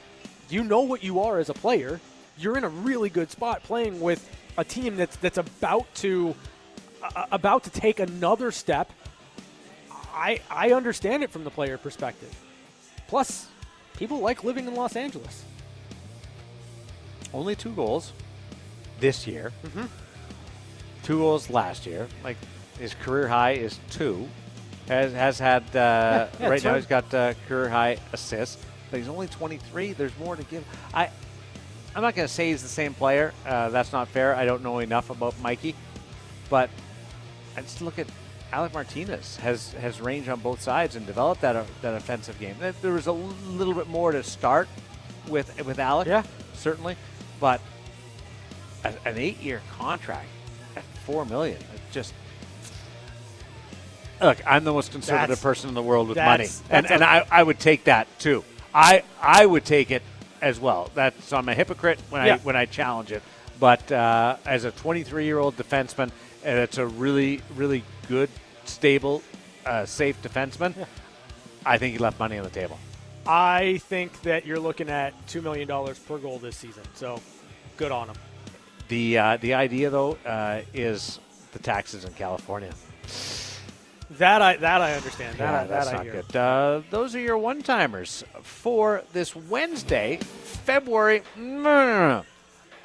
you 0.49 0.63
know 0.63 0.82
what 0.82 1.03
you 1.03 1.21
are 1.21 1.39
as 1.39 1.49
a 1.49 1.53
player. 1.53 1.99
You're 2.38 2.57
in 2.57 2.63
a 2.63 2.69
really 2.69 3.09
good 3.09 3.32
spot 3.32 3.63
playing 3.63 3.99
with 3.99 4.28
a 4.57 4.63
team 4.63 4.95
that's 4.95 5.15
that's 5.17 5.38
about 5.38 5.93
to 5.95 6.36
uh, 7.01 7.26
about 7.32 7.63
to 7.63 7.69
take 7.69 7.99
another 7.99 8.51
step. 8.51 8.91
I 10.13 10.39
I 10.49 10.71
understand 10.71 11.24
it 11.24 11.32
from 11.32 11.43
the 11.43 11.49
player 11.49 11.78
perspective. 11.78 12.34
Plus, 13.07 13.47
people 13.97 14.19
like 14.19 14.43
living 14.43 14.67
in 14.67 14.76
Los 14.76 14.95
Angeles. 14.95 15.43
Only 17.34 17.55
two 17.55 17.71
goals 17.71 18.13
this 19.04 19.28
year. 19.28 19.51
Two 21.04 21.18
goals 21.18 21.49
last 21.49 21.86
year. 21.86 22.08
Like 22.24 22.38
his 22.80 22.93
career 22.95 23.28
high 23.28 23.51
is 23.51 23.78
two. 23.91 24.30
Has 24.88 25.12
has 25.12 25.38
had 25.38 25.64
uh, 25.76 26.28
yeah, 26.39 26.47
right 26.47 26.64
now 26.64 26.76
he's 26.76 26.86
got 26.86 27.14
uh, 27.14 27.34
career 27.49 27.68
high 27.68 27.97
assists. 28.14 28.64
But 28.89 28.99
he's 28.99 29.10
only 29.10 29.28
23. 29.28 29.91
There's 29.93 30.18
more 30.18 30.38
to 30.38 30.43
give. 30.43 30.64
I 30.93 31.10
I'm 31.93 32.01
not 32.01 32.16
going 32.16 32.28
to 32.28 32.34
say 32.34 32.51
he's 32.51 32.62
the 32.64 32.70
same 32.70 32.93
player. 32.93 33.34
Uh, 33.45 33.70
that's 33.70 33.91
not 33.91 34.08
fair. 34.08 34.36
I 34.36 34.45
don't 34.45 34.64
know 34.64 34.80
enough 34.80 35.10
about 35.10 35.38
Mikey, 35.41 35.76
but 36.49 36.70
I 37.58 37.62
just 37.62 37.82
look 37.82 37.99
at 37.99 38.08
Alec 38.54 38.74
Martinez 38.74 39.36
has 39.38 39.74
has 39.74 39.99
range 39.99 40.30
on 40.30 40.39
both 40.39 40.62
sides 40.62 40.95
and 40.95 41.06
developed 41.06 41.41
that 41.41 41.58
uh, 41.58 41.66
that 41.82 41.93
offensive 41.95 42.39
game. 42.39 42.56
There- 42.82 42.93
was 42.93 43.08
a 43.08 43.12
little 43.12 43.74
bit 43.74 43.88
more 43.88 44.14
to 44.14 44.24
start 44.24 44.70
with 45.28 45.66
with 45.66 45.80
Alec, 45.80 46.08
Yeah. 46.08 46.24
certainly, 46.54 46.95
but 47.41 47.60
an 48.84 49.18
eight-year 49.18 49.62
contract 49.78 50.28
at 50.76 50.84
four 51.06 51.26
million, 51.26 51.58
it 51.58 51.82
just. 51.92 52.14
Look, 54.22 54.38
I'm 54.46 54.64
the 54.64 54.72
most 54.74 54.92
conservative 54.92 55.30
That's- 55.30 55.42
person 55.42 55.70
in 55.70 55.76
the 55.76 55.82
world 55.82 56.08
with 56.08 56.18
money, 56.18 56.46
that's- 56.46 56.62
and, 56.70 56.84
that's 56.86 56.92
and 56.94 57.04
I, 57.04 57.26
I 57.30 57.44
would 57.44 57.60
take 57.60 57.86
that 57.86 58.08
too. 58.20 58.44
I 58.74 59.04
I 59.22 59.46
would 59.46 59.66
take 59.66 59.92
it 59.92 60.02
as 60.42 60.60
well. 60.60 60.90
That's 60.94 61.26
so 61.26 61.38
I'm 61.38 61.48
a 61.50 61.54
hypocrite 61.54 62.00
when 62.10 62.26
Yeah. 62.26 62.36
I 62.36 62.38
when 62.40 62.56
I 62.56 62.66
challenge 62.66 63.12
it. 63.12 63.22
But 63.60 63.92
uh, 63.92 64.38
as 64.46 64.66
a 64.66 64.72
23 64.72 65.26
year 65.26 65.40
old 65.40 65.56
defenseman, 65.58 66.12
and 66.44 66.60
it's 66.60 66.78
a 66.78 66.86
really 66.86 67.42
really 67.56 67.84
good, 68.08 68.30
stable, 68.66 69.22
uh, 69.66 69.86
safe 69.86 70.22
defenseman. 70.22 70.74
I 71.66 71.78
think 71.78 71.94
he 71.94 71.98
left 72.00 72.20
money 72.20 72.38
on 72.38 72.44
the 72.44 72.50
table. 72.50 72.78
I 73.26 73.78
think 73.86 74.22
that 74.24 74.46
you're 74.46 74.60
looking 74.60 74.90
at 74.90 75.14
two 75.28 75.42
million 75.42 75.68
dollars 75.68 76.00
per 76.00 76.18
goal 76.18 76.40
this 76.40 76.58
season. 76.58 76.84
So, 76.96 77.22
good 77.78 77.92
on 77.92 78.08
him. 78.10 78.16
The 78.88 79.18
uh, 79.18 79.38
the 79.38 79.54
idea 79.56 79.90
though 79.90 80.18
uh, 80.26 80.62
is 80.74 81.20
the 81.52 81.60
taxes 81.60 82.06
in 82.06 82.14
California. 82.14 82.72
That 84.12 84.42
I 84.42 84.58
that 84.58 84.82
I 84.82 84.94
understand. 84.94 85.38
That, 85.38 85.52
Yeah, 85.52 85.62
I, 85.62 85.68
that's 85.68 85.86
that 85.88 85.94
I 85.94 85.98
not 85.98 86.04
hear. 86.06 86.22
good. 86.24 86.36
Uh, 86.36 86.82
those 86.92 87.16
are 87.16 87.20
your 87.20 87.38
one 87.38 87.62
timers 87.62 88.24
for 88.44 89.04
this 89.14 89.36
Wednesday, 89.36 90.18
February 90.18 91.24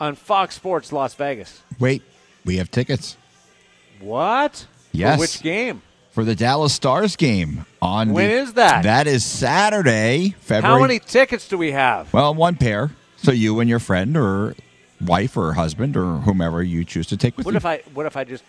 on 0.00 0.14
Fox 0.14 0.54
Sports 0.54 0.92
Las 0.92 1.14
Vegas. 1.14 1.62
Wait, 1.78 2.02
we 2.44 2.56
have 2.56 2.70
tickets 2.70 3.16
What? 4.00 4.66
Yes. 4.92 5.16
For 5.16 5.20
which 5.20 5.42
game? 5.42 5.82
for 6.12 6.24
the 6.24 6.34
Dallas 6.34 6.72
Stars 6.72 7.14
game 7.16 7.66
on. 7.82 8.12
When 8.12 8.28
the- 8.28 8.34
is 8.36 8.52
that? 8.54 8.84
That 8.84 9.06
is 9.06 9.24
Saturday, 9.24 10.34
February. 10.40 10.80
How 10.80 10.80
many 10.80 10.98
tickets 10.98 11.46
do 11.48 11.58
we 11.58 11.72
have? 11.72 12.12
Well, 12.12 12.34
one 12.34 12.56
pair. 12.56 12.90
So 13.18 13.32
you 13.32 13.60
and 13.60 13.68
your 13.68 13.78
friend 13.80 14.16
or 14.16 14.54
wife 15.00 15.36
or 15.36 15.52
husband 15.52 15.96
or 15.96 16.18
whomever 16.18 16.62
you 16.62 16.84
choose 16.84 17.06
to 17.08 17.16
take 17.16 17.36
with 17.36 17.46
What 17.46 17.52
you. 17.52 17.56
if 17.58 17.66
I 17.66 17.78
what 17.94 18.06
if 18.06 18.16
I 18.16 18.24
just 18.24 18.44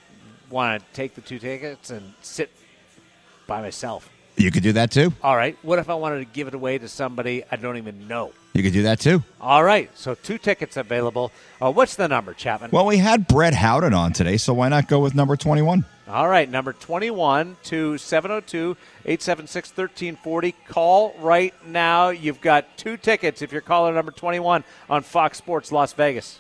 want 0.50 0.82
to 0.82 0.94
take 0.94 1.16
the 1.16 1.22
two 1.22 1.40
tickets 1.40 1.90
and 1.90 2.14
sit 2.22 2.50
by 3.48 3.62
myself? 3.62 4.10
you 4.38 4.52
could 4.52 4.64
do 4.64 4.72
that 4.72 4.90
too. 4.90 5.12
All 5.22 5.36
right. 5.36 5.58
What 5.64 5.80
if 5.80 5.90
I 5.90 5.96
wanted 5.96 6.20
to 6.20 6.26
give 6.26 6.48
it 6.48 6.54
away 6.54 6.78
to 6.78 6.88
somebody 6.88 7.44
I 7.52 7.58
don't 7.58 7.76
even 7.78 8.08
know? 8.08 8.32
You 8.54 8.64
could 8.64 8.72
do 8.74 8.84
that 8.84 9.00
too. 9.00 9.22
All 9.42 9.64
right. 9.64 9.90
So 9.98 10.16
two 10.16 10.38
tickets 10.38 10.78
available. 10.78 11.32
Uh, 11.62 11.72
what's 11.72 11.96
the 11.96 12.08
number, 12.08 12.34
Chapman? 12.34 12.72
Well, 12.72 12.86
we 12.86 12.98
had 12.98 13.28
Brett 13.28 13.54
Howden 13.54 13.94
on 13.94 14.14
today, 14.14 14.38
so 14.38 14.54
why 14.54 14.70
not 14.70 14.88
go 14.88 15.00
with 15.00 15.14
number 15.14 15.36
21? 15.36 15.84
All 16.10 16.28
right, 16.28 16.50
number 16.50 16.74
21 16.74 17.58
to 17.66 18.00
702 18.00 18.76
876 19.06 19.70
1340. 19.70 20.56
Call 20.68 21.14
right 21.20 21.54
now. 21.68 22.10
You've 22.10 22.42
got 22.42 22.78
two 22.80 22.98
tickets 22.98 23.44
if 23.44 23.52
you're 23.52 23.62
caller 23.62 23.94
number 23.94 24.12
21 24.12 24.64
on 24.90 25.04
Fox 25.04 25.38
Sports 25.38 25.72
Las 25.72 25.94
Vegas. 25.94 26.40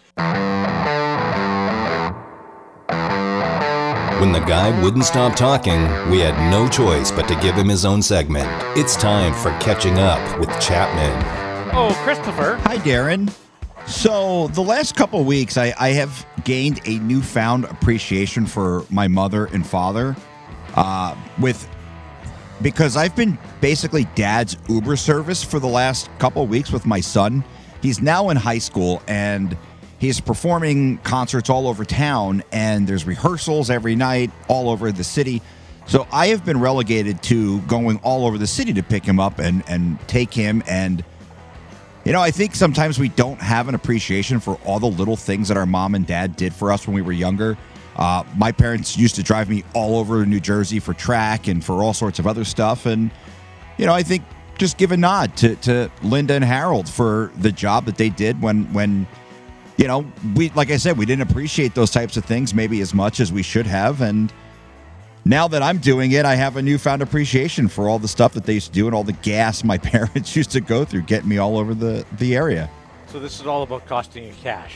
When 4.19 4.31
the 4.31 4.39
guy 4.39 4.81
wouldn't 4.81 5.05
stop 5.05 5.35
talking, 5.35 5.83
we 6.09 6.19
had 6.19 6.51
no 6.51 6.67
choice 6.67 7.11
but 7.11 7.27
to 7.27 7.35
give 7.35 7.53
him 7.53 7.69
his 7.69 7.85
own 7.85 8.01
segment. 8.01 8.49
It's 8.75 8.95
time 8.95 9.35
for 9.35 9.51
Catching 9.59 9.99
Up 9.99 10.39
with 10.39 10.49
Chapman. 10.59 11.13
Oh, 11.75 11.93
Christopher. 12.03 12.59
Hi, 12.63 12.77
Darren. 12.77 13.31
So, 13.89 14.49
the 14.49 14.61
last 14.61 14.95
couple 14.95 15.23
weeks, 15.23 15.57
I, 15.57 15.73
I 15.79 15.89
have 15.89 16.23
gained 16.43 16.79
a 16.85 16.99
newfound 16.99 17.65
appreciation 17.65 18.45
for 18.45 18.85
my 18.91 19.07
mother 19.07 19.47
and 19.47 19.65
father. 19.65 20.15
Uh, 20.75 21.15
with 21.41 21.67
because 22.61 22.95
I've 22.95 23.15
been 23.15 23.37
basically 23.61 24.05
dad's 24.13 24.57
Uber 24.67 24.95
service 24.95 25.43
for 25.43 25.59
the 25.59 25.67
last 25.67 26.07
couple 26.19 26.45
weeks 26.45 26.71
with 26.71 26.85
my 26.85 26.99
son. 26.99 27.43
He's 27.81 27.99
now 27.99 28.29
in 28.29 28.37
high 28.37 28.59
school 28.59 29.01
and 29.07 29.57
he's 29.97 30.21
performing 30.21 30.99
concerts 30.99 31.49
all 31.49 31.67
over 31.67 31.83
town, 31.83 32.43
and 32.51 32.87
there's 32.87 33.05
rehearsals 33.05 33.71
every 33.71 33.95
night 33.95 34.29
all 34.47 34.69
over 34.69 34.91
the 34.91 35.03
city. 35.03 35.41
So 35.87 36.07
I 36.11 36.27
have 36.27 36.45
been 36.45 36.59
relegated 36.59 37.23
to 37.23 37.59
going 37.61 37.97
all 38.03 38.27
over 38.27 38.37
the 38.37 38.47
city 38.47 38.71
to 38.73 38.83
pick 38.83 39.03
him 39.03 39.19
up 39.19 39.39
and, 39.39 39.63
and 39.67 39.99
take 40.07 40.31
him 40.31 40.61
and 40.67 41.03
you 42.09 42.13
know, 42.13 42.21
I 42.21 42.31
think 42.31 42.55
sometimes 42.55 42.97
we 42.97 43.09
don't 43.09 43.39
have 43.39 43.67
an 43.67 43.75
appreciation 43.75 44.39
for 44.39 44.55
all 44.65 44.79
the 44.79 44.87
little 44.87 45.15
things 45.15 45.47
that 45.49 45.57
our 45.57 45.67
mom 45.67 45.93
and 45.93 46.07
dad 46.07 46.35
did 46.35 46.55
for 46.55 46.71
us 46.71 46.87
when 46.87 46.95
we 46.95 47.03
were 47.03 47.11
younger. 47.11 47.55
Uh, 47.95 48.23
my 48.35 48.51
parents 48.51 48.97
used 48.97 49.13
to 49.17 49.21
drive 49.21 49.47
me 49.47 49.63
all 49.75 49.95
over 49.99 50.25
New 50.25 50.39
Jersey 50.39 50.79
for 50.79 50.95
track 50.95 51.47
and 51.47 51.63
for 51.63 51.83
all 51.83 51.93
sorts 51.93 52.17
of 52.17 52.25
other 52.25 52.43
stuff. 52.43 52.87
And, 52.87 53.11
you 53.77 53.85
know, 53.85 53.93
I 53.93 54.01
think 54.01 54.23
just 54.57 54.79
give 54.79 54.91
a 54.91 54.97
nod 54.97 55.37
to, 55.37 55.55
to 55.57 55.91
Linda 56.01 56.33
and 56.33 56.43
Harold 56.43 56.89
for 56.89 57.31
the 57.37 57.51
job 57.51 57.85
that 57.85 57.97
they 57.97 58.09
did 58.09 58.41
when, 58.41 58.63
when, 58.73 59.05
you 59.77 59.85
know, 59.85 60.03
we, 60.35 60.49
like 60.55 60.71
I 60.71 60.77
said, 60.77 60.97
we 60.97 61.05
didn't 61.05 61.29
appreciate 61.29 61.75
those 61.75 61.91
types 61.91 62.17
of 62.17 62.25
things 62.25 62.55
maybe 62.55 62.81
as 62.81 62.91
much 62.91 63.19
as 63.19 63.31
we 63.31 63.43
should 63.43 63.67
have. 63.67 64.01
And, 64.01 64.33
now 65.29 65.47
that 65.47 65.61
I'm 65.61 65.77
doing 65.77 66.11
it, 66.11 66.25
I 66.25 66.33
have 66.33 66.57
a 66.57 66.61
newfound 66.61 67.03
appreciation 67.03 67.67
for 67.67 67.87
all 67.87 67.99
the 67.99 68.07
stuff 68.07 68.33
that 68.33 68.45
they 68.45 68.55
used 68.55 68.67
to 68.67 68.73
do 68.73 68.87
and 68.87 68.95
all 68.95 69.03
the 69.03 69.13
gas 69.13 69.63
my 69.63 69.77
parents 69.93 70.35
used 70.35 70.51
to 70.51 70.59
go 70.59 70.83
through 70.83 71.03
getting 71.03 71.29
me 71.29 71.37
all 71.37 71.57
over 71.57 71.75
the, 71.75 72.03
the 72.13 72.35
area. 72.35 72.69
So 73.07 73.19
this 73.19 73.39
is 73.39 73.45
all 73.45 73.61
about 73.61 73.85
costing 73.85 74.23
you 74.23 74.33
cash. 74.41 74.75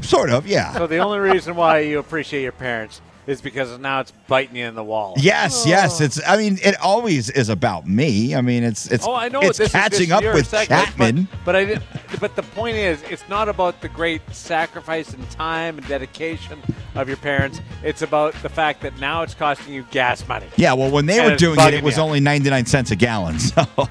Sort 0.00 0.30
of, 0.30 0.46
yeah. 0.46 0.72
So 0.74 0.86
the 0.86 0.98
only 0.98 1.18
reason 1.18 1.56
why 1.56 1.80
you 1.80 1.98
appreciate 1.98 2.42
your 2.42 2.52
parents 2.52 3.00
is 3.26 3.40
because 3.40 3.78
now 3.78 4.00
it's 4.00 4.12
biting 4.26 4.56
you 4.56 4.66
in 4.66 4.74
the 4.74 4.82
wall. 4.82 5.14
Yes, 5.16 5.64
yes. 5.66 6.00
It's. 6.00 6.20
I 6.26 6.36
mean, 6.36 6.58
it 6.62 6.78
always 6.80 7.30
is 7.30 7.48
about 7.48 7.86
me. 7.86 8.34
I 8.34 8.40
mean, 8.40 8.64
it's. 8.64 8.90
It's. 8.90 9.06
Oh, 9.06 9.14
I 9.14 9.28
know. 9.28 9.40
It's 9.40 9.58
this 9.58 9.72
catching 9.72 10.08
this 10.08 10.10
up 10.10 10.24
with 10.24 10.46
segment, 10.48 10.86
Chapman. 10.86 11.28
But, 11.30 11.44
but 11.44 11.56
I 11.56 11.64
did, 11.64 11.82
But 12.20 12.34
the 12.36 12.42
point 12.42 12.76
is, 12.76 13.02
it's 13.04 13.28
not 13.28 13.48
about 13.48 13.80
the 13.80 13.88
great 13.88 14.22
sacrifice 14.32 15.12
and 15.14 15.28
time 15.30 15.78
and 15.78 15.86
dedication 15.86 16.58
of 16.94 17.06
your 17.08 17.16
parents. 17.16 17.60
It's 17.84 18.02
about 18.02 18.34
the 18.42 18.48
fact 18.48 18.80
that 18.82 18.98
now 18.98 19.22
it's 19.22 19.34
costing 19.34 19.72
you 19.72 19.86
gas 19.90 20.26
money. 20.26 20.46
Yeah. 20.56 20.72
Well, 20.72 20.90
when 20.90 21.06
they 21.06 21.20
And 21.20 21.30
were 21.30 21.36
doing 21.36 21.60
it, 21.60 21.74
it 21.74 21.84
was 21.84 21.96
you. 21.96 22.02
only 22.02 22.20
ninety 22.20 22.50
nine 22.50 22.66
cents 22.66 22.90
a 22.90 22.96
gallon. 22.96 23.38
So. 23.38 23.66
Oh 23.76 23.88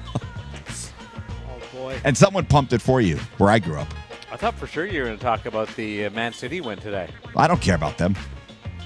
boy. 1.72 2.00
And 2.04 2.16
someone 2.16 2.44
pumped 2.46 2.72
it 2.72 2.80
for 2.82 3.00
you 3.00 3.16
where 3.38 3.50
I 3.50 3.58
grew 3.58 3.76
up. 3.78 3.88
I 4.30 4.36
thought 4.36 4.54
for 4.54 4.66
sure 4.66 4.86
you 4.86 5.00
were 5.00 5.06
going 5.06 5.18
to 5.18 5.22
talk 5.22 5.46
about 5.46 5.68
the 5.76 6.06
uh, 6.06 6.10
Man 6.10 6.32
City 6.32 6.60
win 6.60 6.78
today. 6.78 7.08
I 7.36 7.46
don't 7.46 7.60
care 7.60 7.74
about 7.74 7.98
them. 7.98 8.16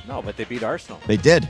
No, 0.09 0.23
but 0.23 0.37
they 0.37 0.45
beat 0.45 0.63
Arsenal. 0.63 1.01
They 1.07 1.17
did. 1.17 1.49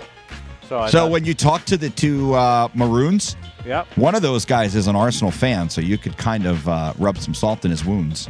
So, 0.68 0.78
I 0.80 0.90
So 0.90 1.00
thought- 1.00 1.10
when 1.10 1.24
you 1.24 1.34
talk 1.34 1.64
to 1.66 1.76
the 1.76 1.90
two 1.90 2.34
uh, 2.34 2.68
Maroons, 2.74 3.36
Yep. 3.64 3.86
one 3.96 4.14
of 4.14 4.22
those 4.22 4.44
guys 4.44 4.74
is 4.74 4.86
an 4.86 4.96
Arsenal 4.96 5.30
fan, 5.30 5.68
so 5.70 5.80
you 5.80 5.98
could 5.98 6.16
kind 6.16 6.46
of 6.46 6.68
uh, 6.68 6.92
rub 6.98 7.18
some 7.18 7.34
salt 7.34 7.64
in 7.64 7.70
his 7.70 7.84
wounds. 7.84 8.28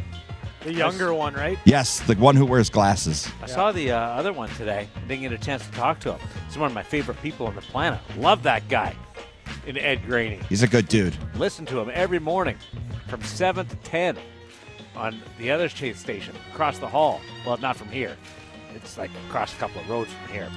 The 0.63 0.73
younger 0.73 1.13
one, 1.13 1.33
right? 1.33 1.57
Yes, 1.65 1.99
the 2.01 2.15
one 2.15 2.35
who 2.35 2.45
wears 2.45 2.69
glasses. 2.69 3.29
I 3.41 3.45
saw 3.45 3.71
the 3.71 3.91
uh, 3.91 3.97
other 3.99 4.33
one 4.33 4.49
today. 4.49 4.87
I 4.95 4.99
didn't 5.07 5.21
get 5.21 5.31
a 5.31 5.37
chance 5.37 5.65
to 5.65 5.71
talk 5.71 5.99
to 6.01 6.13
him. 6.13 6.19
He's 6.47 6.57
one 6.57 6.67
of 6.67 6.73
my 6.75 6.83
favorite 6.83 7.21
people 7.21 7.47
on 7.47 7.55
the 7.55 7.61
planet. 7.61 7.99
Love 8.17 8.43
that 8.43 8.67
guy. 8.67 8.95
In 9.65 9.77
Ed 9.77 10.05
Graney. 10.05 10.39
He's 10.49 10.63
a 10.63 10.67
good 10.67 10.87
dude. 10.89 11.15
Listen 11.35 11.65
to 11.67 11.79
him 11.79 11.89
every 11.93 12.19
morning 12.19 12.57
from 13.07 13.21
7 13.23 13.65
to 13.67 13.75
10 13.77 14.17
on 14.95 15.21
the 15.37 15.49
other 15.51 15.69
station 15.69 16.35
across 16.51 16.79
the 16.79 16.87
hall. 16.87 17.21
Well, 17.45 17.57
not 17.57 17.77
from 17.77 17.87
here. 17.89 18.17
It's 18.77 18.97
like 18.97 19.11
across 19.27 19.53
a 19.53 19.57
couple 19.57 19.81
of 19.81 19.89
roads 19.89 20.11
from 20.11 20.33
here. 20.33 20.49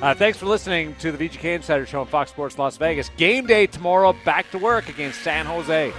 Uh, 0.00 0.14
thanks 0.14 0.38
for 0.38 0.46
listening 0.46 0.94
to 0.96 1.10
the 1.10 1.28
VGK 1.28 1.56
Insider 1.56 1.86
Show 1.86 2.02
on 2.02 2.06
Fox 2.06 2.30
Sports 2.30 2.58
Las 2.58 2.76
Vegas. 2.76 3.10
Game 3.16 3.46
day 3.46 3.66
tomorrow. 3.66 4.14
Back 4.24 4.50
to 4.52 4.58
work 4.58 4.88
against 4.88 5.22
San 5.22 5.46
Jose. 5.46 5.92